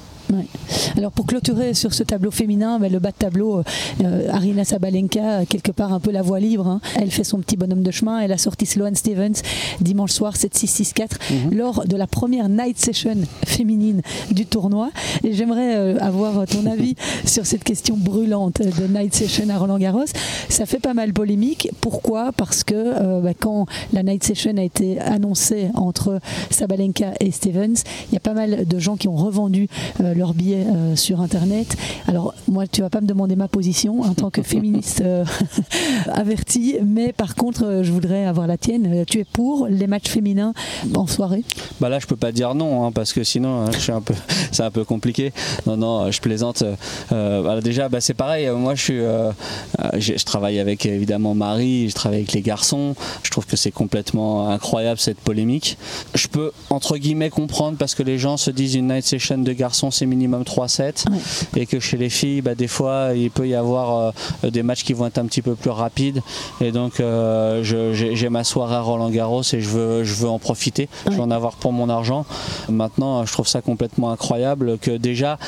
Alors 0.97 1.13
pour 1.13 1.27
clôturer 1.27 1.75
sur 1.75 1.95
ce 1.95 2.03
tableau 2.03 2.31
féminin, 2.31 2.79
ben, 2.79 2.91
le 2.91 2.99
bas 2.99 3.11
de 3.11 3.17
tableau, 3.17 3.63
euh, 4.03 4.29
Arina 4.31 4.65
Sabalenka, 4.65 5.47
quelque 5.47 5.73
part 5.73 5.93
un 5.93 6.01
peu 6.01 6.11
la 6.11 6.23
voie 6.23 6.41
libre. 6.41 6.67
Hein. 6.67 6.81
Elle 6.97 7.11
fait 7.11 7.25
son 7.25 7.39
petit 7.39 7.57
bonhomme 7.57 7.83
de 7.83 7.91
chemin. 7.91 8.21
Elle 8.21 8.33
a 8.33 8.39
sorti 8.39 8.67
Sloane 8.67 8.95
Stevens 8.95 9.43
dimanche 9.81 10.13
soir 10.13 10.35
7-6-6-4 10.35 11.09
mhm. 11.31 11.57
lors 11.57 11.87
de 11.87 11.97
la 11.97 12.07
première 12.07 12.49
night 12.49 12.79
session 12.79 13.17
féminine 13.47 14.03
du 14.31 14.47
tournoi. 14.47 14.91
Et 15.25 15.33
j'aimerais 15.35 15.77
euh, 15.77 15.99
avoir 16.01 16.47
ton 16.47 16.67
avis 16.71 16.95
sur 17.25 17.47
cette 17.47 17.65
question 17.65 17.97
brûlante 17.97 18.61
de 18.61 18.87
night 18.87 19.15
session 19.15 19.49
à 19.51 19.59
Roland 19.59 19.79
Garros. 19.79 20.05
Ça 20.49 20.67
fait 20.67 20.81
pas 20.81 20.95
mal 20.95 21.13
polémique. 21.13 21.71
Pourquoi? 21.81 22.33
Parce 22.33 22.65
que 22.65 22.75
euh, 22.75 23.21
ben, 23.21 23.35
quand 23.39 23.67
la 23.93 24.03
night 24.03 24.25
session 24.25 24.57
a 24.57 24.63
été 24.63 24.99
annoncée 25.01 25.69
entre 25.75 26.21
Sabalenka 26.51 27.13
et 27.21 27.31
Stevens, 27.31 27.83
il 28.11 28.15
y 28.15 28.17
a 28.17 28.21
pas 28.21 28.35
mal 28.35 28.67
de 28.67 28.79
gens 28.79 28.97
qui 28.97 29.09
ont 29.09 29.17
revendu 29.17 29.69
leurs 30.19 30.35
billets 30.35 30.67
euh, 30.67 30.97
sur 30.97 31.21
Internet. 31.21 31.77
Alors, 32.07 32.35
moi, 32.49 32.67
tu 32.67 32.83
vas 32.83 32.91
pas 32.91 33.01
me 33.01 33.07
demander 33.07 33.37
ma 33.37 33.49
position 33.49 34.03
en 34.03 34.15
tant 34.15 34.31
que 34.31 34.43
féministe 34.49 35.01
euh, 35.01 35.25
avertie, 36.13 36.77
mais 36.85 37.13
par 37.13 37.35
contre, 37.35 37.65
euh, 37.65 37.83
je 37.83 37.93
voudrais 37.93 38.27
avoir 38.27 38.47
la 38.47 38.59
tienne. 38.59 39.05
Tu 39.07 39.21
es 39.21 39.25
pour 39.25 39.69
les 39.69 39.87
matchs 39.87 40.09
féminins 40.09 40.53
en 40.95 41.07
soirée? 41.07 41.45
Bah 41.81 41.89
là, 41.89 41.99
je 41.99 42.07
peux 42.07 42.17
pas 42.17 42.33
dire 42.33 42.55
non, 42.55 42.85
hein, 42.85 42.93
parce 42.93 43.13
que 43.13 43.25
sinon, 43.25 43.63
hein, 43.63 43.71
je 43.73 43.79
suis 43.79 43.93
un 43.93 44.01
peu, 44.01 44.15
c'est 44.53 44.65
un 44.65 44.71
peu 44.71 44.85
compliqué. 44.85 45.33
Non, 45.67 45.77
non, 45.77 46.11
je 46.11 46.21
plaisante. 46.21 46.65
Bah, 47.11 47.61
déjà, 47.63 47.89
bah, 47.89 48.01
c'est 48.01 48.15
pareil. 48.15 48.49
Moi, 48.51 48.75
je 48.75 48.83
suis, 48.83 49.01
je 49.99 50.25
travaille 50.25 50.59
avec 50.59 50.85
évidemment 50.85 51.35
Marie, 51.35 51.89
je 51.89 51.95
travaille 51.95 52.19
avec 52.19 52.33
les 52.33 52.43
garçons. 52.43 52.95
Je 53.23 53.31
trouve 53.31 53.47
que 53.47 53.57
c'est 53.57 53.71
complètement 53.71 54.51
incroyable 54.51 54.99
cette 54.99 55.21
polémique. 55.21 55.79
Je 56.15 56.27
peux 56.27 56.51
entre 56.71 56.97
guillemets 56.97 57.31
comprendre 57.31 57.79
parce 57.79 57.95
que 57.95 58.03
les 58.03 58.19
gens 58.19 58.37
se 58.37 58.51
disent 58.51 58.75
une 58.75 58.89
night 58.89 59.05
session 59.05 59.39
de 59.39 59.53
garçons, 59.53 59.91
c'est 59.91 60.08
minimum 60.09 60.43
3-7 60.43 61.05
et 61.57 61.67
que 61.67 61.81
chez 61.81 61.97
les 61.97 62.11
filles, 62.11 62.41
bah, 62.41 62.55
des 62.55 62.69
fois, 62.69 63.11
il 63.15 63.31
peut 63.31 63.47
y 63.47 63.55
avoir 63.55 64.13
euh, 64.45 64.51
des 64.51 64.63
matchs 64.63 64.85
qui 64.85 64.93
vont 64.93 65.07
être 65.07 65.19
un 65.19 65.27
petit 65.27 65.43
peu 65.43 65.55
plus 65.55 65.71
rapides. 65.71 66.23
Et 66.61 66.73
donc, 66.73 67.01
euh, 67.01 67.63
j'ai 67.63 68.29
ma 68.29 68.45
soirée 68.45 68.77
à 68.77 68.81
Roland 68.81 69.11
Garros 69.11 69.43
et 69.43 69.61
je 69.61 69.69
veux, 69.69 70.05
je 70.05 70.15
veux 70.15 70.29
en 70.29 70.39
profiter. 70.39 70.89
Je 71.07 71.15
veux 71.15 71.23
en 71.23 71.31
avoir 71.31 71.57
pour 71.57 71.73
mon 71.73 71.89
argent. 71.89 72.27
Maintenant, 72.69 73.25
je 73.25 73.33
trouve 73.33 73.49
ça 73.49 73.61
complètement 73.61 74.11
incroyable 74.11 74.79
que 74.79 74.97
déjà, 74.97 75.39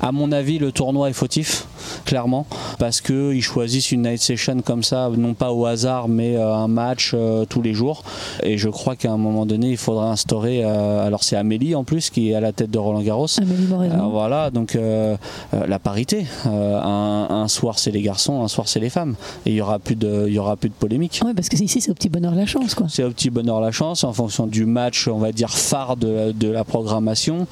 à 0.00 0.12
mon 0.12 0.32
avis, 0.32 0.58
le 0.58 0.72
tournoi 0.72 1.10
est 1.10 1.14
fautif 1.14 1.66
clairement, 2.04 2.46
parce 2.78 3.00
qu'ils 3.00 3.42
choisissent 3.42 3.92
une 3.92 4.02
night 4.02 4.20
session 4.20 4.60
comme 4.64 4.82
ça, 4.82 5.10
non 5.16 5.34
pas 5.34 5.52
au 5.52 5.66
hasard, 5.66 6.08
mais 6.08 6.36
euh, 6.36 6.54
un 6.54 6.68
match 6.68 7.14
tous 7.48 7.62
les 7.62 7.74
jours. 7.74 8.02
Et 8.42 8.58
je 8.58 8.68
crois 8.68 8.96
qu'à 8.96 9.12
un 9.12 9.16
moment 9.16 9.46
donné, 9.46 9.70
il 9.70 9.76
faudra 9.76 10.10
instaurer. 10.10 10.64
alors 10.64 11.24
c'est 11.24 11.36
Amélie 11.36 11.74
en 11.74 11.84
plus 11.84 12.10
qui 12.10 12.30
est 12.30 12.34
à 12.34 12.40
la 12.40 12.52
tête 12.52 12.70
de 12.70 12.78
Roland 12.78 13.02
Garros. 13.02 13.26
Amélie 13.40 13.66
voilà, 14.10 14.50
donc 14.50 14.74
euh, 14.74 15.16
euh, 15.54 15.66
la 15.66 15.78
parité. 15.78 16.26
Euh, 16.46 16.80
un, 16.80 17.48
soir 17.48 17.78
c'est 17.78 17.90
les 17.90 18.02
garçons, 18.02 18.42
un 18.42 18.48
soir 18.48 18.68
c'est 18.68 18.80
les 18.80 18.90
femmes. 18.90 19.14
Et 19.46 19.50
il 19.50 19.56
y 19.56 19.60
aura 19.60 19.78
plus 19.78 19.96
de, 19.96 20.24
il 20.26 20.34
y 20.34 20.38
aura 20.38 20.56
plus 20.56 20.68
de 20.68 20.74
polémique. 20.74 21.20
Oui, 21.24 21.32
parce 21.34 21.48
que 21.48 21.56
ici 21.56 21.80
c'est 21.80 21.90
au 21.90 21.94
petit 21.94 22.08
bonheur 22.08 22.34
la 22.34 22.46
chance, 22.46 22.74
quoi. 22.74 22.86
C'est 22.88 23.04
au 23.04 23.10
petit 23.10 23.30
bonheur 23.30 23.60
la 23.60 23.70
chance 23.70 24.04
en 24.04 24.12
fonction 24.12 24.46
du 24.46 24.66
match, 24.66 25.08
on 25.08 25.18
va 25.18 25.32
dire 25.32 25.50
phare 25.50 25.96
de, 25.96 26.48
la 26.48 26.64
programmation 26.64 27.46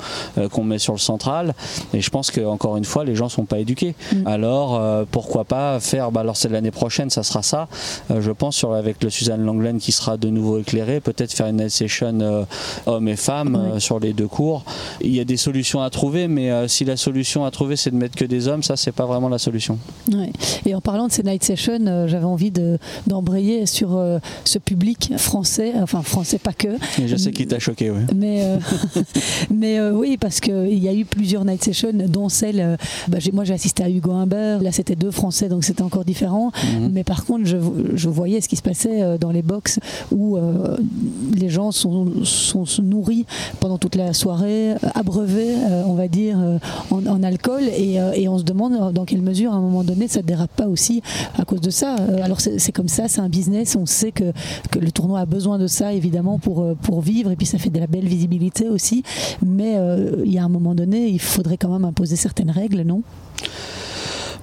qu'on 0.53 0.65
met 0.65 0.79
sur 0.79 0.95
le 0.95 0.99
central. 0.99 1.55
Et 1.93 2.01
je 2.01 2.11
pense 2.11 2.31
que 2.31 2.41
encore 2.41 2.77
une 2.77 2.85
fois, 2.85 3.05
les 3.05 3.15
gens 3.15 3.29
sont 3.29 3.45
pas 3.45 3.59
éduqués. 3.59 3.95
Mm. 4.13 4.26
Alors 4.27 5.07
pourquoi 5.11 5.45
pas 5.45 5.81
faire, 5.81 6.11
bah, 6.11 6.21
alors 6.21 6.37
c'est 6.37 6.49
l'année 6.49 6.71
prochaine, 6.71 7.11
ça 7.11 7.23
sera 7.23 7.43
ça. 7.43 7.69
je 8.11 8.31
pense 8.33 8.57
sur 8.57 8.75
avec 8.75 9.03
le 9.03 9.11
Suzanne 9.11 9.45
Langlen 9.45 9.79
qui 9.79 9.93
sera 9.93 10.17
de 10.17 10.29
nouveau 10.29 10.59
éclairé, 10.59 11.01
peut-être 11.01 11.33
faire 11.33 11.47
une 11.47 11.69
session 11.69 12.47
hommes 12.87 13.09
et 13.09 13.17
femmes 13.17 13.79
sur 13.79 14.01
les 14.01 14.13
deux 14.13 14.29
cours. 14.29 14.65
Il 15.01 15.15
y 15.15 15.21
a 15.21 15.25
des 15.25 15.37
solutions 15.37 15.81
à 15.83 15.91
trouver, 15.91 16.29
mais 16.29 16.51
euh, 16.51 16.69
si 16.69 16.85
la 16.85 16.97
solution 16.97 17.45
à 17.45 17.51
trouver 17.51 17.77
c'est 17.77 17.91
de 17.91 17.97
mettre 17.97 18.17
que 18.17 18.25
des 18.25 18.49
hommes, 18.49 18.63
ça 18.63 18.77
c'est 18.77 18.93
pas 18.93 19.07
vraiment 19.07 19.29
la 19.29 19.39
solution. 19.39 19.79
Et 20.65 20.75
en 20.75 20.81
parlant 20.81 21.07
de 21.07 21.13
ces 21.13 21.23
night 21.23 21.45
sessions, 21.45 21.87
euh, 21.87 22.09
j'avais 22.09 22.25
envie 22.25 22.53
d'embrayer 23.07 23.67
sur 23.67 23.97
euh, 23.97 24.19
ce 24.45 24.59
public 24.59 25.13
français, 25.17 25.73
enfin 25.81 26.03
français 26.03 26.39
pas 26.39 26.53
que. 26.53 26.69
je 27.05 27.17
sais 27.17 27.33
qui 27.33 27.47
t'a 27.47 27.59
choqué, 27.59 27.91
oui. 27.91 28.01
Mais, 28.15 28.43
mais 29.51 29.81
oui, 29.91 30.17
parce 30.17 30.41
qu'il 30.41 30.79
y 30.79 30.89
a 30.89 30.95
eu 30.95 31.05
plusieurs 31.05 31.45
night 31.45 31.63
sessions, 31.63 31.93
dont 31.93 32.29
celle, 32.29 32.79
bah, 33.09 33.19
moi 33.33 33.45
j'ai 33.45 33.55
assisté 33.55 33.83
à 33.85 33.91
Hugo 33.91 34.13
Là 34.25 34.73
c'était 34.73 34.97
deux 34.97 35.11
français 35.11 35.49
donc 35.49 35.65
c'était 35.65 35.83
encore 35.83 36.05
différent. 36.05 36.51
Mhm. 36.65 36.91
Mais 36.93 37.05
par 37.05 37.25
contre, 37.25 37.45
je, 37.45 37.57
je, 37.95 38.09
voyais 38.09 38.41
ce 38.41 38.49
qui 38.49 38.57
se 38.57 38.63
passait 38.63 39.19
dans 39.19 39.31
les 39.31 39.43
box 39.43 39.79
où 40.11 40.39
les 41.35 41.49
gens 41.49 41.71
sont, 41.73 42.25
sont, 42.25 42.65
nourris 42.83 43.27
pendant 43.61 43.79
toute 43.79 43.95
la 43.95 44.13
soirée, 44.13 44.75
abreuvés, 44.95 45.55
on 45.87 45.95
va 45.95 46.09
dire, 46.09 46.39
euh, 46.39 46.59
en, 46.91 47.23
alcool 47.23 47.63
euh, 47.65 48.13
et, 48.13 48.29
on 48.29 48.39
se 48.39 48.45
demande 48.45 48.93
dans 48.93 49.05
quelle 49.05 49.23
mesure 49.23 49.53
à 49.53 49.57
un 49.57 49.61
moment 49.61 49.85
donné 49.85 50.09
ça 50.09 50.21
ne 50.21 50.27
dérape 50.27 50.55
pas 50.55 50.69
aussi 50.69 51.03
à 51.39 51.45
cause 51.45 51.61
de 51.61 51.71
ça. 51.71 51.97
Euh, 51.97 52.23
alors 52.23 52.41
c'est 52.41 52.73
comme 52.73 52.89
ça, 52.89 53.09
c'est 53.09 53.21
un 53.21 53.29
business, 53.29 53.77
on 53.77 53.87
sait 53.87 54.13
que, 54.13 54.33
que, 54.71 54.79
le 54.79 54.91
tournoi 54.91 55.21
a 55.21 55.27
besoin 55.27 55.59
de 55.59 55.67
ça 55.67 55.93
évidemment 55.93 56.39
pour, 56.39 56.75
pour 56.83 57.01
vivre 57.01 57.31
et 57.31 57.37
puis 57.37 57.47
ça 57.47 57.59
fait 57.59 57.71
de 57.71 57.79
la 57.79 57.87
belle 57.87 58.07
visibilité 58.07 58.69
aussi, 58.69 59.03
mais 59.45 59.77
il 60.25 60.33
y 60.33 60.39
a 60.39 60.45
un 60.45 60.49
moment 60.49 60.75
donné, 60.75 61.09
il 61.09 61.21
faudrait 61.21 61.57
quand 61.57 61.71
même 61.71 61.85
imposer 61.85 62.17
certaines 62.17 62.51
règles, 62.51 62.83
non? 62.83 63.03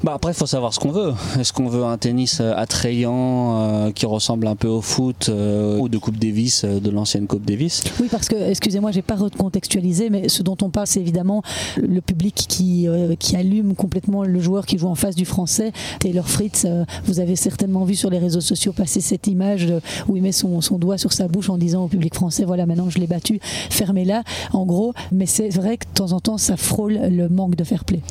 Bah 0.03 0.11
après, 0.15 0.31
il 0.31 0.35
faut 0.35 0.45
savoir 0.45 0.73
ce 0.73 0.79
qu'on 0.79 0.91
veut. 0.91 1.13
Est-ce 1.39 1.53
qu'on 1.53 1.69
veut 1.69 1.85
un 1.85 1.97
tennis 1.97 2.41
euh, 2.41 2.53
attrayant 2.57 3.61
euh, 3.61 3.91
qui 3.91 4.05
ressemble 4.05 4.47
un 4.47 4.55
peu 4.57 4.67
au 4.67 4.81
foot 4.81 5.29
euh, 5.29 5.79
ou 5.79 5.87
de 5.87 5.97
Coupe 5.97 6.17
Davis, 6.17 6.65
de 6.65 6.89
l'ancienne 6.89 7.25
Coupe 7.25 7.45
Davis? 7.45 7.83
Oui, 8.01 8.09
parce 8.11 8.27
que, 8.27 8.35
excusez-moi, 8.35 8.91
j'ai 8.91 9.01
pas 9.01 9.15
recontextualisé, 9.15 10.09
mais 10.09 10.27
ce 10.27 10.43
dont 10.43 10.57
on 10.61 10.69
parle, 10.69 10.87
c'est 10.87 10.99
évidemment 10.99 11.41
le 11.77 12.01
public 12.01 12.35
qui, 12.35 12.87
qui 13.17 13.37
allume 13.37 13.75
complètement 13.75 14.23
le 14.23 14.39
joueur 14.41 14.65
qui 14.65 14.77
joue 14.77 14.89
en 14.89 14.95
face 14.95 15.15
du 15.15 15.23
français. 15.23 15.71
Taylor 15.99 16.27
Fritz, 16.27 16.67
vous 17.05 17.21
avez 17.21 17.37
certainement 17.37 17.85
vu 17.85 17.95
sur 17.95 18.09
les 18.09 18.19
réseaux 18.19 18.41
sociaux 18.41 18.73
passer 18.73 18.99
cette 18.99 19.27
image 19.27 19.71
où 20.09 20.17
il 20.17 20.23
met 20.23 20.31
son, 20.33 20.59
son 20.59 20.77
doigt 20.77 20.97
sur 20.97 21.13
sa 21.13 21.27
bouche 21.27 21.49
en 21.49 21.57
disant 21.57 21.85
au 21.85 21.87
public 21.87 22.13
français 22.13 22.43
voilà, 22.43 22.65
maintenant 22.65 22.89
je 22.89 22.99
l'ai 22.99 23.07
battu, 23.07 23.39
fermez-la, 23.69 24.23
en 24.51 24.65
gros. 24.65 24.93
Mais 25.11 25.25
c'est 25.25 25.49
vrai 25.49 25.77
que 25.77 25.85
de 25.85 25.93
temps 25.93 26.11
en 26.11 26.19
temps, 26.19 26.37
ça 26.37 26.57
frôle 26.57 26.93
le 26.93 27.29
manque 27.29 27.55
de 27.55 27.63
fair 27.63 27.85
play. 27.85 28.01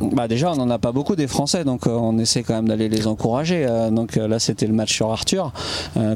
Bah 0.00 0.28
déjà 0.28 0.52
on 0.52 0.56
n'en 0.56 0.68
a 0.68 0.78
pas 0.78 0.92
beaucoup 0.92 1.16
des 1.16 1.26
Français 1.26 1.64
donc 1.64 1.86
euh, 1.86 1.90
on 1.90 2.18
essaie 2.18 2.42
quand 2.42 2.54
même 2.54 2.68
d'aller 2.68 2.88
les 2.88 3.06
encourager. 3.06 3.64
Euh, 3.66 3.90
donc 3.90 4.16
euh, 4.16 4.28
là 4.28 4.38
c'était 4.38 4.66
le 4.66 4.74
match 4.74 4.92
sur 4.92 5.10
Arthur 5.10 5.52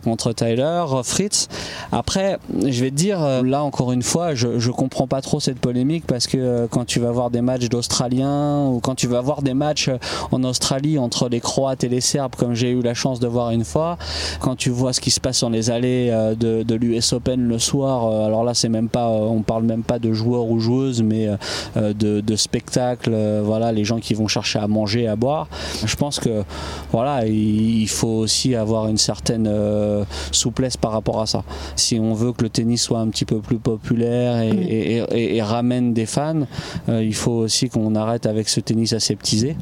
contre 0.04 0.32
Tyler, 0.32 0.84
Fritz. 1.02 1.48
Après 1.90 2.38
je 2.66 2.84
vais 2.84 2.90
te 2.90 2.96
dire 2.96 3.42
là 3.42 3.62
encore 3.62 3.92
une 3.92 4.02
fois 4.02 4.34
je, 4.34 4.58
je 4.58 4.70
comprends 4.70 5.06
pas 5.06 5.22
trop 5.22 5.40
cette 5.40 5.58
polémique 5.58 6.04
parce 6.06 6.26
que 6.26 6.66
quand 6.66 6.84
tu 6.84 7.00
vas 7.00 7.10
voir 7.10 7.30
des 7.30 7.40
matchs 7.40 7.68
d'Australiens 7.68 8.66
ou 8.66 8.80
quand 8.80 8.94
tu 8.94 9.06
vas 9.06 9.20
voir 9.20 9.42
des 9.42 9.54
matchs 9.54 9.90
en 10.30 10.44
Australie 10.44 10.98
entre 10.98 11.28
les 11.28 11.40
Croates 11.40 11.84
et 11.84 11.88
les 11.88 12.00
Serbes 12.00 12.34
comme 12.36 12.54
j'ai 12.54 12.70
eu 12.70 12.82
la 12.82 12.94
chance 12.94 13.20
de 13.20 13.26
voir 13.26 13.50
une 13.50 13.64
fois, 13.64 13.96
quand 14.40 14.56
tu 14.56 14.70
vois 14.70 14.92
ce 14.92 15.00
qui 15.00 15.10
se 15.10 15.20
passe 15.20 15.40
dans 15.40 15.50
les 15.50 15.70
allées 15.70 16.10
de, 16.38 16.62
de 16.62 16.74
l'US 16.74 17.12
Open 17.12 17.48
le 17.48 17.58
soir, 17.58 18.06
alors 18.26 18.44
là 18.44 18.54
c'est 18.54 18.68
même 18.68 18.88
pas 18.88 19.08
on 19.08 19.42
parle 19.42 19.64
même 19.64 19.82
pas 19.82 19.98
de 19.98 20.12
joueurs 20.12 20.46
ou 20.46 20.60
joueuses 20.60 21.02
mais 21.02 21.28
de, 21.76 22.20
de 22.20 22.36
spectacles 22.36 23.40
voilà 23.42 23.69
les 23.72 23.84
gens 23.84 23.98
qui 23.98 24.14
vont 24.14 24.28
chercher 24.28 24.58
à 24.58 24.68
manger, 24.68 25.06
à 25.06 25.16
boire. 25.16 25.48
Je 25.84 25.96
pense 25.96 26.20
que 26.20 26.44
voilà, 26.92 27.26
il 27.26 27.88
faut 27.88 28.08
aussi 28.08 28.54
avoir 28.54 28.88
une 28.88 28.98
certaine 28.98 29.46
euh, 29.48 30.04
souplesse 30.32 30.76
par 30.76 30.92
rapport 30.92 31.20
à 31.20 31.26
ça. 31.26 31.44
Si 31.76 31.98
on 31.98 32.14
veut 32.14 32.32
que 32.32 32.42
le 32.42 32.50
tennis 32.50 32.82
soit 32.82 32.98
un 32.98 33.08
petit 33.08 33.24
peu 33.24 33.40
plus 33.40 33.58
populaire 33.58 34.42
et, 34.42 35.40
ramène 35.42 35.94
des 35.94 36.06
fans, 36.06 36.46
euh, 36.88 37.02
il 37.02 37.14
faut 37.14 37.32
aussi 37.32 37.68
qu'on 37.68 37.94
arrête 37.94 38.26
avec 38.26 38.48
ce 38.48 38.60
tennis 38.60 38.92
aseptisé. 38.92 39.56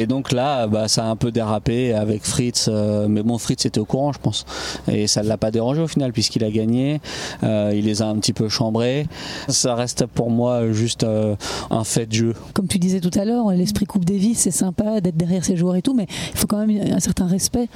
Et 0.00 0.06
donc 0.06 0.32
là, 0.32 0.66
bah, 0.66 0.88
ça 0.88 1.04
a 1.04 1.08
un 1.08 1.16
peu 1.16 1.30
dérapé 1.30 1.92
avec 1.92 2.24
Fritz, 2.24 2.68
euh, 2.68 3.06
mais 3.08 3.22
bon, 3.22 3.38
Fritz 3.38 3.64
était 3.64 3.78
au 3.78 3.84
courant, 3.84 4.12
je 4.12 4.18
pense. 4.18 4.44
Et 4.90 5.06
ça 5.06 5.22
ne 5.22 5.28
l'a 5.28 5.36
pas 5.36 5.52
dérangé 5.52 5.80
au 5.80 5.86
final, 5.86 6.12
puisqu'il 6.12 6.42
a 6.42 6.50
gagné. 6.50 7.00
Euh, 7.44 7.72
il 7.74 7.84
les 7.84 8.02
a 8.02 8.06
un 8.06 8.16
petit 8.16 8.32
peu 8.32 8.48
chambrés. 8.48 9.06
Ça 9.48 9.74
reste 9.74 10.06
pour 10.06 10.30
moi 10.30 10.72
juste 10.72 11.04
euh, 11.04 11.36
un 11.70 11.84
fait 11.84 12.06
de 12.06 12.12
jeu. 12.12 12.34
Comme 12.54 12.66
tu 12.66 12.78
disais 12.78 13.00
tout 13.00 13.16
à 13.16 13.24
l'heure, 13.24 13.50
l'esprit 13.50 13.86
Coupe 13.86 14.04
Davis, 14.04 14.38
c'est 14.40 14.50
sympa 14.50 15.00
d'être 15.00 15.16
derrière 15.16 15.44
ces 15.44 15.56
joueurs 15.56 15.76
et 15.76 15.82
tout, 15.82 15.94
mais 15.94 16.06
il 16.32 16.38
faut 16.38 16.48
quand 16.48 16.66
même 16.66 16.92
un 16.92 17.00
certain 17.00 17.26
respect 17.26 17.68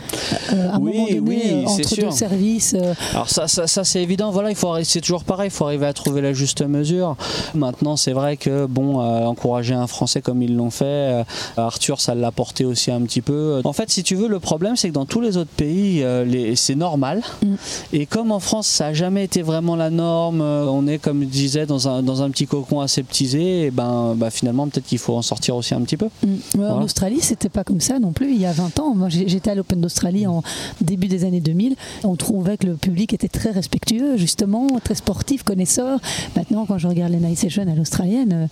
à 0.51 0.75
un 0.75 0.79
moment 0.79 1.07
donné 1.07 1.21
oui, 1.21 1.65
entre 1.67 2.01
deux 2.01 2.11
services. 2.11 2.75
Alors 3.13 3.31
ça, 3.31 3.47
ça, 3.47 3.67
ça 3.67 3.85
c'est 3.85 4.03
évident. 4.03 4.31
Voilà, 4.31 4.51
il 4.51 4.57
faut 4.57 4.75
c'est 4.83 5.01
toujours 5.01 5.25
pareil. 5.25 5.49
Il 5.49 5.55
faut 5.55 5.67
arriver 5.67 5.87
à 5.87 5.93
trouver 5.93 6.21
la 6.21 6.33
juste 6.33 6.63
mesure. 6.67 7.17
Maintenant, 7.55 7.97
c'est 7.97 8.13
vrai 8.13 8.37
que 8.37 8.67
bon, 8.67 8.99
encourager 8.99 9.75
un 9.75 9.87
Français 9.87 10.21
comme 10.21 10.43
ils 10.43 10.57
l'ont 10.57 10.71
fait, 10.71 11.25
Arthur 11.57 12.01
commence 12.09 12.19
à 12.19 12.21
l'apporter 12.21 12.65
aussi 12.65 12.91
un 12.91 13.01
petit 13.03 13.21
peu. 13.21 13.61
En 13.65 13.73
fait, 13.73 13.91
si 13.91 14.03
tu 14.03 14.15
veux, 14.15 14.29
le 14.29 14.41
problème, 14.41 14.77
c'est 14.77 14.89
que 14.89 14.95
dans 14.95 15.07
tous 15.07 15.21
les 15.21 15.37
autres 15.37 15.51
pays, 15.51 16.03
euh, 16.03 16.55
c'est 16.57 16.75
normal. 16.75 17.23
Mm. 17.43 17.55
Et 17.93 18.07
comme 18.07 18.33
en 18.33 18.41
France, 18.41 18.67
ça 18.67 18.89
n'a 18.89 18.95
jamais 18.95 19.25
été 19.25 19.43
vraiment 19.43 19.77
la 19.77 19.91
norme, 19.91 20.41
euh, 20.41 20.67
on 20.67 20.87
est, 20.87 20.99
comme 20.99 21.23
je 21.23 21.29
disais, 21.29 21.67
dans 21.67 21.89
un, 21.89 22.03
dans 22.03 22.23
un 22.23 22.31
petit 22.31 22.47
cocon 22.47 22.81
aseptisé, 22.81 23.67
et 23.67 23.71
ben, 23.71 24.15
bah, 24.17 24.31
finalement, 24.31 24.69
peut-être 24.69 24.87
qu'il 24.87 24.99
faut 24.99 25.15
en 25.15 25.23
sortir 25.23 25.57
aussi 25.57 25.75
un 25.75 25.81
petit 25.83 25.97
peu. 25.97 26.09
Mm. 26.23 26.61
En 26.63 26.83
Australie, 26.83 27.21
c'était 27.21 27.49
pas 27.49 27.65
comme 27.65 27.81
ça 27.81 27.99
non 27.99 28.13
plus. 28.13 28.33
Il 28.33 28.41
y 28.41 28.47
a 28.47 28.53
20 28.53 28.81
ans, 28.81 28.95
moi 28.95 29.09
j'étais 29.09 29.51
à 29.51 29.55
l'Open 29.55 29.81
d'Australie 29.81 30.27
en 30.27 30.43
début 30.81 31.09
des 31.09 31.25
années 31.25 31.41
2000. 31.41 31.77
On 32.05 32.17
trouvait 32.17 32.57
que 32.57 32.67
le 32.67 32.75
public 32.75 33.13
était 33.13 33.29
très 33.29 33.51
respectueux, 33.51 34.17
justement, 34.17 34.67
très 34.83 34.95
sportif, 34.95 35.43
connaisseur. 35.43 35.99
Maintenant, 36.37 36.67
quand 36.67 36.79
je 36.79 36.89
regarde 36.89 37.13
les 37.13 37.19
night 37.19 37.39
sessions 37.39 37.63
à 37.63 37.75
l'australienne, 37.75 38.33
euh, 38.33 38.47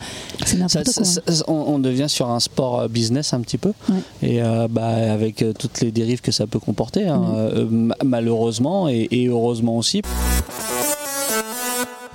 c'est 0.44 0.56
n'importe 0.56 0.92
quoi. 0.92 1.04
on, 1.48 1.78
devient 1.78 2.08
sur 2.08 2.30
un 2.30 2.40
sport 2.40 2.88
business 2.88 3.32
un 3.32 3.40
petit 3.46 3.58
peu, 3.58 3.72
et 4.22 4.42
euh, 4.42 4.66
bah, 4.68 4.88
avec 4.88 5.44
toutes 5.58 5.80
les 5.80 5.92
dérives 5.92 6.20
que 6.20 6.32
ça 6.32 6.46
peut 6.46 6.58
comporter, 6.58 7.06
hein, 7.06 7.22
malheureusement 8.04 8.88
et, 8.88 9.08
et 9.10 9.28
heureusement 9.28 9.76
aussi. 9.78 10.02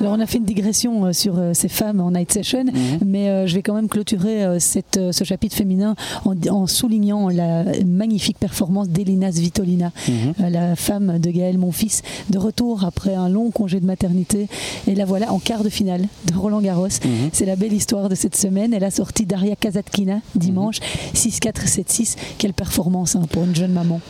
Alors 0.01 0.13
on 0.13 0.19
a 0.19 0.25
fait 0.25 0.39
une 0.39 0.45
digression 0.45 1.05
euh, 1.05 1.13
sur 1.13 1.37
euh, 1.37 1.53
ces 1.53 1.67
femmes 1.67 2.01
en 2.01 2.09
night 2.09 2.31
session, 2.31 2.63
mhm. 2.63 2.73
mais 3.05 3.29
euh, 3.29 3.45
je 3.45 3.53
vais 3.53 3.61
quand 3.61 3.75
même 3.75 3.87
clôturer 3.87 4.59
cette, 4.59 4.99
ce 5.11 5.23
chapitre 5.23 5.55
féminin 5.55 5.95
en, 6.25 6.65
soulignant 6.65 7.29
la 7.29 7.63
magnifique 7.85 8.39
performance 8.39 8.89
d'Elina 8.89 9.31
Svitolina, 9.31 9.91
mhm. 10.07 10.49
la 10.49 10.75
femme 10.75 11.19
de 11.19 11.29
Gaël 11.29 11.59
Monfils, 11.59 12.01
de 12.31 12.39
retour 12.39 12.83
après 12.83 13.13
un 13.13 13.29
long 13.29 13.51
congé 13.51 13.79
de 13.79 13.85
maternité. 13.85 14.47
Et 14.87 14.95
la 14.95 15.05
voilà 15.05 15.31
en 15.31 15.39
quart 15.39 15.63
de 15.63 15.69
finale 15.69 16.07
de 16.25 16.35
Roland 16.35 16.61
Garros. 16.61 16.87
Mhm. 16.87 17.29
C'est 17.31 17.45
la 17.45 17.55
belle 17.55 17.73
histoire 17.73 18.09
de 18.09 18.15
cette 18.15 18.35
semaine. 18.35 18.73
Elle 18.73 18.83
a 18.83 18.91
sorti 18.91 19.27
Daria 19.27 19.55
Kazatkina 19.55 20.21
dimanche, 20.33 20.79
6-4, 21.13 21.67
7-6. 21.67 22.15
Quelle 22.39 22.53
performance 22.53 23.15
hein, 23.15 23.27
pour 23.31 23.43
une 23.43 23.55
jeune 23.55 23.73
maman. 23.73 24.01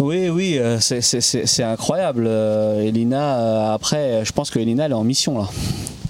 Oui, 0.00 0.28
oui, 0.28 0.58
euh, 0.58 0.78
c'est 0.80 1.62
incroyable. 1.62 2.24
Euh, 2.26 2.80
Elina, 2.82 3.38
euh, 3.38 3.74
après, 3.74 4.24
je 4.24 4.32
pense 4.32 4.50
que 4.50 4.58
Elina, 4.58 4.86
elle 4.86 4.90
est 4.90 4.94
en 4.94 5.04
mission 5.04 5.38
là. 5.38 5.48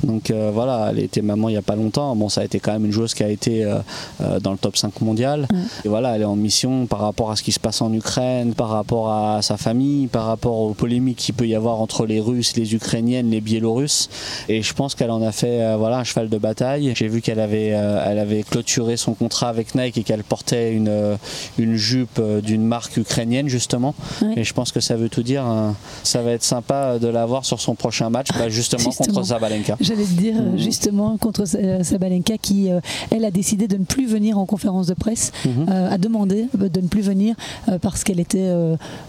Donc 0.05 0.31
euh, 0.31 0.51
voilà, 0.53 0.89
elle 0.91 0.99
était 0.99 1.23
maman 1.23 1.49
il 1.49 1.53
n'y 1.53 1.59
a 1.59 1.63
pas 1.63 1.77
longtemps. 1.77 2.15
Bon, 2.15 2.29
ça 2.29 2.43
a 2.43 2.45
été 2.45 2.61
quand 2.61 2.73
même 2.73 2.85
une 2.85 2.93
joueuse 2.93 3.15
qui 3.15 3.23
a 3.23 3.29
été 3.29 3.65
euh, 3.65 3.79
euh, 4.21 4.41
dans 4.41 4.53
le 4.53 4.59
top 4.59 4.77
5 4.77 5.01
mondial. 5.01 5.49
Et 5.85 5.89
voilà, 5.89 6.15
elle 6.15 6.23
est 6.23 6.27
en 6.27 6.37
mission 6.37 6.87
par 6.87 7.01
rapport 7.01 7.31
à 7.31 7.37
ce 7.37 7.43
qui 7.43 7.53
se 7.53 7.61
passe 7.61 7.81
en 7.81 7.93
Ukraine, 7.93 8.55
par 8.55 8.69
rapport 8.69 9.11
à 9.11 9.43
sa 9.43 9.57
famille, 9.57 10.07
par 10.07 10.27
rapport 10.27 10.59
aux 10.61 10.75
polémiques 10.75 11.19
qu'il 11.19 11.35
peut 11.35 11.47
y 11.47 11.55
avoir 11.55 11.81
entre 11.81 12.07
les 12.07 12.21
Russes, 12.21 12.57
les 12.57 12.75
Ukrainiennes, 12.75 13.31
les 13.31 13.41
Biélorusses. 13.41 14.09
Et 14.49 14.63
je 14.63 14.75
pense 14.75 14.95
qu'elle 14.95 15.11
en 15.11 15.23
a 15.23 15.33
fait 15.33 15.77
voilà, 15.77 15.99
un 15.99 16.05
cheval 16.05 16.29
de 16.29 16.39
bataille. 16.39 16.93
J'ai 16.95 17.09
vu 17.09 17.21
qu'elle 17.21 17.41
avait, 17.41 17.67
elle 17.67 18.19
avait 18.19 18.43
clôturé 18.43 18.97
son 18.97 19.15
contrat 19.15 19.49
avec 19.49 19.75
Nike 19.75 19.99
et 19.99 20.03
qu'elle 20.03 20.25
portait 20.25 20.73
une, 20.73 21.17
une 21.59 21.77
jupe 21.77 22.21
d'une 22.43 22.65
marque 22.65 22.97
ukrainienne 22.97 23.49
justement. 23.49 23.95
Et 24.37 24.45
je 24.45 24.55
pense 24.55 24.73
que 24.73 24.81
ça 24.81 24.97
veut 24.97 25.09
tout 25.09 25.23
dire. 25.23 25.45
Hein. 25.45 25.77
Ça 26.03 26.23
va 26.23 26.33
être 26.33 26.45
sympa 26.45 26.99
de 26.99 27.09
la 27.09 27.27
voir 27.27 27.45
sur 27.45 27.61
son 27.61 27.75
prochain 27.75 28.11
match, 28.11 28.29
bah, 28.37 28.49
justement, 28.49 28.91
justement, 28.91 29.13
contre 29.13 29.27
Zabalenka 29.27 29.77
j'allais 29.95 30.07
te 30.07 30.13
dire 30.13 30.35
mhm. 30.35 30.59
justement 30.59 31.17
contre 31.17 31.45
euh, 31.57 31.83
Sabalenka 31.83 32.39
qui, 32.39 32.71
euh, 32.71 32.81
elle, 33.11 33.25
a 33.25 33.31
décidé 33.31 33.69
de 33.69 33.77
ne 33.77 33.85
plus 33.85 34.07
venir 34.07 34.39
en 34.39 34.47
conférence 34.47 34.87
de 34.87 34.95
presse, 34.95 35.33
mhm. 35.45 35.67
euh, 35.69 35.91
a 35.91 35.99
demandé 35.99 36.47
de 36.55 36.81
ne 36.81 36.89
plus 36.89 37.03
venir 37.03 37.35
parce 37.81 38.05
qu'elle 38.05 38.21
était 38.21 38.53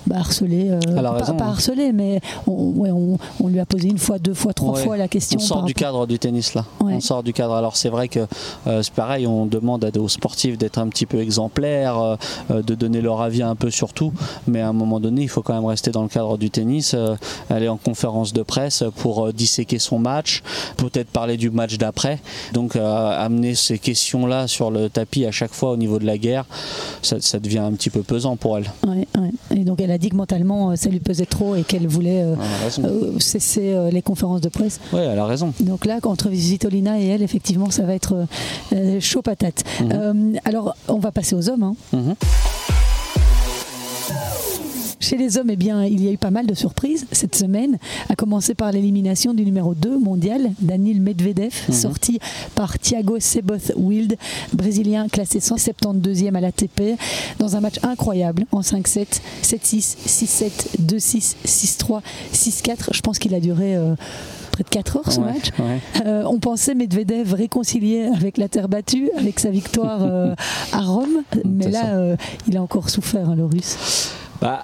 bah, 0.07 0.17
harcelée. 0.17 0.71
pas, 1.37 1.45
harcelée, 1.45 1.91
mais 1.91 2.21
on, 2.47 3.17
lui 3.47 3.59
a 3.59 3.65
posé 3.65 3.89
une 3.89 3.97
fois, 3.97 4.19
deux 4.19 4.33
fois, 4.33 4.53
trois 4.53 4.75
fois 4.75 4.97
la 4.97 5.07
question. 5.07 5.39
On 5.39 5.43
sort 5.43 5.63
du 5.63 5.73
cadre 5.73 6.07
du 6.07 6.19
tennis 6.19 6.53
là. 6.53 6.65
On 6.79 6.99
sort 6.99 7.23
du 7.23 7.33
cadre. 7.33 7.53
Alors 7.53 7.75
c'est 7.75 7.89
vrai 7.89 8.07
que 8.07 8.27
c'est 8.65 8.93
pareil, 8.93 9.27
on 9.27 9.45
demande 9.45 9.89
aux 9.97 10.09
sportifs 10.09 10.57
d'être 10.57 10.77
un 10.77 10.87
petit 10.87 11.05
peu 11.05 11.19
exemplaires, 11.19 12.17
de 12.49 12.75
donner 12.75 13.01
leur 13.01 13.21
avis 13.21 13.43
un 13.43 13.55
peu 13.55 13.71
sur 13.71 13.93
tout, 13.93 14.11
mais 14.47 14.61
à 14.61 14.69
un 14.69 14.73
moment 14.73 14.99
donné, 14.99 15.23
il 15.23 15.29
faut 15.29 15.41
quand 15.41 15.53
même 15.53 15.65
rester 15.65 15.91
dans 15.91 16.03
le 16.03 16.09
cadre 16.09 16.37
du 16.37 16.49
tennis, 16.49 16.95
aller 17.49 17.67
en 17.67 17.77
conférence 17.77 18.33
de 18.33 18.43
presse 18.43 18.83
pour 18.97 19.31
disséquer 19.33 19.79
son 19.79 19.99
match, 19.99 20.43
peut-être 20.75 21.09
parler 21.09 21.37
du 21.37 21.49
match 21.49 21.77
d'après. 21.77 22.19
Donc 22.53 22.75
euh, 22.75 23.25
amener 23.25 23.55
ces 23.55 23.79
questions-là 23.79 24.47
sur 24.47 24.71
le 24.71 24.89
tapis 24.89 25.25
à 25.25 25.31
chaque 25.31 25.53
fois 25.53 25.71
au 25.71 25.77
niveau 25.77 25.99
de 25.99 26.05
la 26.05 26.17
guerre, 26.17 26.45
ça, 27.01 27.39
devient 27.39 27.59
un 27.59 27.73
petit 27.73 27.89
peu 27.89 28.01
pesant 28.01 28.35
pour 28.35 28.57
elle. 28.57 28.71
Et 29.51 29.63
donc 29.63 29.81
elle 29.81 29.91
a 29.91 29.97
dit 29.97 30.09
que 30.09 30.15
mentalement 30.15 30.71
euh, 30.71 30.75
ça 30.75 30.89
lui 30.89 30.99
pesait 30.99 31.25
trop 31.25 31.55
et 31.55 31.63
qu'elle 31.63 31.87
voulait 31.87 32.23
euh, 32.23 33.19
cesser 33.19 33.75
les 33.91 34.01
conférences 34.01 34.41
de 34.41 34.49
presse. 34.49 34.79
Oui, 34.93 34.99
elle 34.99 35.19
a 35.19 35.25
raison. 35.25 35.53
Donc 35.59 35.85
là, 35.85 35.99
entre 36.03 36.29
Vitolina 36.29 36.99
et 36.99 37.07
elle, 37.07 37.21
effectivement, 37.21 37.69
ça 37.71 37.83
va 37.83 37.93
être 37.93 38.25
chaud 38.99 39.21
patate. 39.21 39.63
Mhm. 39.81 40.39
alors, 40.45 40.75
on 40.87 40.99
va 40.99 41.11
passer 41.11 41.35
aux 41.35 41.49
hommes. 41.49 41.63
Hein. 41.63 41.75
Mhm. 41.93 42.15
Chez 45.05 45.17
les 45.17 45.37
hommes, 45.37 45.51
eh 45.51 45.55
bien, 45.55 45.85
il 45.85 46.03
y 46.03 46.07
a 46.07 46.11
eu 46.11 46.17
pas 46.17 46.31
mal 46.31 46.47
de 46.47 46.55
surprises 46.55 47.05
cette 47.11 47.35
semaine, 47.35 47.77
à 48.09 48.15
commencer 48.15 48.55
par 48.55 48.71
l'élimination 48.71 49.35
du 49.35 49.45
numéro 49.45 49.75
2 49.75 49.99
mondial, 49.99 50.49
Daniel 50.59 50.99
Medvedev, 50.99 51.53
mhm. 51.67 51.75
sorti 51.75 52.17
par 52.55 52.79
Thiago 52.79 53.19
Seboth 53.19 53.71
Wild, 53.75 54.17
brésilien 54.53 55.07
classé 55.07 55.37
172e 55.37 56.33
à 56.33 56.41
l'ATP, 56.41 56.97
dans 57.37 57.55
un 57.55 57.59
match 57.59 57.75
incroyable 57.83 58.47
en 58.51 58.61
5-7, 58.61 59.21
7-6, 59.43 59.95
6-7, 60.07 60.49
2-6, 60.81 61.35
6-3, 61.45 62.01
6-4. 62.33 62.75
Je 62.91 63.01
pense 63.01 63.19
qu'il 63.19 63.35
a 63.35 63.39
duré. 63.39 63.75
Euh, 63.75 63.93
près 64.51 64.63
de 64.63 64.69
4 64.69 64.97
heures 64.97 65.11
ce 65.11 65.19
match. 65.19 65.49
Euh, 66.05 66.23
on 66.25 66.39
pensait 66.39 66.75
Medvedev 66.75 67.33
réconcilié 67.33 68.05
avec 68.05 68.37
la 68.37 68.47
terre 68.47 68.69
battue, 68.69 69.09
avec 69.17 69.37
sa 69.41 69.49
victoire 69.49 69.99
euh, 70.01 70.33
à 70.71 70.79
Rome, 70.79 71.23
mais 71.43 71.69
là, 71.69 72.15
il 72.47 72.55
a 72.55 72.61
encore 72.61 72.89
souffert, 72.89 73.29
hein, 73.29 73.35
le 73.35 73.43
russe. 73.43 74.13
Bah, 74.41 74.63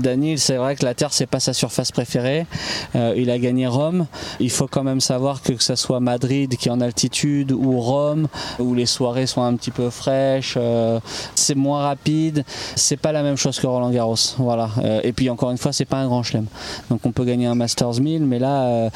Daniel, 0.00 0.38
c'est 0.38 0.56
vrai 0.56 0.76
que 0.76 0.84
la 0.84 0.94
Terre, 0.94 1.12
c'est 1.12 1.26
pas 1.26 1.40
sa 1.40 1.52
surface 1.52 1.92
préférée. 1.92 2.46
Euh, 2.94 3.14
il 3.16 3.30
a 3.30 3.38
gagné 3.38 3.66
Rome. 3.66 4.06
Il 4.40 4.50
faut 4.50 4.66
quand 4.66 4.82
même 4.82 5.00
savoir 5.00 5.42
que 5.42 5.52
que 5.52 5.62
ce 5.62 5.74
soit 5.74 6.00
Madrid 6.00 6.56
qui 6.56 6.68
est 6.68 6.72
en 6.72 6.80
altitude 6.80 7.52
ou 7.52 7.78
Rome, 7.80 8.26
où 8.58 8.74
les 8.74 8.86
soirées 8.86 9.26
sont 9.26 9.42
un 9.42 9.54
petit 9.54 9.70
peu 9.70 9.90
fraîches, 9.90 10.54
euh, 10.56 10.98
c'est 11.34 11.54
moins 11.54 11.82
rapide. 11.82 12.44
C'est 12.74 12.96
pas 12.96 13.12
la 13.12 13.22
même 13.22 13.36
chose 13.36 13.58
que 13.60 13.66
Roland 13.66 13.90
Garros. 13.90 14.16
Voilà. 14.38 14.70
Euh, 14.78 15.00
et 15.04 15.12
puis 15.12 15.30
encore 15.30 15.50
une 15.50 15.58
fois, 15.58 15.72
c'est 15.72 15.84
pas 15.84 15.98
un 15.98 16.06
grand 16.06 16.22
chelem. 16.22 16.46
Donc 16.90 17.00
on 17.04 17.12
peut 17.12 17.24
gagner 17.24 17.46
un 17.46 17.54
Masters 17.54 18.00
1000, 18.00 18.24
mais 18.24 18.38
là, 18.38 18.90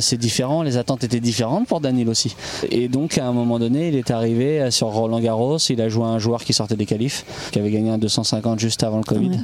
c'est 0.00 0.18
différent. 0.18 0.62
Les 0.62 0.76
attentes 0.76 1.04
étaient 1.04 1.20
différentes 1.20 1.66
pour 1.66 1.80
Daniel 1.80 2.08
aussi. 2.08 2.36
Et 2.70 2.88
donc 2.88 3.18
à 3.18 3.26
un 3.26 3.32
moment 3.32 3.58
donné, 3.58 3.88
il 3.88 3.96
est 3.96 4.10
arrivé 4.10 4.70
sur 4.70 4.88
Roland 4.88 5.20
Garros. 5.20 5.58
Il 5.58 5.80
a 5.80 5.88
joué 5.88 6.04
un 6.04 6.18
joueur 6.18 6.44
qui 6.44 6.52
sortait 6.52 6.76
des 6.76 6.86
qualifs, 6.86 7.24
qui 7.50 7.58
avait 7.58 7.70
gagné 7.70 7.90
un 7.90 7.98
250 7.98 8.60
juste 8.60 8.82
avant 8.82 8.98
le 8.98 9.04
Covid. 9.04 9.41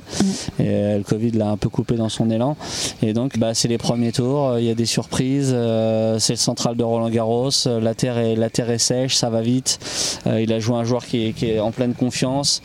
Et 0.59 0.64
euh, 0.68 0.99
le 0.99 1.05
Covid 1.05 1.32
l'a 1.32 1.49
un 1.51 1.57
peu 1.57 1.68
coupé 1.68 1.96
dans 1.96 2.09
son 2.09 2.30
élan. 2.30 2.57
Et 3.03 3.12
donc, 3.12 3.38
bah, 3.38 3.55
c'est 3.55 3.68
les 3.68 3.78
premiers 3.78 4.12
tours. 4.12 4.59
Il 4.59 4.64
y 4.64 4.70
a 4.70 4.74
des 4.74 4.86
surprises. 4.86 5.53
Euh, 5.55 6.18
c'est 6.18 6.34
le 6.34 6.38
central 6.38 6.76
de 6.76 6.84
Roland 6.84 7.11
Garros. 7.11 7.51
La 7.66 7.94
terre 7.94 8.18
est, 8.18 8.36
la 8.36 8.51
terre 8.51 8.70
est 8.70 8.78
sèche, 8.78 9.14
ça 9.14 9.30
va 9.30 9.40
vite. 9.40 9.78
Euh, 10.26 10.40
il 10.40 10.53
a 10.53 10.61
joué 10.61 10.76
un 10.76 10.84
joueur 10.84 11.05
qui 11.05 11.34
est, 11.40 11.61
en 11.61 11.70
pleine 11.70 11.94
confiance. 11.94 12.62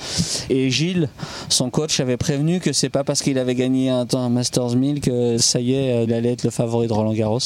Et 0.50 0.70
Gilles, 0.70 1.10
son 1.50 1.70
coach, 1.70 2.00
avait 2.00 2.18
prévenu 2.18 2.60
que 2.60 2.74
c'est 2.74 2.90
pas 2.90 3.04
parce 3.04 3.22
qu'il 3.22 3.38
avait 3.38 3.56
gagné 3.56 3.90
un, 3.90 4.06
un, 4.14 4.30
Masters 4.30 4.76
1000 4.76 5.02
que 5.02 5.38
ça 5.38 5.60
y 5.60 5.74
est, 5.74 6.04
il 6.04 6.14
allait 6.14 6.34
être 6.34 6.44
le 6.44 6.50
favori 6.50 6.88
de 6.88 6.94
Roland 6.94 7.14
Garros. 7.14 7.40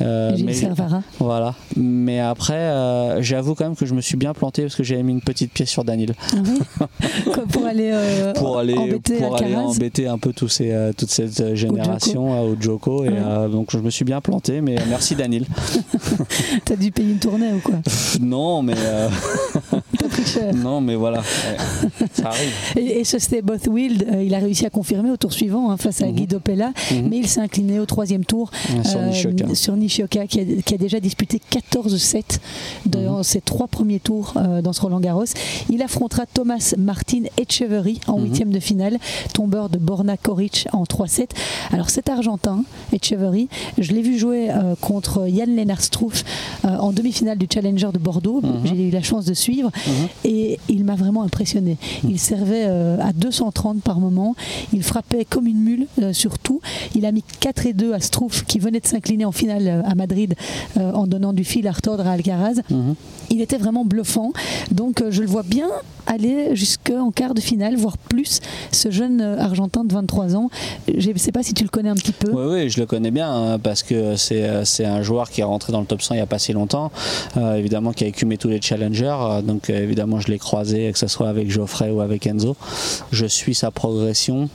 mais, 0.00 0.54
voilà. 1.18 1.54
Mais 1.76 2.20
après, 2.20 3.20
j'avoue 3.20 3.54
quand 3.54 3.64
même 3.64 3.76
que 3.76 3.86
je 3.86 3.94
me 3.94 4.00
suis 4.00 4.16
bien 4.16 4.32
planté 4.32 4.62
parce 4.62 4.74
que 4.74 4.82
j'avais 4.82 5.02
mis 5.02 5.12
une 5.12 5.20
petite 5.20 5.52
pièce 5.52 5.70
sur 5.70 5.84
Daniel. 5.84 6.14
Ah 6.32 6.86
pour 7.52 7.66
aller, 7.66 7.92
pour 8.34 8.58
aller 8.58 8.74
pour 9.26 9.36
aller 9.36 9.56
embêter 9.56 10.06
un 10.06 10.18
peu 10.18 10.32
tous 10.32 10.48
ces, 10.48 10.72
euh, 10.72 10.92
toute 10.96 11.10
cette 11.10 11.40
euh, 11.40 11.54
génération 11.54 12.42
au 12.42 12.56
Joko. 12.60 13.04
Et, 13.04 13.08
euh, 13.10 13.48
donc 13.48 13.70
je 13.70 13.78
me 13.78 13.90
suis 13.90 14.04
bien 14.04 14.20
planté, 14.20 14.60
mais 14.60 14.76
merci 14.88 15.14
Daniel. 15.14 15.46
T'as 16.64 16.76
dû 16.76 16.90
payer 16.90 17.12
une 17.12 17.18
tournée 17.18 17.52
ou 17.52 17.60
quoi? 17.60 17.76
Non, 18.20 18.62
mais. 18.62 18.74
Non, 20.54 20.80
mais 20.80 20.94
voilà, 20.94 21.22
ça 22.12 22.28
arrive. 22.28 22.52
Et, 22.76 23.04
ce 23.04 23.18
c'était 23.18 23.42
Both 23.42 23.66
Wild, 23.66 24.06
il 24.22 24.34
a 24.34 24.38
réussi 24.38 24.66
à 24.66 24.70
confirmer 24.70 25.10
au 25.10 25.16
tour 25.16 25.32
suivant 25.32 25.70
hein, 25.70 25.76
face 25.76 26.02
à 26.02 26.06
mhm. 26.06 26.14
Guido 26.14 26.40
Pella, 26.40 26.72
mhm. 26.90 27.08
mais 27.08 27.18
il 27.18 27.28
s'est 27.28 27.40
incliné 27.40 27.78
au 27.78 27.86
troisième 27.86 28.24
tour 28.24 28.50
sur, 29.54 29.76
Nishioka. 29.76 30.26
qui 30.26 30.40
a, 30.40 30.78
déjà 30.78 31.00
disputé 31.00 31.40
14-7 31.50 32.38
dans 32.86 33.18
mhm. 33.18 33.22
ses 33.22 33.40
trois 33.40 33.68
premiers 33.68 34.00
tours 34.00 34.34
dans 34.62 34.72
ce 34.72 34.80
Roland 34.80 35.00
Garros. 35.00 35.24
Il 35.70 35.82
affrontera 35.82 36.24
Thomas 36.26 36.74
Martin 36.78 37.22
Etcheverry 37.38 38.00
en 38.06 38.20
huitième 38.20 38.50
de 38.50 38.60
finale 38.60 38.98
tombeur 39.32 39.68
de 39.68 39.78
Borna 39.78 40.16
Koric 40.16 40.66
en 40.72 40.84
3-7. 40.84 41.28
Alors 41.72 41.90
cet 41.90 42.08
Argentin, 42.08 42.64
Echeverry, 42.92 43.48
je 43.78 43.92
l'ai 43.92 44.02
vu 44.02 44.18
jouer 44.18 44.50
euh, 44.50 44.74
contre 44.80 45.28
Yann 45.28 45.54
Lennart 45.54 45.80
Struff 45.80 46.24
euh, 46.64 46.76
en 46.76 46.92
demi-finale 46.92 47.38
du 47.38 47.46
Challenger 47.52 47.90
de 47.92 47.98
Bordeaux. 47.98 48.42
J'ai 48.64 48.88
eu 48.88 48.90
la 48.90 49.02
chance 49.02 49.24
de 49.24 49.34
suivre. 49.34 49.70
Et 50.24 50.58
il 50.68 50.84
m'a 50.84 50.94
vraiment 50.94 51.22
impressionné. 51.22 51.76
Il 52.08 52.18
servait 52.18 52.64
à 52.64 53.12
230 53.12 53.82
par 53.82 54.00
moment, 54.00 54.34
il 54.72 54.82
frappait 54.82 55.24
comme 55.24 55.46
une 55.46 55.60
mule 55.60 55.86
sur 56.12 56.38
tout. 56.38 56.60
Il 56.94 57.06
a 57.06 57.12
mis 57.12 57.24
4 57.40 57.66
et 57.66 57.72
2 57.72 57.92
à 57.92 58.00
Strouf 58.00 58.44
qui 58.44 58.58
venait 58.58 58.80
de 58.80 58.86
s'incliner 58.86 59.24
en 59.24 59.32
finale 59.32 59.82
à 59.86 59.94
Madrid 59.94 60.34
en 60.76 61.06
donnant 61.06 61.32
du 61.32 61.44
fil 61.44 61.66
à 61.68 61.72
retordre 61.72 62.06
à 62.06 62.12
Alcaraz. 62.12 62.62
Mhm. 62.70 62.94
Il 63.30 63.40
était 63.40 63.58
vraiment 63.58 63.84
bluffant. 63.84 64.32
Donc 64.70 65.02
je 65.10 65.20
le 65.20 65.28
vois 65.28 65.42
bien 65.42 65.68
aller 66.06 66.54
jusqu'en 66.54 67.10
quart 67.10 67.34
de 67.34 67.40
finale, 67.40 67.76
voire 67.76 67.98
plus, 67.98 68.40
ce 68.72 68.90
jeune 68.90 69.20
euh, 69.20 69.38
Argentin 69.38 69.84
de 69.84 69.92
23 69.92 70.36
ans. 70.36 70.50
Je 70.94 71.10
ne 71.10 71.18
sais 71.18 71.32
pas 71.32 71.42
si 71.42 71.54
tu 71.54 71.62
le 71.62 71.68
connais 71.68 71.88
un 71.88 71.94
petit 71.94 72.12
peu. 72.12 72.30
Oui, 72.30 72.62
oui 72.62 72.70
je 72.70 72.80
le 72.80 72.86
connais 72.86 73.10
bien 73.10 73.30
hein, 73.30 73.58
parce 73.58 73.82
que 73.82 74.16
c'est, 74.16 74.44
euh, 74.44 74.64
c'est 74.64 74.84
un 74.84 75.02
joueur 75.02 75.30
qui 75.30 75.40
est 75.40 75.44
rentré 75.44 75.72
dans 75.72 75.80
le 75.80 75.86
top 75.86 76.02
100 76.02 76.14
il 76.14 76.18
n'y 76.18 76.22
a 76.22 76.26
pas 76.26 76.38
si 76.38 76.52
longtemps, 76.52 76.90
euh, 77.36 77.56
évidemment 77.56 77.92
qui 77.92 78.04
a 78.04 78.06
écumé 78.06 78.36
tous 78.36 78.48
les 78.48 78.60
challengers, 78.60 79.40
donc 79.44 79.70
évidemment 79.70 79.93
je 79.94 80.28
l'ai 80.28 80.38
croisé, 80.38 80.90
que 80.92 80.98
ce 80.98 81.06
soit 81.06 81.28
avec 81.28 81.50
Geoffrey 81.50 81.90
ou 81.90 82.00
avec 82.00 82.26
Enzo. 82.26 82.56
Je 83.12 83.26
suis 83.26 83.54
sa 83.54 83.70
progression, 83.70 84.48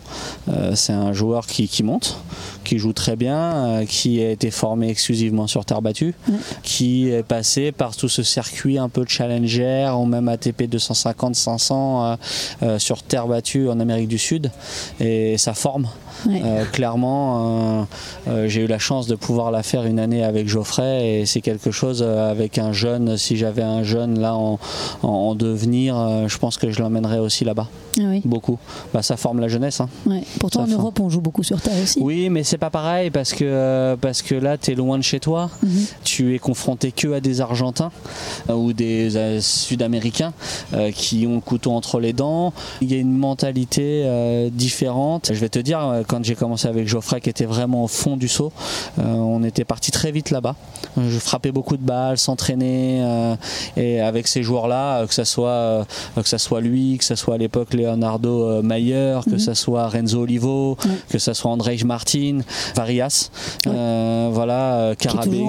c'est 0.75 0.93
un 0.93 1.13
joueur 1.13 1.47
qui, 1.47 1.67
qui, 1.67 1.83
monte, 1.83 2.17
qui 2.63 2.77
joue 2.77 2.93
très 2.93 3.15
bien, 3.15 3.85
qui 3.87 4.21
a 4.21 4.31
été 4.31 4.51
formé 4.51 4.89
exclusivement 4.89 5.47
sur 5.47 5.65
terre 5.65 5.81
battue, 5.81 6.15
qui 6.63 7.09
est 7.09 7.23
passé 7.23 7.71
par 7.71 7.95
tout 7.95 8.09
ce 8.09 8.23
circuit 8.23 8.77
un 8.77 8.89
peu 8.89 9.05
challenger, 9.07 9.91
ou 9.95 10.05
même 10.05 10.27
ATP 10.27 10.63
250 10.63 11.35
500 11.35 12.05
euh, 12.05 12.15
euh, 12.63 12.79
sur 12.79 13.03
terre 13.03 13.27
battue 13.27 13.69
en 13.69 13.79
Amérique 13.79 14.07
du 14.07 14.17
Sud 14.17 14.51
et 14.99 15.37
sa 15.37 15.53
forme. 15.53 15.87
Euh, 16.27 16.65
clairement, 16.65 17.87
j'ai 18.45 18.61
eu 18.61 18.67
la 18.67 18.79
chance 18.79 19.07
de 19.07 19.15
pouvoir 19.15 19.51
la 19.51 19.63
faire 19.63 19.83
une 19.83 19.99
année 19.99 20.23
avec 20.23 20.47
Geoffrey 20.47 21.19
et 21.19 21.25
c'est 21.25 21.41
quelque 21.41 21.71
chose 21.71 22.03
avec 22.03 22.57
un 22.57 22.71
jeune. 22.71 23.17
Si 23.17 23.37
j'avais 23.37 23.63
un 23.63 23.83
jeune 23.83 24.19
là 24.19 24.35
en, 24.35 25.35
devenir, 25.35 26.27
je 26.27 26.37
pense 26.37 26.57
que 26.57 26.71
je 26.71 26.81
l'emmènerais 26.81 27.19
aussi 27.19 27.45
là-bas. 27.45 27.67
Ah 27.99 28.19
beaucoup. 28.25 28.57
Bah, 28.93 29.01
ça 29.01 29.17
forme 29.17 29.39
la 29.39 29.47
jeunesse. 29.47 29.81
Hein. 29.81 29.89
Pourtant, 30.39 30.63
en 30.63 30.67
Europe, 30.67 30.99
on 30.99 31.09
joue 31.09 31.21
beaucoup 31.21 31.43
sur 31.43 31.61
terre 31.61 31.81
aussi. 31.81 31.99
Oui, 32.01 32.29
mais 32.29 32.43
c'est 32.43 32.57
pas 32.57 32.69
pareil 32.69 33.09
parce 33.09 33.33
que, 33.33 33.95
parce 34.01 34.21
que 34.21 34.35
là, 34.35 34.57
tu 34.57 34.71
es 34.71 34.75
loin 34.75 34.97
de 34.97 35.03
chez 35.03 35.19
toi. 35.19 35.49
Mhm. 35.63 35.85
Tu 36.03 36.35
es 36.35 36.39
confronté 36.39 36.91
que 36.91 37.13
à 37.13 37.19
des 37.19 37.41
Argentins 37.41 37.91
ou 38.49 38.73
des 38.73 39.39
Sud-Américains 39.41 40.33
qui 40.93 41.25
ont 41.27 41.35
le 41.35 41.41
couteau 41.41 41.71
entre 41.71 41.99
les 41.99 42.13
dents. 42.13 42.53
Il 42.81 42.91
y 42.91 42.95
a 42.95 42.97
une 42.97 43.17
mentalité 43.17 44.03
euh, 44.05 44.49
différente. 44.51 45.31
Je 45.33 45.39
vais 45.39 45.49
te 45.49 45.59
dire, 45.59 45.79
euh, 45.79 46.03
quand 46.07 46.23
j'ai 46.23 46.35
commencé 46.35 46.67
avec 46.67 46.87
Geoffrey, 46.87 47.21
qui 47.21 47.29
était 47.29 47.45
vraiment 47.45 47.83
au 47.83 47.87
fond 47.87 48.17
du 48.17 48.27
saut, 48.27 48.51
euh, 48.99 49.03
on 49.03 49.43
était 49.43 49.65
parti 49.65 49.91
très 49.91 50.11
vite 50.11 50.31
là-bas. 50.31 50.55
Je 50.97 51.19
frappais 51.19 51.51
beaucoup 51.51 51.77
de 51.77 51.83
balles, 51.83 52.17
s'entraîner, 52.17 53.03
et 53.77 54.01
avec 54.01 54.27
ces 54.27 54.43
joueurs-là, 54.43 55.05
que 55.07 55.13
ce 55.13 55.23
soit, 55.23 55.85
que 56.15 56.27
ça 56.27 56.37
soit 56.37 56.61
lui, 56.61 56.97
que 56.97 57.03
ce 57.03 57.15
soit 57.15 57.35
à 57.35 57.37
l'époque 57.37 57.73
Leonardo 57.89 58.61
Mayer, 58.61 59.19
que 59.29 59.37
ce 59.37 59.51
mhm. 59.51 59.55
soit 59.55 59.87
Renzo 59.87 60.21
Olivo, 60.21 60.77
que 61.09 61.19
ce 61.19 61.33
soit 61.33 61.51
André 61.51 61.77
Martin, 61.85 62.39
Varias, 62.75 63.29
voilà, 63.65 64.93
Carabé, 64.97 65.43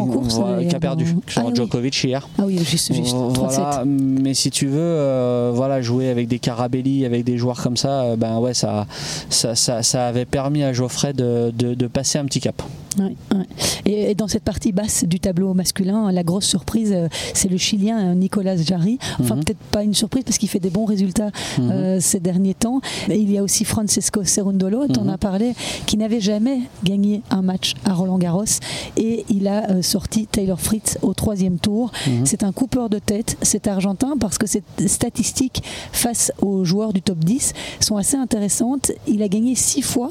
qui, 0.69 0.75
a 0.75 0.81
perdu 0.81 1.07
sur 1.27 1.43
ah 1.47 1.55
Djokovic 1.55 2.05
hier. 2.05 2.29
Ah 2.39 2.43
oui, 2.47 2.59
juste, 2.59 2.93
juste. 2.93 3.15
Voilà, 3.15 3.85
mais 3.87 4.35
si 4.35 4.51
tu 4.51 4.67
veux, 4.67 5.51
voilà 5.53 5.83
jouer 5.83 6.09
avec 6.09 6.29
des 6.29 6.39
Carabelli, 6.39 7.05
avec 7.05 7.25
des 7.25 7.37
joueurs 7.37 7.63
comme 7.63 7.77
ça, 7.77 8.03
euh, 8.03 8.17
ben 8.17 8.39
ouais, 8.39 8.55
ça, 8.55 8.87
ça, 9.29 9.55
ça, 9.55 10.07
avait 10.07 10.25
permis 10.25 10.63
à 10.63 10.73
Geoffrey 10.73 11.13
de, 11.13 11.51
de, 11.51 11.87
passer 11.87 12.19
un 12.19 12.25
petit 12.25 12.41
cap. 12.41 12.63
Et, 13.87 14.15
dans 14.15 14.29
cette 14.29 14.43
partie 14.43 14.73
basse 14.73 15.05
du 15.05 15.21
tableau 15.21 15.55
masculin, 15.55 16.13
la 16.13 16.23
grosse 16.23 16.47
surprise, 16.47 16.93
euh, 16.95 17.09
c'est 17.35 17.49
le 17.49 17.57
Chilien 17.57 18.11
euh, 18.11 18.15
Nicolas 18.15 18.57
Jarry. 18.57 18.99
Enfin, 19.21 19.37
mhm. 19.37 19.45
peut-être 19.45 19.59
pas 19.71 19.83
une 19.83 19.95
surprise 19.95 20.25
parce 20.25 20.39
qu'il 20.39 20.49
fait 20.49 20.61
des 20.61 20.71
bons 20.71 20.85
résultats 20.85 21.31
mhm. 21.59 22.01
ces 22.01 22.21
derniers 22.21 22.55
temps. 22.55 22.81
il 23.09 23.31
y 23.31 23.39
a 23.39 23.43
aussi 23.43 23.65
Francesco 23.65 24.25
Cerundolo, 24.25 24.87
dont 24.87 25.03
on 25.03 25.05
mhm. 25.05 25.11
a 25.11 25.19
parlé, 25.19 25.55
qui 25.87 25.97
n'avait 25.97 26.21
jamais 26.21 26.61
gagné 26.85 27.23
un 27.31 27.43
match 27.43 27.75
à 27.85 27.95
Roland 27.95 28.19
Garros. 28.19 28.45
Et 28.97 29.25
il 29.29 29.49
a 29.49 29.83
sorti 29.83 30.27
Taylor 30.27 30.61
Fritz 30.61 30.99
au 31.03 31.15
troisième 31.15 31.59
tour. 31.59 31.93
C'est 32.25 32.45
un 32.45 32.53
coupeur 32.53 32.89
de 32.89 32.99
tête, 32.99 33.37
cet 33.43 33.67
Argentin, 33.67 34.15
parce 34.19 34.39
que 34.39 34.47
cette 34.47 34.89
statistique 34.89 35.63
face 35.93 36.33
aux 36.41 36.65
joueurs 36.65 36.93
du 36.93 37.03
top 37.03 37.19
10 37.19 37.53
sont 37.81 37.97
assez 37.97 38.17
intéressantes. 38.17 38.93
Il 39.07 39.23
a 39.23 39.29
gagné 39.29 39.55
six 39.55 39.83
fois 39.83 40.11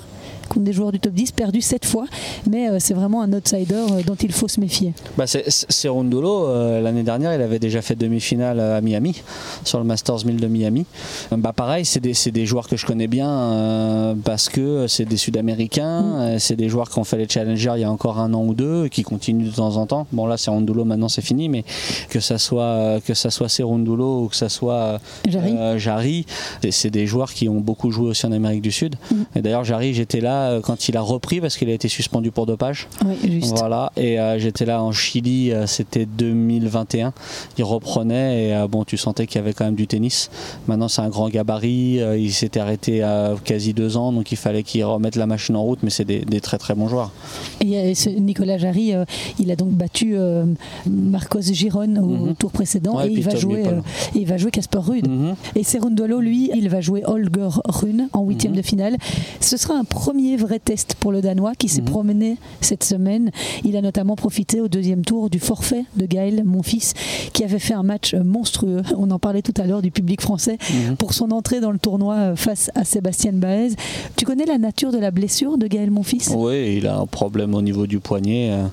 contre 0.50 0.66
des 0.66 0.74
joueurs 0.74 0.92
du 0.92 1.00
top 1.00 1.14
10, 1.14 1.32
perdu 1.32 1.62
7 1.62 1.86
fois, 1.86 2.06
mais 2.50 2.70
euh, 2.70 2.78
c'est 2.80 2.94
vraiment 2.94 3.22
un 3.22 3.32
outsider 3.32 3.76
euh, 3.76 4.02
dont 4.06 4.16
il 4.16 4.34
faut 4.34 4.48
se 4.48 4.60
méfier. 4.60 4.94
Bah 5.18 5.26
c'est 5.28 5.88
Rondolo, 5.88 6.48
euh, 6.48 6.82
l'année 6.82 7.04
dernière, 7.04 7.34
il 7.34 7.42
avait 7.42 7.60
déjà 7.60 7.82
fait 7.82 7.96
demi-finale 7.96 8.60
à 8.60 8.82
Miami, 8.82 9.22
sur 9.64 9.80
le 9.80 9.86
Masters 9.86 10.26
1000 10.26 10.38
de 10.38 10.48
Miami. 10.48 10.86
Bah 11.32 11.54
pareil, 11.54 11.86
c'est 11.86 12.00
des, 12.00 12.14
des, 12.32 12.46
joueurs 12.46 12.68
que 12.68 12.76
je 12.76 12.86
connais 12.86 13.08
bien 13.08 14.16
parce 14.26 14.50
que 14.50 14.88
c'est 14.88 15.06
des 15.06 15.18
Sud-Américains, 15.18 16.36
mm. 16.36 16.40
c'est 16.40 16.56
des 16.56 16.68
joueurs 16.68 16.90
qui 16.90 17.00
ont 17.00 17.04
fait 17.04 17.18
les 17.18 17.30
Challengers 17.30 17.74
il 17.76 17.82
y 17.82 17.84
a 17.84 17.92
encore 17.92 18.20
un 18.20 18.34
an 18.34 18.44
ou 18.44 18.54
deux, 18.54 18.88
qui 18.88 19.04
continuent 19.04 19.50
de 19.50 19.56
temps 19.56 19.78
en 19.78 19.86
temps. 19.86 20.08
Bon 20.12 20.26
là, 20.26 20.38
c'est 20.38 20.50
Rondolo, 20.50 20.84
maintenant 20.84 21.10
c'est 21.10 21.22
fini, 21.22 21.48
mais 21.50 21.64
que 22.10 22.20
ça 22.20 22.38
soit 22.38 23.00
que 23.06 23.14
ça 23.14 23.30
soit 23.30 23.50
Serundulo 23.50 24.24
ou 24.24 24.28
que 24.28 24.36
ça 24.36 24.50
soit 24.50 25.00
Jarry, 25.78 26.26
c'est 26.72 26.90
des 26.90 27.06
joueurs 27.06 27.34
qui 27.34 27.48
ont 27.48 27.60
beaucoup 27.60 27.92
joué 27.92 28.10
aussi 28.10 28.26
en 28.26 28.32
Amérique 28.32 28.62
du 28.62 28.72
Sud. 28.72 28.96
Mm. 29.12 29.16
Et 29.36 29.42
d'ailleurs, 29.42 29.64
Jarry, 29.64 29.94
j'étais 29.94 30.22
là 30.22 30.39
euh, 30.48 30.62
quand 30.62 30.88
il 30.88 30.98
a 30.98 31.02
repris 31.02 31.42
parce 31.42 31.58
qu'il 31.58 31.70
a 31.70 31.74
été 31.74 31.88
suspendu 31.88 32.32
pour 32.32 32.46
dopage. 32.46 32.88
Voilà, 33.42 33.92
et 33.98 34.20
euh, 34.20 34.40
j'étais 34.40 34.66
là 34.66 34.84
en 34.84 34.92
Chili, 34.92 35.52
euh, 35.52 35.68
c'était 35.68 36.06
2021. 36.06 37.14
Il 37.58 37.64
reprenait 37.64 38.50
et 38.50 38.68
bon, 38.68 38.84
tu 38.84 38.98
sentais 38.98 39.28
qu'il 39.28 39.40
y 39.40 39.44
avait 39.44 39.54
quand 39.54 39.66
même 39.66 39.76
du 39.76 39.88
tennis. 39.88 40.30
Maintenant, 40.68 40.88
c'est 40.88 41.02
un 41.02 41.10
grand 41.10 41.30
gabarit. 41.30 42.00
il 42.18 42.32
s'était 42.32 42.60
arrêté 42.60 43.04
à 43.04 43.36
quasi 43.44 43.74
deux 43.74 43.98
ans, 43.98 44.12
donc 44.12 44.32
il 44.32 44.38
fallait 44.38 44.64
qu'il 44.64 44.84
remette 44.86 45.16
la 45.16 45.28
machine 45.28 45.56
en 45.56 45.64
route. 45.64 45.80
Mais 45.84 45.90
c'est 45.90 46.06
des, 46.06 46.42
très 46.42 46.58
très 46.58 46.76
bons 46.76 46.88
joueurs. 46.88 47.12
Et 47.62 47.94
Nicolas 48.20 48.58
Jarry, 48.58 48.94
il 49.40 49.52
a 49.52 49.56
donc 49.56 49.70
battu 49.70 50.16
Marcos 50.88 51.42
Giron 51.42 51.96
au 51.98 52.28
mhm. 52.28 52.36
tour 52.36 52.52
précédent 52.52 53.02
et, 53.02 53.08
il 53.08 53.24
va, 53.24 53.36
jouer, 53.36 53.64
il 54.16 54.26
va 54.26 54.38
jouer 54.38 54.52
Casper 54.52 54.80
Rude. 54.80 55.08
Mhm. 55.08 55.36
Et 55.56 55.64
Serundolo, 55.64 56.20
lui, 56.20 56.52
il 56.56 56.70
va 56.70 56.82
jouer 56.82 57.04
Holger 57.06 57.50
Rune 57.66 58.10
en 58.14 58.24
huitième 58.24 58.54
mhm. 58.54 58.58
de 58.58 58.62
finale. 58.62 58.98
Ce 59.40 59.58
sera 59.58 59.76
un 59.76 59.84
premier 59.84 60.29
vrai 60.38 60.60
test 60.60 60.96
pour 61.00 61.12
le 61.12 61.22
Danois 61.22 61.56
qui 61.56 61.70
s'est 61.70 61.82
mhm. 61.82 61.90
promené 61.90 62.38
cette 62.62 62.84
semaine. 62.84 63.32
Il 63.64 63.76
a 63.78 63.82
notamment 63.82 64.16
profité 64.16 64.62
au 64.62 64.68
deuxième 64.68 65.04
tour 65.04 65.30
du 65.30 65.40
forfait 65.40 65.86
de 65.96 66.06
Gaël, 66.06 66.44
mon 66.46 66.64
fils, 66.64 66.94
qui 67.34 67.44
avait 67.44 67.60
fait 67.60 67.74
un 67.74 67.84
match 67.84 68.14
monstrueux. 68.14 68.82
On 68.98 69.12
en 69.12 69.20
parlait 69.20 69.42
tout 69.42 69.54
à 69.62 69.66
l'heure 69.66 69.82
du 69.82 69.92
public 69.92 70.22
français 70.22 70.58
mhm. 70.72 70.96
pour 70.96 71.14
son 71.14 71.32
entrée 71.32 71.60
dans 71.60 71.72
le 71.72 71.80
tournoi 71.80 72.36
face 72.36 72.72
à 72.76 72.84
Sébastien 72.84 73.34
Baez. 73.34 73.72
Tu 74.16 74.26
connais 74.26 74.46
la 74.46 74.58
nature 74.58 74.92
de 74.92 74.98
la 74.98 75.12
blessure 75.12 75.58
de 75.58 75.68
Gaël, 75.68 75.92
mon 75.92 76.04
fils? 76.04 76.32
Oui, 76.36 76.76
il 76.78 76.88
a 76.88 76.98
un 76.98 77.06
problème 77.06 77.56
au 77.56 77.62
niveau 77.62 77.88
du 77.88 78.00
poignet, 78.00 78.52
euh, 78.52 78.66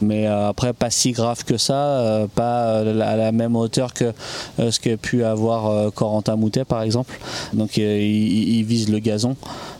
mais 0.00 0.26
euh, 0.26 0.48
après 0.48 0.72
pas 0.72 0.90
si 0.90 1.12
grave 1.12 1.44
que 1.44 1.56
ça, 1.56 1.74
euh, 1.74 2.26
pas 2.26 2.80
à 2.80 3.16
la 3.16 3.32
même 3.32 3.56
hauteur 3.56 3.94
que 3.94 4.12
ce 4.58 4.78
qu'a 4.80 4.96
pu 4.96 5.24
avoir 5.24 5.92
Corentin 5.92 6.36
Moutet 6.36 6.64
par 6.64 6.82
exemple. 6.82 7.18
Donc 7.52 7.76
il 7.76 8.64
vise 8.64 8.88
le 8.88 8.98
gazon. 8.98 9.36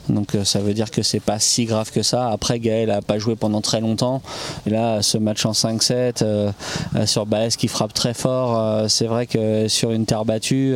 Donc 0.09 0.35
euh, 0.35 0.43
ça 0.43 0.59
veut 0.59 0.73
dire 0.73 0.91
que 0.91 1.01
c'est 1.01 1.19
pas 1.19 1.39
si 1.39 1.65
grave 1.65 1.91
que 1.91 2.01
ça. 2.01 2.29
Après, 2.29 2.59
Gaël 2.59 2.89
a 2.91 3.01
pas 3.01 3.19
joué 3.19 3.35
pendant 3.35 3.61
très 3.61 3.81
longtemps. 3.81 4.21
Et 4.65 4.69
là, 4.69 5.01
ce 5.01 5.17
match 5.17 5.45
en 5.45 5.51
5-7 5.51 6.21
euh, 6.21 6.51
euh, 6.95 7.05
sur 7.05 7.25
Baez 7.25 7.49
qui 7.57 7.67
frappe 7.67 7.93
très 7.93 8.13
fort, 8.13 8.89
c'est 8.89 9.05
vrai 9.05 9.27
que 9.27 9.67
sur 9.67 9.91
une 9.91 10.05
terre 10.05 10.25
battue, 10.25 10.75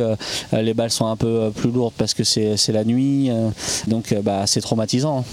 les 0.52 0.74
balles 0.74 0.90
sont 0.90 1.06
un 1.06 1.16
peu 1.16 1.50
plus 1.54 1.70
lourdes 1.70 1.94
parce 1.96 2.14
que 2.14 2.24
c'est 2.24 2.72
la 2.72 2.84
nuit. 2.84 3.30
donc 3.86 4.14
bah, 4.22 4.46
c'est 4.46 4.60
traumatisant. 4.60 5.24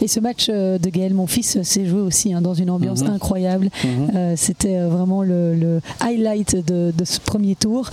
Et 0.00 0.08
ce 0.08 0.20
match 0.20 0.48
de 0.48 0.90
Gaël, 0.90 1.14
mon 1.14 1.26
fils, 1.26 1.62
s'est 1.62 1.86
joué 1.86 2.00
aussi 2.00 2.32
hein, 2.32 2.40
dans 2.40 2.54
une 2.54 2.70
ambiance 2.70 3.02
mhm. 3.02 3.14
incroyable. 3.14 3.70
Mhm. 3.84 4.36
C'était 4.36 4.80
vraiment 4.80 5.22
le, 5.22 5.80
highlight 6.00 6.56
de, 6.56 6.92
ce 7.04 7.20
premier 7.20 7.56
tour. 7.56 7.90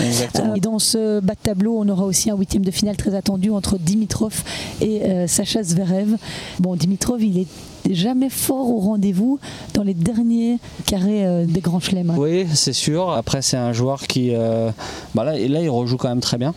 et 0.55 0.59
dans 0.59 0.79
ce 0.79 1.19
bas 1.19 1.33
de 1.33 1.39
tableau, 1.41 1.77
on 1.79 1.87
aura 1.89 2.05
aussi 2.05 2.29
un 2.29 2.35
huitième 2.35 2.65
de 2.65 2.71
finale 2.71 2.97
très 2.97 3.15
attendu 3.15 3.49
entre 3.49 3.77
Dimitrov 3.77 4.43
et 4.81 5.27
Sacha 5.27 5.54
Zverev. 5.63 6.15
Bon, 6.59 6.75
Dimitrov, 6.75 7.23
il 7.23 7.39
est 7.39 7.93
jamais 7.93 8.29
fort 8.29 8.69
au 8.69 8.79
rendez-vous 8.79 9.39
dans 9.73 9.83
les 9.83 9.93
derniers 9.93 10.57
carrés 10.85 11.25
euh, 11.25 11.45
des 11.45 11.61
grands 11.61 11.79
chelems. 11.79 12.13
Oui, 12.17 12.45
c'est 12.53 12.73
sûr. 12.73 13.11
Après, 13.11 13.41
c'est 13.41 13.57
un 13.57 13.73
joueur 13.73 14.07
qui. 14.07 14.31
Euh, 14.33 14.71
bah 15.13 15.23
là, 15.23 15.33
là, 15.33 15.61
il 15.61 15.69
rejoue 15.69 15.97
quand 15.97 16.09
même 16.09 16.21
très 16.21 16.37
bien. 16.37 16.53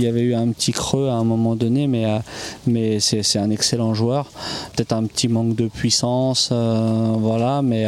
Il 0.00 0.04
y 0.04 0.08
avait 0.08 0.22
eu 0.22 0.34
un 0.34 0.48
petit 0.48 0.72
creux 0.72 1.08
à 1.08 1.12
un 1.12 1.24
moment 1.24 1.56
donné, 1.56 1.86
mais, 1.86 2.06
euh, 2.06 2.18
mais 2.66 3.00
c'est 3.00 3.38
un 3.38 3.50
excellent 3.50 3.92
joueur. 3.92 4.30
Peut-être 4.74 4.94
un 4.94 5.04
petit 5.04 5.28
manque 5.28 5.54
de 5.54 5.68
puissance, 5.68 6.50
voilà, 6.50 7.60
mais, 7.60 7.84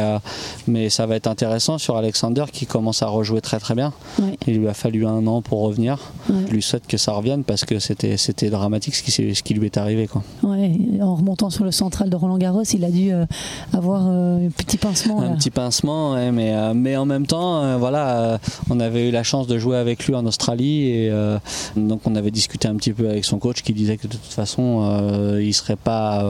mais 0.67 0.91
ça 0.91 1.07
va 1.07 1.15
être 1.15 1.25
intéressant 1.25 1.79
sur 1.79 1.97
Alexander 1.97 2.45
qui 2.51 2.67
commence 2.67 3.01
à 3.01 3.07
rejouer 3.07 3.41
très 3.41 3.59
très 3.59 3.73
bien. 3.73 3.93
Il 4.45 4.59
lui 4.59 4.67
a 4.67 4.75
fallu 4.75 5.07
un 5.07 5.25
an 5.25 5.41
pour 5.41 5.61
revenir. 5.61 5.97
Je 6.29 6.53
lui 6.53 6.61
souhaite 6.61 6.85
que 6.85 6.97
ça 6.97 7.13
revienne 7.13 7.43
parce 7.43 7.65
que 7.65 7.79
c'était 7.79 8.49
dramatique 8.51 8.93
ce 8.93 9.01
qui, 9.01 9.11
ce 9.11 9.41
qui 9.41 9.55
lui 9.55 9.65
est 9.65 9.77
arrivé. 9.77 10.07
Quoi. 10.07 10.21
en 10.43 11.15
remontant 11.15 11.49
sur 11.49 11.63
le 11.63 11.71
central 11.71 12.11
de 12.11 12.15
Roland 12.15 12.37
Garros, 12.37 12.61
il 12.61 12.85
a 12.85 12.91
dû 12.91 13.11
avoir 13.73 14.05
un 14.05 14.49
petit 14.55 14.77
pincement. 14.77 15.19
Un 15.19 15.35
petit 15.35 15.49
pincement, 15.49 16.13
mais, 16.31 16.73
mais 16.75 16.95
en 16.95 17.05
même 17.05 17.25
temps, 17.25 17.75
voilà, 17.79 18.39
on 18.69 18.79
avait 18.79 19.09
eu 19.09 19.11
la 19.11 19.23
chance 19.23 19.47
de 19.47 19.57
jouer 19.57 19.77
avec 19.77 20.05
lui 20.05 20.13
en 20.13 20.27
Australie 20.27 20.89
et 20.89 21.11
donc 21.75 22.02
on 22.05 22.15
avait 22.15 22.31
discuté 22.31 22.67
un 22.67 22.75
petit 22.75 22.93
peu 22.93 23.09
avec 23.09 23.25
son 23.25 23.39
coach 23.39 23.61
qui 23.61 23.73
disait 23.73 23.97
que 23.97 24.07
de 24.07 24.13
toute 24.13 24.33
façon, 24.33 25.37
il 25.39 25.53
serait 25.53 25.75
pas 25.75 26.23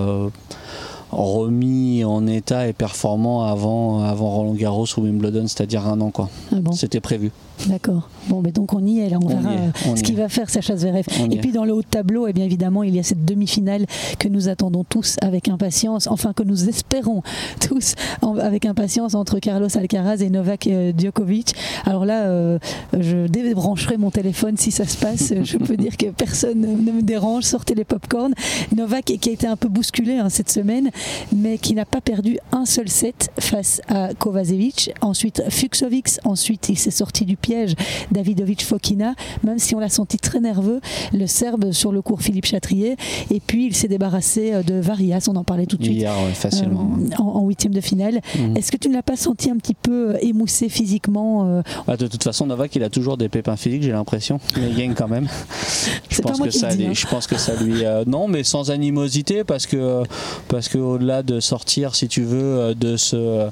remis 1.14 2.04
en 2.04 2.28
état 2.28 2.68
et 2.68 2.74
performant 2.74 3.46
avant, 3.46 4.04
avant 4.04 4.30
Roland 4.30 4.54
Garros 4.54 4.88
ou 4.98 5.02
Wimbledon, 5.02 5.48
c'est-à-dire 5.48 5.88
un 5.88 6.02
an. 6.02 6.12
Quoi. 6.12 6.30
Ah 6.52 6.58
C'était 6.74 7.00
prévu. 7.00 7.32
D'accord. 7.68 8.10
Bon, 8.28 8.42
mais 8.42 8.52
donc 8.52 8.74
on 8.74 8.86
y 8.86 9.00
est, 9.00 9.10
là, 9.10 9.18
on, 9.22 9.28
verra 9.28 9.52
euh, 9.52 9.96
ce 9.96 10.04
qu'il 10.04 10.16
va 10.16 10.30
faire 10.30 10.50
Sacha 10.50 10.76
Zverev. 10.76 11.06
et 11.32 11.38
puis 11.38 11.52
dans 11.52 11.66
le 11.66 11.74
haut 11.74 11.82
de 11.82 11.88
tableau, 11.88 12.28
eh 12.28 12.34
bien 12.34 12.46
évidemment, 12.46 12.84
il 12.84 12.96
y 12.96 13.00
a 13.00 13.04
cette 13.04 13.26
demi-finale 13.26 13.86
que 14.20 14.28
nous 14.28 14.50
attendons 14.50 14.84
tous 14.84 15.18
avec 15.22 15.48
impatience, 15.48 16.08
enfin 16.08 16.34
que 16.34 16.44
nous 16.44 16.70
espérons 16.70 17.22
tous 17.60 17.96
avec 18.22 18.66
impatience 18.66 19.16
entre 19.16 19.40
Carlos 19.40 19.68
Alcaraz 19.76 20.18
et 20.18 20.30
Novak 20.30 20.68
euh, 20.68 20.92
Djokovic. 20.98 21.54
Alors 21.86 22.06
là, 22.06 22.24
euh, 22.24 22.60
je 22.98 23.28
débrancherai 23.28 23.98
mon 23.98 24.12
téléphone 24.12 24.58
si 24.58 24.72
ça 24.72 24.86
se 24.86 24.98
passe. 24.98 25.34
je 25.44 25.58
peux 25.58 25.78
dire 25.78 25.98
que 25.98 26.08
personne 26.08 26.62
ne 26.62 26.92
me 26.92 27.02
dérange. 27.02 27.44
Sortez 27.44 27.76
les 27.76 27.86
pop-corn. 27.86 28.34
Novak 28.76 29.06
qui 29.06 29.30
a 29.30 29.32
été 29.32 29.48
un 29.48 29.56
peu 29.56 29.70
bousculé 29.70 30.18
hein, 30.18 30.30
cette 30.30 30.50
semaine, 30.50 30.90
mais 31.34 31.58
qui 31.58 31.74
n'a 31.74 31.86
pas 31.86 32.02
perdu 32.02 32.38
un 32.52 32.66
seul 32.66 32.90
set 32.90 33.32
face 33.40 33.82
à 33.88 34.14
Kovacevic. 34.14 34.94
Ensuite, 35.02 35.44
Fuxovics. 35.50 36.20
Ensuite, 36.24 36.70
il 36.70 36.78
s'est 36.78 36.92
sorti 36.92 37.26
du 37.26 37.38
piège 37.54 37.76
Davidovic 38.12 38.64
Fokina, 38.64 39.14
même 39.44 39.60
si 39.60 39.76
on 39.76 39.80
l'a 39.80 39.90
senti 39.90 40.18
très 40.18 40.40
nerveux, 40.40 40.82
le 41.14 41.28
Serbe 41.28 41.72
sur 41.72 41.92
le 41.92 42.02
cours 42.02 42.22
Philippe 42.22 42.46
Chatrier. 42.46 42.96
Et 43.32 43.40
puis 43.40 43.68
il 43.68 43.76
s'est 43.76 43.88
débarrassé 43.88 44.54
euh, 44.54 44.64
de 44.64 44.80
Varias, 44.80 45.28
on 45.30 45.36
en 45.36 45.44
parlait 45.44 45.66
tout 45.66 45.78
de 45.78 45.84
suite. 45.84 45.98
Hier, 45.98 46.14
facilement. 46.34 46.90
Euh, 47.00 47.22
en 47.22 47.46
huitième 47.46 47.74
de 47.74 47.82
finale. 47.82 48.22
Mhm. 48.38 48.58
Est-ce 48.58 48.72
que 48.72 48.78
tu 48.78 48.90
ne 48.90 48.94
l'as 48.94 49.04
pas 49.04 49.16
senti 49.16 49.50
un 49.50 49.58
petit 49.58 49.74
peu 49.74 50.12
euh, 50.12 50.18
émoussé 50.22 50.70
physiquement 50.70 51.62
bah, 51.88 51.98
De 51.98 52.08
toute 52.08 52.24
façon, 52.24 52.46
Novak, 52.48 52.76
il 52.76 52.84
a 52.84 52.90
toujours 52.90 53.18
des 53.18 53.30
pépins 53.30 53.56
physiques, 53.56 53.84
j'ai 53.84 53.92
l'impression. 53.92 54.40
Mais 54.58 54.70
il 54.70 54.76
gagne 54.76 54.94
quand 54.94 55.08
même. 55.08 55.28
Je 56.10 56.22
pense, 56.22 56.40
que 56.40 56.52
ça, 56.52 56.68
hein. 56.68 56.94
je 56.94 57.08
pense 57.08 57.28
que 57.28 57.38
ça 57.38 57.56
lui. 57.56 57.84
non, 58.06 58.28
mais 58.28 58.44
sans 58.44 58.70
animosité, 58.70 59.44
parce 59.44 59.66
que, 59.66 60.04
parce 60.48 60.70
que 60.70 60.78
au-delà 60.78 61.24
de 61.24 61.40
sortir, 61.40 61.96
si 61.96 62.08
tu 62.08 62.22
veux, 62.22 62.76
de, 62.76 62.98
ce, 62.98 63.50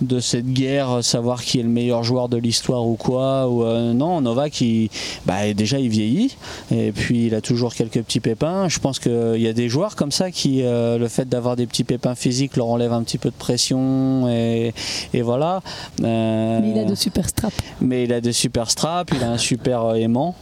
de 0.00 0.20
cette 0.20 0.46
guerre, 0.46 1.02
savoir 1.02 1.42
qui 1.42 1.58
est 1.58 1.62
le 1.62 1.68
meilleur 1.68 2.04
joueur 2.04 2.28
de 2.28 2.36
l'histoire 2.36 2.86
ou 2.86 2.94
quoi, 2.94 3.35
ou 3.44 3.64
euh, 3.64 3.92
non, 3.92 4.20
Novak, 4.20 4.60
il, 4.60 4.88
bah, 5.26 5.52
déjà 5.54 5.78
il 5.78 5.88
vieillit 5.88 6.36
et 6.70 6.92
puis 6.92 7.26
il 7.26 7.34
a 7.34 7.40
toujours 7.40 7.74
quelques 7.74 8.02
petits 8.02 8.20
pépins. 8.20 8.68
Je 8.68 8.78
pense 8.78 8.98
qu'il 8.98 9.40
y 9.40 9.48
a 9.48 9.52
des 9.52 9.68
joueurs 9.68 9.96
comme 9.96 10.12
ça 10.12 10.30
qui, 10.30 10.62
euh, 10.62 10.98
le 10.98 11.08
fait 11.08 11.28
d'avoir 11.28 11.56
des 11.56 11.66
petits 11.66 11.84
pépins 11.84 12.14
physiques 12.14 12.56
leur 12.56 12.68
enlève 12.68 12.92
un 12.92 13.02
petit 13.02 13.18
peu 13.18 13.30
de 13.30 13.34
pression 13.34 14.28
et, 14.28 14.72
voilà. 15.22 15.62
Euh, 16.02 16.60
mais 16.62 16.70
il 16.70 16.78
a 16.78 16.84
de 16.84 16.94
super 16.94 17.28
straps. 17.28 17.56
Mais 17.80 18.04
il 18.04 18.12
a 18.12 18.20
de 18.20 18.32
super 18.32 18.70
straps, 18.70 19.12
il 19.16 19.24
a 19.24 19.32
un 19.32 19.38
super 19.38 19.94
aimant. 19.96 20.34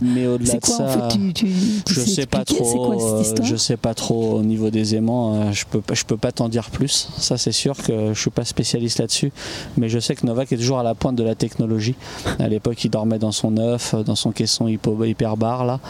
Mais 0.00 0.26
au-delà 0.26 0.54
de 0.54 0.66
ça, 0.66 0.84
en 0.84 1.10
fait, 1.10 1.32
tu, 1.34 1.48
je 1.88 2.00
sais 2.00 2.26
pas 2.26 2.44
trop. 2.44 2.98
je 3.42 3.56
sais 3.56 3.76
pas 3.76 3.94
trop 3.94 4.38
au 4.38 4.42
niveau 4.42 4.70
des 4.70 4.94
aimants. 4.94 5.52
je 5.52 5.64
peux, 5.66 5.82
je 5.92 6.04
peux 6.04 6.16
pas 6.16 6.32
t'en 6.32 6.48
dire 6.48 6.70
plus. 6.70 7.08
Ça 7.18 7.36
c'est 7.36 7.52
sûr 7.52 7.76
que 7.76 8.12
je 8.14 8.20
suis 8.20 8.30
pas 8.30 8.44
spécialiste 8.44 8.98
là-dessus, 8.98 9.32
mais 9.76 9.88
je 9.88 9.98
sais 9.98 10.14
que 10.14 10.26
Novak 10.26 10.52
est 10.52 10.56
toujours 10.56 10.78
à 10.78 10.82
la 10.82 10.94
pointe 10.94 11.16
de 11.16 11.24
la 11.24 11.34
technologie. 11.34 11.94
À 12.38 12.48
l'époque, 12.48 12.84
il 12.84 12.90
dormait 12.90 13.18
dans 13.18 13.32
son 13.32 13.56
œuf, 13.58 13.94
dans 13.94 14.14
son 14.14 14.30
caisson 14.32 14.68
hyper 14.68 15.36
bar 15.36 15.64
là. 15.64 15.80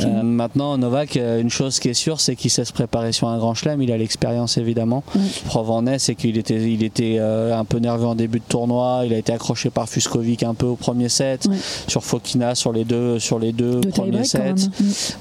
Euh, 0.00 0.22
maintenant, 0.22 0.76
Novak, 0.78 1.16
euh, 1.16 1.40
une 1.40 1.50
chose 1.50 1.78
qui 1.78 1.88
est 1.88 1.94
sûre, 1.94 2.20
c'est 2.20 2.36
qu'il 2.36 2.50
sait 2.50 2.64
se 2.64 2.72
préparer 2.72 3.12
sur 3.12 3.28
un 3.28 3.38
grand 3.38 3.54
chelem. 3.54 3.82
Il 3.82 3.92
a 3.92 3.96
l'expérience 3.96 4.58
évidemment. 4.58 5.02
Preuve 5.46 5.70
en 5.70 5.86
est, 5.86 5.98
c'est 5.98 6.14
qu'il 6.14 6.38
était, 6.38 6.70
il 6.70 6.82
était 6.82 7.16
euh, 7.18 7.58
un 7.58 7.64
peu 7.64 7.78
nerveux 7.78 8.06
en 8.06 8.14
début 8.14 8.38
de 8.38 8.44
tournoi. 8.44 9.02
Il 9.06 9.12
a 9.14 9.18
été 9.18 9.32
accroché 9.32 9.70
par 9.70 9.88
Fuskovic 9.88 10.42
un 10.42 10.54
peu 10.54 10.66
au 10.66 10.76
premier 10.76 11.08
set, 11.08 11.48
sur 11.88 12.04
Fokina 12.04 12.54
sur 12.54 12.72
les 12.72 12.84
deux, 12.84 13.18
sur 13.18 13.38
les 13.38 13.52
deux 13.52 13.80
premiers 13.80 14.24
sets. 14.24 14.70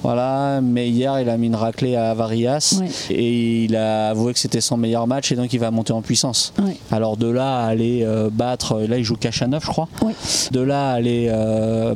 Voilà. 0.04 0.60
Mais 0.62 0.90
hier, 0.90 1.20
il 1.20 1.30
a 1.30 1.38
mis 1.38 1.48
une 1.48 1.56
raclée 1.56 1.96
à 1.96 2.14
Varias 2.14 2.82
et 3.10 3.66
il 3.66 3.76
a 3.76 4.10
avoué 4.10 4.34
que 4.34 4.40
c'était 4.40 4.62
son 4.62 4.78
meilleur 4.78 5.08
match 5.08 5.32
et 5.32 5.36
donc 5.36 5.54
il 5.54 5.60
va 5.60 5.72
monter 5.72 5.94
en 5.94 6.02
puissance. 6.02 6.54
Alors 6.92 7.18
de 7.18 7.28
là 7.28 7.60
à 7.60 7.68
aller 7.68 8.06
battre, 8.32 8.80
là 8.82 8.98
il 8.98 9.04
joue 9.04 9.16
Kachanov, 9.16 9.64
je 9.64 9.70
crois. 9.70 9.88
De 10.52 10.59
là, 10.60 10.92
aller 10.92 11.28
euh, 11.30 11.96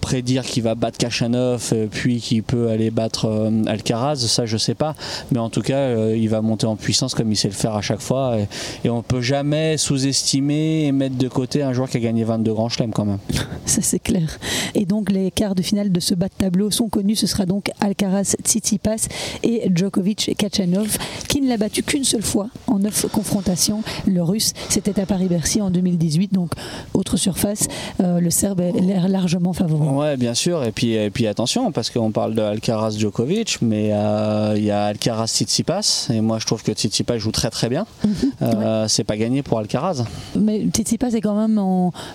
prédire 0.00 0.42
qu'il 0.42 0.62
va 0.62 0.74
battre 0.74 0.98
Kachanov, 0.98 1.70
euh, 1.72 1.86
puis 1.90 2.20
qu'il 2.20 2.42
peut 2.42 2.68
aller 2.68 2.90
battre 2.90 3.26
euh, 3.26 3.64
Alcaraz, 3.66 4.16
ça 4.16 4.46
je 4.46 4.56
sais 4.56 4.74
pas. 4.74 4.94
Mais 5.32 5.38
en 5.38 5.50
tout 5.50 5.62
cas, 5.62 6.10
il 6.10 6.28
va 6.28 6.40
monter 6.42 6.66
en 6.66 6.76
puissance 6.76 7.14
comme 7.14 7.30
il 7.30 7.36
sait 7.36 7.48
le 7.48 7.54
faire 7.54 7.74
à 7.74 7.82
chaque 7.82 8.00
fois. 8.00 8.38
Et, 8.38 8.48
et 8.84 8.90
on 8.90 9.02
peut 9.02 9.20
jamais 9.20 9.76
sous-estimer 9.76 10.86
et 10.86 10.92
mettre 10.92 11.16
de 11.16 11.28
côté 11.28 11.62
un 11.62 11.72
joueur 11.72 11.88
qui 11.88 11.96
a 11.96 12.00
gagné 12.00 12.24
22 12.24 12.52
grands 12.52 12.68
chelems 12.68 12.92
quand 12.92 13.04
même. 13.04 13.18
Ça 13.66 13.82
c'est 13.82 13.98
clair. 13.98 14.38
Et 14.74 14.86
donc 14.86 15.10
les 15.10 15.30
quarts 15.30 15.54
de 15.54 15.62
finale 15.62 15.92
de 15.92 16.00
ce 16.00 16.14
bas 16.14 16.28
de 16.28 16.34
tableau 16.36 16.70
sont 16.70 16.88
connus. 16.88 17.16
Ce 17.16 17.26
sera 17.26 17.46
donc 17.46 17.70
Alcaraz, 17.80 18.36
Tsitsipas 18.44 19.08
et 19.42 19.70
Djokovic 19.74 20.34
Kachanov, 20.36 20.96
qui 21.28 21.40
ne 21.40 21.48
l'a 21.48 21.56
battu 21.56 21.82
qu'une 21.82 22.04
seule 22.04 22.22
fois 22.22 22.48
en 22.66 22.78
neuf 22.78 23.06
confrontations. 23.12 23.82
Le 24.06 24.22
Russe, 24.22 24.52
c'était 24.68 25.00
à 25.00 25.06
Paris-Bercy 25.06 25.60
en 25.60 25.70
2018, 25.70 26.32
donc 26.32 26.52
autre 26.94 27.16
surface. 27.16 27.68
Euh, 28.00 28.20
le 28.20 28.30
Serbe 28.30 28.60
est 28.60 29.08
largement 29.08 29.52
favori. 29.52 29.88
Ouais, 29.88 30.16
bien 30.16 30.34
sûr. 30.34 30.64
Et 30.64 30.72
puis, 30.72 30.92
et 30.92 31.10
puis 31.10 31.26
attention, 31.26 31.72
parce 31.72 31.90
qu'on 31.90 32.10
parle 32.10 32.34
de 32.34 32.42
Alcaraz 32.42 32.96
Djokovic, 32.98 33.58
mais 33.62 33.90
euh, 33.92 34.54
il 34.56 34.64
y 34.64 34.70
a 34.70 34.84
Alcaraz 34.84 35.26
Tsitsipas. 35.26 36.08
Et 36.10 36.20
moi, 36.20 36.38
je 36.38 36.46
trouve 36.46 36.62
que 36.62 36.72
Tsitsipas 36.72 37.18
joue 37.18 37.32
très 37.32 37.50
très 37.50 37.68
bien. 37.68 37.86
Mhm. 38.04 38.12
Euh, 38.42 38.88
c'est 38.88 39.04
pas 39.04 39.16
gagné 39.16 39.42
pour 39.42 39.58
Alcaraz. 39.58 40.04
Mais 40.38 40.66
Tsitsipas 40.72 41.10
est 41.10 41.20
quand 41.20 41.34
même, 41.34 41.60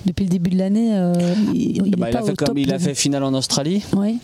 depuis 0.06 0.24
le 0.26 0.30
début 0.30 0.50
de 0.50 0.58
l'année, 0.58 0.92
il, 1.54 1.96
bah, 1.98 2.08
a 2.14 2.22
fait 2.22 2.36
comme 2.36 2.58
il 2.58 2.74
a 2.74 2.80
fait 2.80 2.96
finale 2.96 3.24
en 3.24 3.34
Australie. 3.34 3.84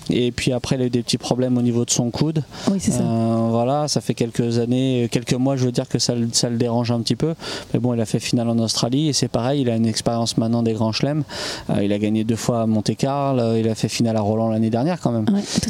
Et 0.10 0.32
puis 0.32 0.52
après, 0.52 0.76
il 0.76 0.82
a 0.82 0.86
eu 0.86 0.90
des 0.90 1.04
petits 1.04 1.18
problèmes 1.18 1.58
au 1.58 1.62
niveau 1.62 1.86
de 1.86 1.92
son 1.92 2.12
coude. 2.12 2.44
Oui, 2.70 2.78
c'est 2.80 2.92
ça. 2.92 3.04
voilà, 3.04 3.88
ça 3.88 4.02
fait 4.02 4.14
quelques 4.14 4.60
années, 4.60 5.08
quelques 5.12 5.34
mois, 5.34 5.56
je 5.56 5.66
veux 5.66 5.72
dire 5.72 5.88
que 5.88 6.00
ça, 6.00 6.14
ça 6.32 6.50
le 6.50 6.58
dérange 6.58 6.92
un 6.92 7.02
petit 7.02 7.16
peu. 7.16 7.36
Mais 7.74 7.80
bon, 7.80 7.94
il 7.94 8.02
a 8.02 8.06
fait 8.06 8.20
finale 8.20 8.50
en 8.50 8.60
Australie 8.60 9.10
et 9.10 9.14
c'est 9.14 9.28
pareil, 9.28 9.62
il 9.62 9.70
a 9.70 9.76
une 9.76 9.86
expérience 9.86 10.38
maintenant 10.38 10.64
des 10.64 10.74
grands 10.74 10.92
chelems. 10.92 11.24
Euh, 11.70 11.84
il 11.84 11.94
a 11.94 12.00
gagné 12.00 12.24
deux 12.24 12.36
fois 12.36 12.62
à 12.62 12.66
Monte 12.66 12.96
Carlo, 12.96 13.56
il 13.56 13.68
a 13.68 13.76
fait 13.76 13.90
finale 13.90 14.18
à 14.18 14.22
Roland 14.22 14.50
l'année 14.50 14.70
dernière 14.70 15.00
quand 15.00 15.12
même. 15.12 15.26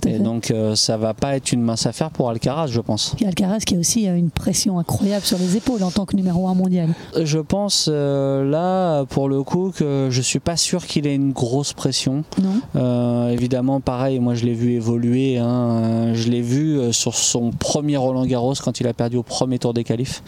et 0.05 0.19
donc 0.19 0.51
euh, 0.51 0.76
ça 0.76 0.97
va 0.97 1.13
pas 1.13 1.36
être 1.36 1.51
une 1.51 1.61
mince 1.61 1.86
affaire 1.86 2.11
pour 2.11 2.30
Alcaraz, 2.30 2.67
je 2.67 2.82
pense. 2.82 3.15
Et 3.19 3.28
Alcaraz 3.28 3.59
qui 3.59 3.76
a 3.76 3.80
aussi 3.80 4.07
euh, 4.07 4.15
une 4.15 4.30
pression 4.30 4.80
incroyable 4.80 5.26
sur 5.26 5.38
les 5.38 5.57
épaules 5.57 5.84
en 5.84 5.91
tant 5.91 6.05
que 6.05 6.15
numéro 6.15 6.47
un 6.47 6.53
mondial. 6.53 6.89
Je 7.22 7.39
pense 7.39 7.88
là, 7.88 9.05
pour 9.05 9.30
le 9.30 9.43
coup, 9.43 9.72
que 9.76 10.07
je 10.09 10.22
suis 10.22 10.39
pas 10.39 10.57
sûr 10.57 10.86
qu'il 10.86 11.07
ait 11.07 11.15
une 11.15 11.32
grosse 11.32 11.74
pression. 11.74 12.24
Non. 12.41 13.30
évidemment, 13.30 13.80
pareil, 13.80 14.19
moi 14.19 14.36
je 14.36 14.45
l'ai 14.45 14.53
vu 14.53 14.74
évoluer. 14.74 15.38
Hein. 15.38 16.13
je 16.13 16.30
l'ai 16.30 16.41
vu 16.41 16.80
sur 16.91 17.15
son 17.15 17.51
premier 17.51 17.97
Roland 17.97 18.26
Garros 18.26 18.53
quand 18.63 18.80
il 18.80 18.88
a 18.88 18.93
perdu 18.93 19.17
au 19.17 19.24
premier 19.24 19.59
tour 19.59 19.74
des 19.74 19.84
qualifs 19.84 20.24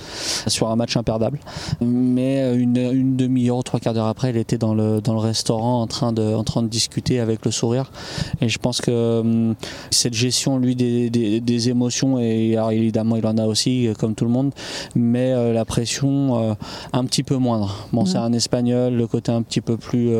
sur 0.48 0.70
un 0.70 0.76
match 0.76 0.96
imperdable. 0.98 1.40
Mais 1.82 2.56
une, 2.56 2.78
une 2.78 3.16
demi-heure, 3.16 3.64
trois 3.64 3.80
quarts 3.80 3.94
d'heure 3.94 4.08
après, 4.08 4.30
il 4.30 4.38
était 4.38 4.58
dans 4.58 4.74
le, 4.74 5.02
dans 5.02 5.14
le 5.14 5.20
restaurant 5.34 5.82
en 5.82 5.88
train 5.88 6.14
de, 6.14 6.36
en 6.36 6.44
train 6.44 6.62
de 6.62 6.68
discuter 6.68 7.20
avec 7.20 7.44
le 7.44 7.50
sourire. 7.50 7.92
Et 8.40 8.50
je 8.50 8.60
pense 8.60 8.82
que 8.82 9.20
hum, 9.20 9.56
cette 9.90 10.14
gestion, 10.14 10.60
lui, 10.60 10.76
des, 10.76 11.10
des, 11.10 11.70
émotions, 11.70 12.20
et 12.20 12.56
alors, 12.56 12.72
évidemment, 12.72 13.16
il 13.16 13.26
en 13.26 13.38
a 13.38 13.46
aussi, 13.46 13.88
euh, 13.88 13.94
comme 13.96 14.14
tout 14.14 14.26
le 14.26 14.32
monde, 14.32 14.52
mais 14.96 15.32
euh, 15.32 15.54
la 15.54 15.66
pression 15.66 16.12
euh, 16.38 16.54
un 16.94 17.06
petit 17.06 17.24
peu 17.24 17.38
moindre. 17.38 17.88
Bon, 17.94 18.06
c'est 18.06 18.20
un 18.20 18.34
espagnol, 18.34 18.94
le 18.94 19.08
côté 19.08 19.32
un 19.32 19.42
petit 19.42 19.62
peu 19.62 19.78
plus, 19.78 20.12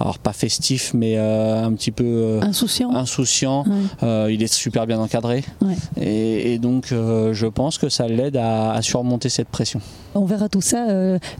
alors 0.00 0.18
pas 0.18 0.32
festif, 0.32 0.92
mais 0.94 1.18
un 1.18 1.72
petit 1.72 1.90
peu 1.90 2.38
insouciant. 2.42 2.90
insouciant. 2.92 3.64
il 4.02 4.42
est 4.42 4.52
super 4.52 4.86
bien 4.86 4.98
encadré. 5.00 5.44
Et, 6.00 6.58
donc, 6.58 6.86
je 6.90 7.46
pense 7.46 7.76
que 7.76 7.88
ça 7.90 8.08
l'aide 8.08 8.36
à, 8.36 8.72
à, 8.72 8.82
surmonter 8.82 9.28
cette 9.28 9.48
pression. 9.48 9.80
On 10.14 10.24
verra 10.24 10.48
tout 10.48 10.62
ça. 10.62 10.86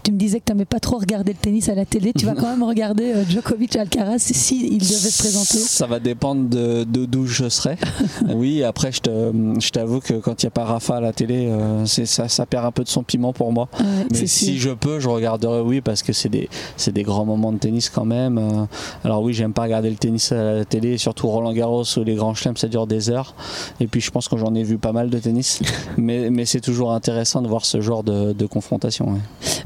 tu 0.02 0.12
me 0.12 0.18
disais 0.18 0.40
que 0.40 0.44
tu 0.44 0.52
n'aimais 0.52 0.66
pas 0.66 0.80
trop 0.80 0.98
regarder 0.98 1.32
le 1.32 1.38
tennis 1.38 1.68
à 1.68 1.74
la 1.74 1.86
télé. 1.86 2.12
Tu 2.12 2.26
vas 2.26 2.34
quand 2.38 2.50
même 2.50 2.62
regarder 2.62 3.05
euh, 3.14 3.24
Djokovic 3.28 3.76
Alcaraz 3.76 4.18
si 4.18 4.68
il 4.68 4.78
devait 4.78 5.10
se 5.10 5.18
présenter 5.18 5.58
Ça 5.58 5.86
va 5.86 5.98
dépendre 5.98 6.48
de 6.48 6.84
d'où 6.84 7.26
je 7.26 7.48
serai. 7.48 7.76
oui, 8.34 8.62
après 8.62 8.90
je 8.92 9.70
t'avoue 9.70 10.00
que 10.00 10.14
quand 10.14 10.42
il 10.42 10.46
n'y 10.46 10.48
a 10.48 10.50
pas 10.50 10.64
Rafa 10.64 10.96
à 10.96 11.00
la 11.00 11.12
télé, 11.12 11.46
euh, 11.46 11.84
ça, 11.86 12.28
ça 12.28 12.46
perd 12.46 12.64
un 12.64 12.72
peu 12.72 12.84
de 12.84 12.88
son 12.88 13.02
piment 13.02 13.32
pour 13.32 13.52
moi. 13.52 13.68
Mais 14.10 14.26
si 14.26 14.58
je 14.58 14.70
peux, 14.70 15.00
je 15.00 15.08
regarderai 15.08 15.60
oui 15.60 15.80
parce 15.80 16.02
que 16.02 16.12
c'est 16.12 16.28
des 16.28 16.48
des 16.96 17.02
grands 17.02 17.26
moments 17.26 17.52
de 17.52 17.58
tennis 17.58 17.90
quand 17.90 18.04
même. 18.04 18.38
Euh, 18.38 18.64
alors 19.04 19.22
oui, 19.22 19.34
j'aime 19.34 19.52
pas 19.52 19.62
regarder 19.62 19.90
le 19.90 19.96
tennis 19.96 20.32
à 20.32 20.54
la 20.54 20.64
télé, 20.64 20.98
surtout 20.98 21.28
Roland 21.28 21.52
Garros 21.52 21.84
ou 21.98 22.04
les 22.04 22.14
grands 22.14 22.34
chelems, 22.34 22.56
ça 22.56 22.68
dure 22.68 22.86
des 22.86 23.10
heures. 23.10 23.34
Et 23.80 23.86
puis 23.86 24.00
je 24.00 24.10
pense 24.10 24.28
que 24.28 24.36
j'en 24.36 24.54
ai 24.54 24.62
vu 24.62 24.78
pas 24.78 24.92
mal 24.92 25.10
de 25.10 25.18
tennis, 25.18 25.60
mais 25.96 26.30
mais 26.30 26.46
c'est 26.46 26.60
toujours 26.60 26.92
intéressant 26.92 27.42
de 27.42 27.48
voir 27.48 27.64
ce 27.64 27.80
genre 27.80 28.02
de, 28.02 28.46
confrontation. 28.46 29.18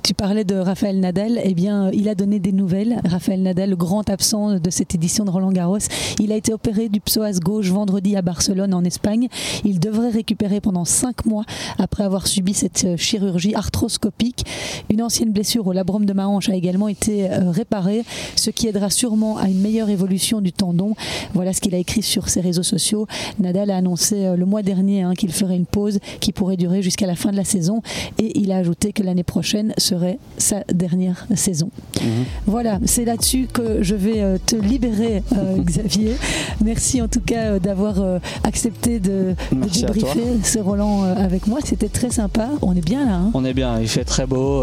Tu 0.02 0.14
parlais 0.14 0.44
de 0.44 0.56
Raphaël 0.56 0.98
Nadal, 0.98 1.38
eh 1.42 1.54
bien 1.54 1.90
il 1.92 2.08
a 2.08 2.14
donné 2.14 2.40
des 2.40 2.52
nouvelles. 2.52 3.00
Nadal, 3.38 3.70
le 3.70 3.76
grand 3.76 4.08
absent 4.10 4.58
de 4.58 4.70
cette 4.70 4.94
édition 4.94 5.24
de 5.24 5.30
Roland 5.30 5.52
Garros. 5.52 5.78
Il 6.18 6.32
a 6.32 6.36
été 6.36 6.52
opéré 6.52 6.88
du 6.88 7.00
psoas 7.00 7.38
gauche 7.40 7.70
vendredi 7.70 8.16
à 8.16 8.22
Barcelone 8.22 8.74
en 8.74 8.84
Espagne. 8.84 9.28
Il 9.64 9.80
devrait 9.80 10.10
récupérer 10.10 10.60
pendant 10.60 10.84
cinq 10.84 11.24
mois 11.26 11.44
après 11.78 12.04
avoir 12.04 12.26
subi 12.26 12.54
cette 12.54 12.84
euh, 12.84 12.96
chirurgie 12.96 13.54
arthroscopique. 13.54 14.44
Une 14.90 15.02
ancienne 15.02 15.32
blessure 15.32 15.66
au 15.66 15.72
labrum 15.72 16.04
de 16.06 16.12
ma 16.12 16.26
hanche 16.26 16.48
a 16.48 16.54
également 16.54 16.88
été 16.88 17.30
euh, 17.30 17.50
réparée, 17.50 18.04
ce 18.36 18.50
qui 18.50 18.66
aidera 18.66 18.90
sûrement 18.90 19.36
à 19.36 19.48
une 19.48 19.60
meilleure 19.60 19.88
évolution 19.88 20.40
du 20.40 20.52
tendon. 20.52 20.94
Voilà 21.34 21.52
ce 21.52 21.60
qu'il 21.60 21.74
a 21.74 21.78
écrit 21.78 22.02
sur 22.02 22.28
ses 22.28 22.40
réseaux 22.40 22.62
sociaux. 22.62 23.06
Nadal 23.38 23.70
a 23.70 23.76
annoncé 23.76 24.26
euh, 24.26 24.36
le 24.36 24.46
mois 24.46 24.62
dernier 24.62 25.02
hein, 25.02 25.14
qu'il 25.14 25.32
ferait 25.32 25.56
une 25.56 25.66
pause 25.66 25.98
qui 26.20 26.32
pourrait 26.32 26.56
durer 26.56 26.82
jusqu'à 26.82 27.06
la 27.06 27.14
fin 27.14 27.30
de 27.30 27.36
la 27.36 27.44
saison 27.44 27.82
et 28.18 28.38
il 28.38 28.52
a 28.52 28.56
ajouté 28.56 28.92
que 28.92 29.02
l'année 29.02 29.22
prochaine 29.22 29.74
serait 29.78 30.18
sa 30.38 30.64
dernière 30.72 31.26
saison. 31.34 31.70
Mhm. 32.00 32.24
Voilà, 32.46 32.78
c'est 32.84 33.04
là-dessus 33.20 33.48
que 33.52 33.82
je 33.82 33.94
vais 33.94 34.38
te 34.46 34.56
libérer, 34.56 35.22
Xavier. 35.58 36.16
Merci 36.64 37.02
en 37.02 37.08
tout 37.08 37.20
cas 37.20 37.58
d'avoir 37.58 37.96
accepté 38.44 38.98
de, 38.98 39.34
débriefer 39.52 40.40
ce 40.42 40.58
Roland 40.58 41.02
avec 41.02 41.46
moi. 41.46 41.58
C'était 41.62 41.88
très 41.88 42.10
sympa. 42.10 42.48
On 42.62 42.74
est 42.74 42.84
bien 42.84 43.04
là. 43.04 43.16
Hein 43.16 43.30
on 43.34 43.44
est 43.44 43.52
bien. 43.52 43.78
Il 43.78 43.88
fait 43.88 44.04
très 44.04 44.26
beau. 44.26 44.62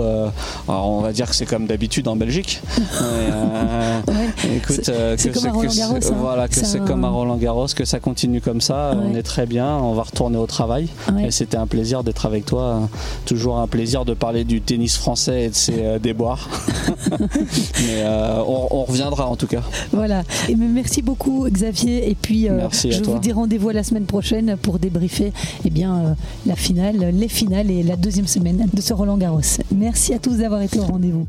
alors 0.68 0.90
on 0.90 1.02
va 1.02 1.14
dire 1.14 1.30
que 1.30 1.36
c'est 1.36 1.46
comme 1.46 1.68
d'habitude 1.68 2.08
en 2.08 2.16
Belgique. 2.16 2.62
Euh, 3.02 4.02
écoute, 4.56 4.90
c'est 5.18 5.32
comme 5.34 5.46
à 5.46 5.52
Roland 5.52 5.74
Garros. 5.74 5.96
Hein. 5.96 6.16
Voilà, 6.18 6.48
que 6.48 6.56
c'est 6.56 6.80
comme 6.80 7.04
à 7.06 7.10
Roland 7.10 7.38
Garros, 7.38 7.68
que 7.76 7.86
ça 7.86 8.00
continue 8.00 8.42
comme 8.42 8.62
ça. 8.62 8.96
On 8.96 9.16
est 9.16 9.24
très 9.24 9.46
bien. 9.46 9.68
On 9.68 9.94
va 9.94 10.04
retourner 10.04 10.38
au 10.38 10.48
travail. 10.48 10.90
Et 11.24 11.32
c'était 11.32 11.58
un 11.58 11.68
plaisir 11.68 12.04
d'être 12.04 12.26
avec 12.26 12.46
toi. 12.46 12.90
Toujours 13.26 13.60
un 13.60 13.68
plaisir 13.68 14.06
de 14.06 14.14
parler 14.14 14.44
du 14.44 14.62
tennis 14.62 14.98
français 14.98 15.44
et 15.44 15.50
de 15.50 15.56
ses 15.56 15.84
euh, 15.84 16.00
déboires. 16.00 16.50
Mais 17.20 18.02
euh, 18.02 18.37
on, 18.46 18.84
reviendra 18.84 19.28
en 19.28 19.36
tout 19.36 19.48
cas. 19.48 19.62
Voilà. 19.92 20.24
Et 20.50 20.56
merci 20.56 21.02
beaucoup 21.02 21.48
Xavier. 21.50 22.10
Et 22.10 22.16
puis 22.16 22.48
je 22.48 23.04
vous 23.04 23.20
dis 23.20 23.32
rendez-vous 23.32 23.70
la 23.70 23.84
semaine 23.84 24.06
prochaine 24.06 24.56
pour 24.62 24.80
débriefer 24.80 25.34
eh 25.66 25.70
bien, 25.70 26.16
la 26.46 26.56
finale, 26.56 27.12
les 27.14 27.28
finales 27.28 27.72
et 27.72 27.84
la 27.84 27.96
deuxième 27.96 28.28
semaine 28.28 28.68
de 28.74 28.82
ce 28.82 28.94
Roland 28.94 29.18
Garros. 29.18 29.42
Merci 29.76 30.14
à 30.14 30.20
tous 30.20 30.38
d'avoir 30.38 30.62
été 30.62 30.80
au 30.80 30.84
rendez-vous. 30.84 31.28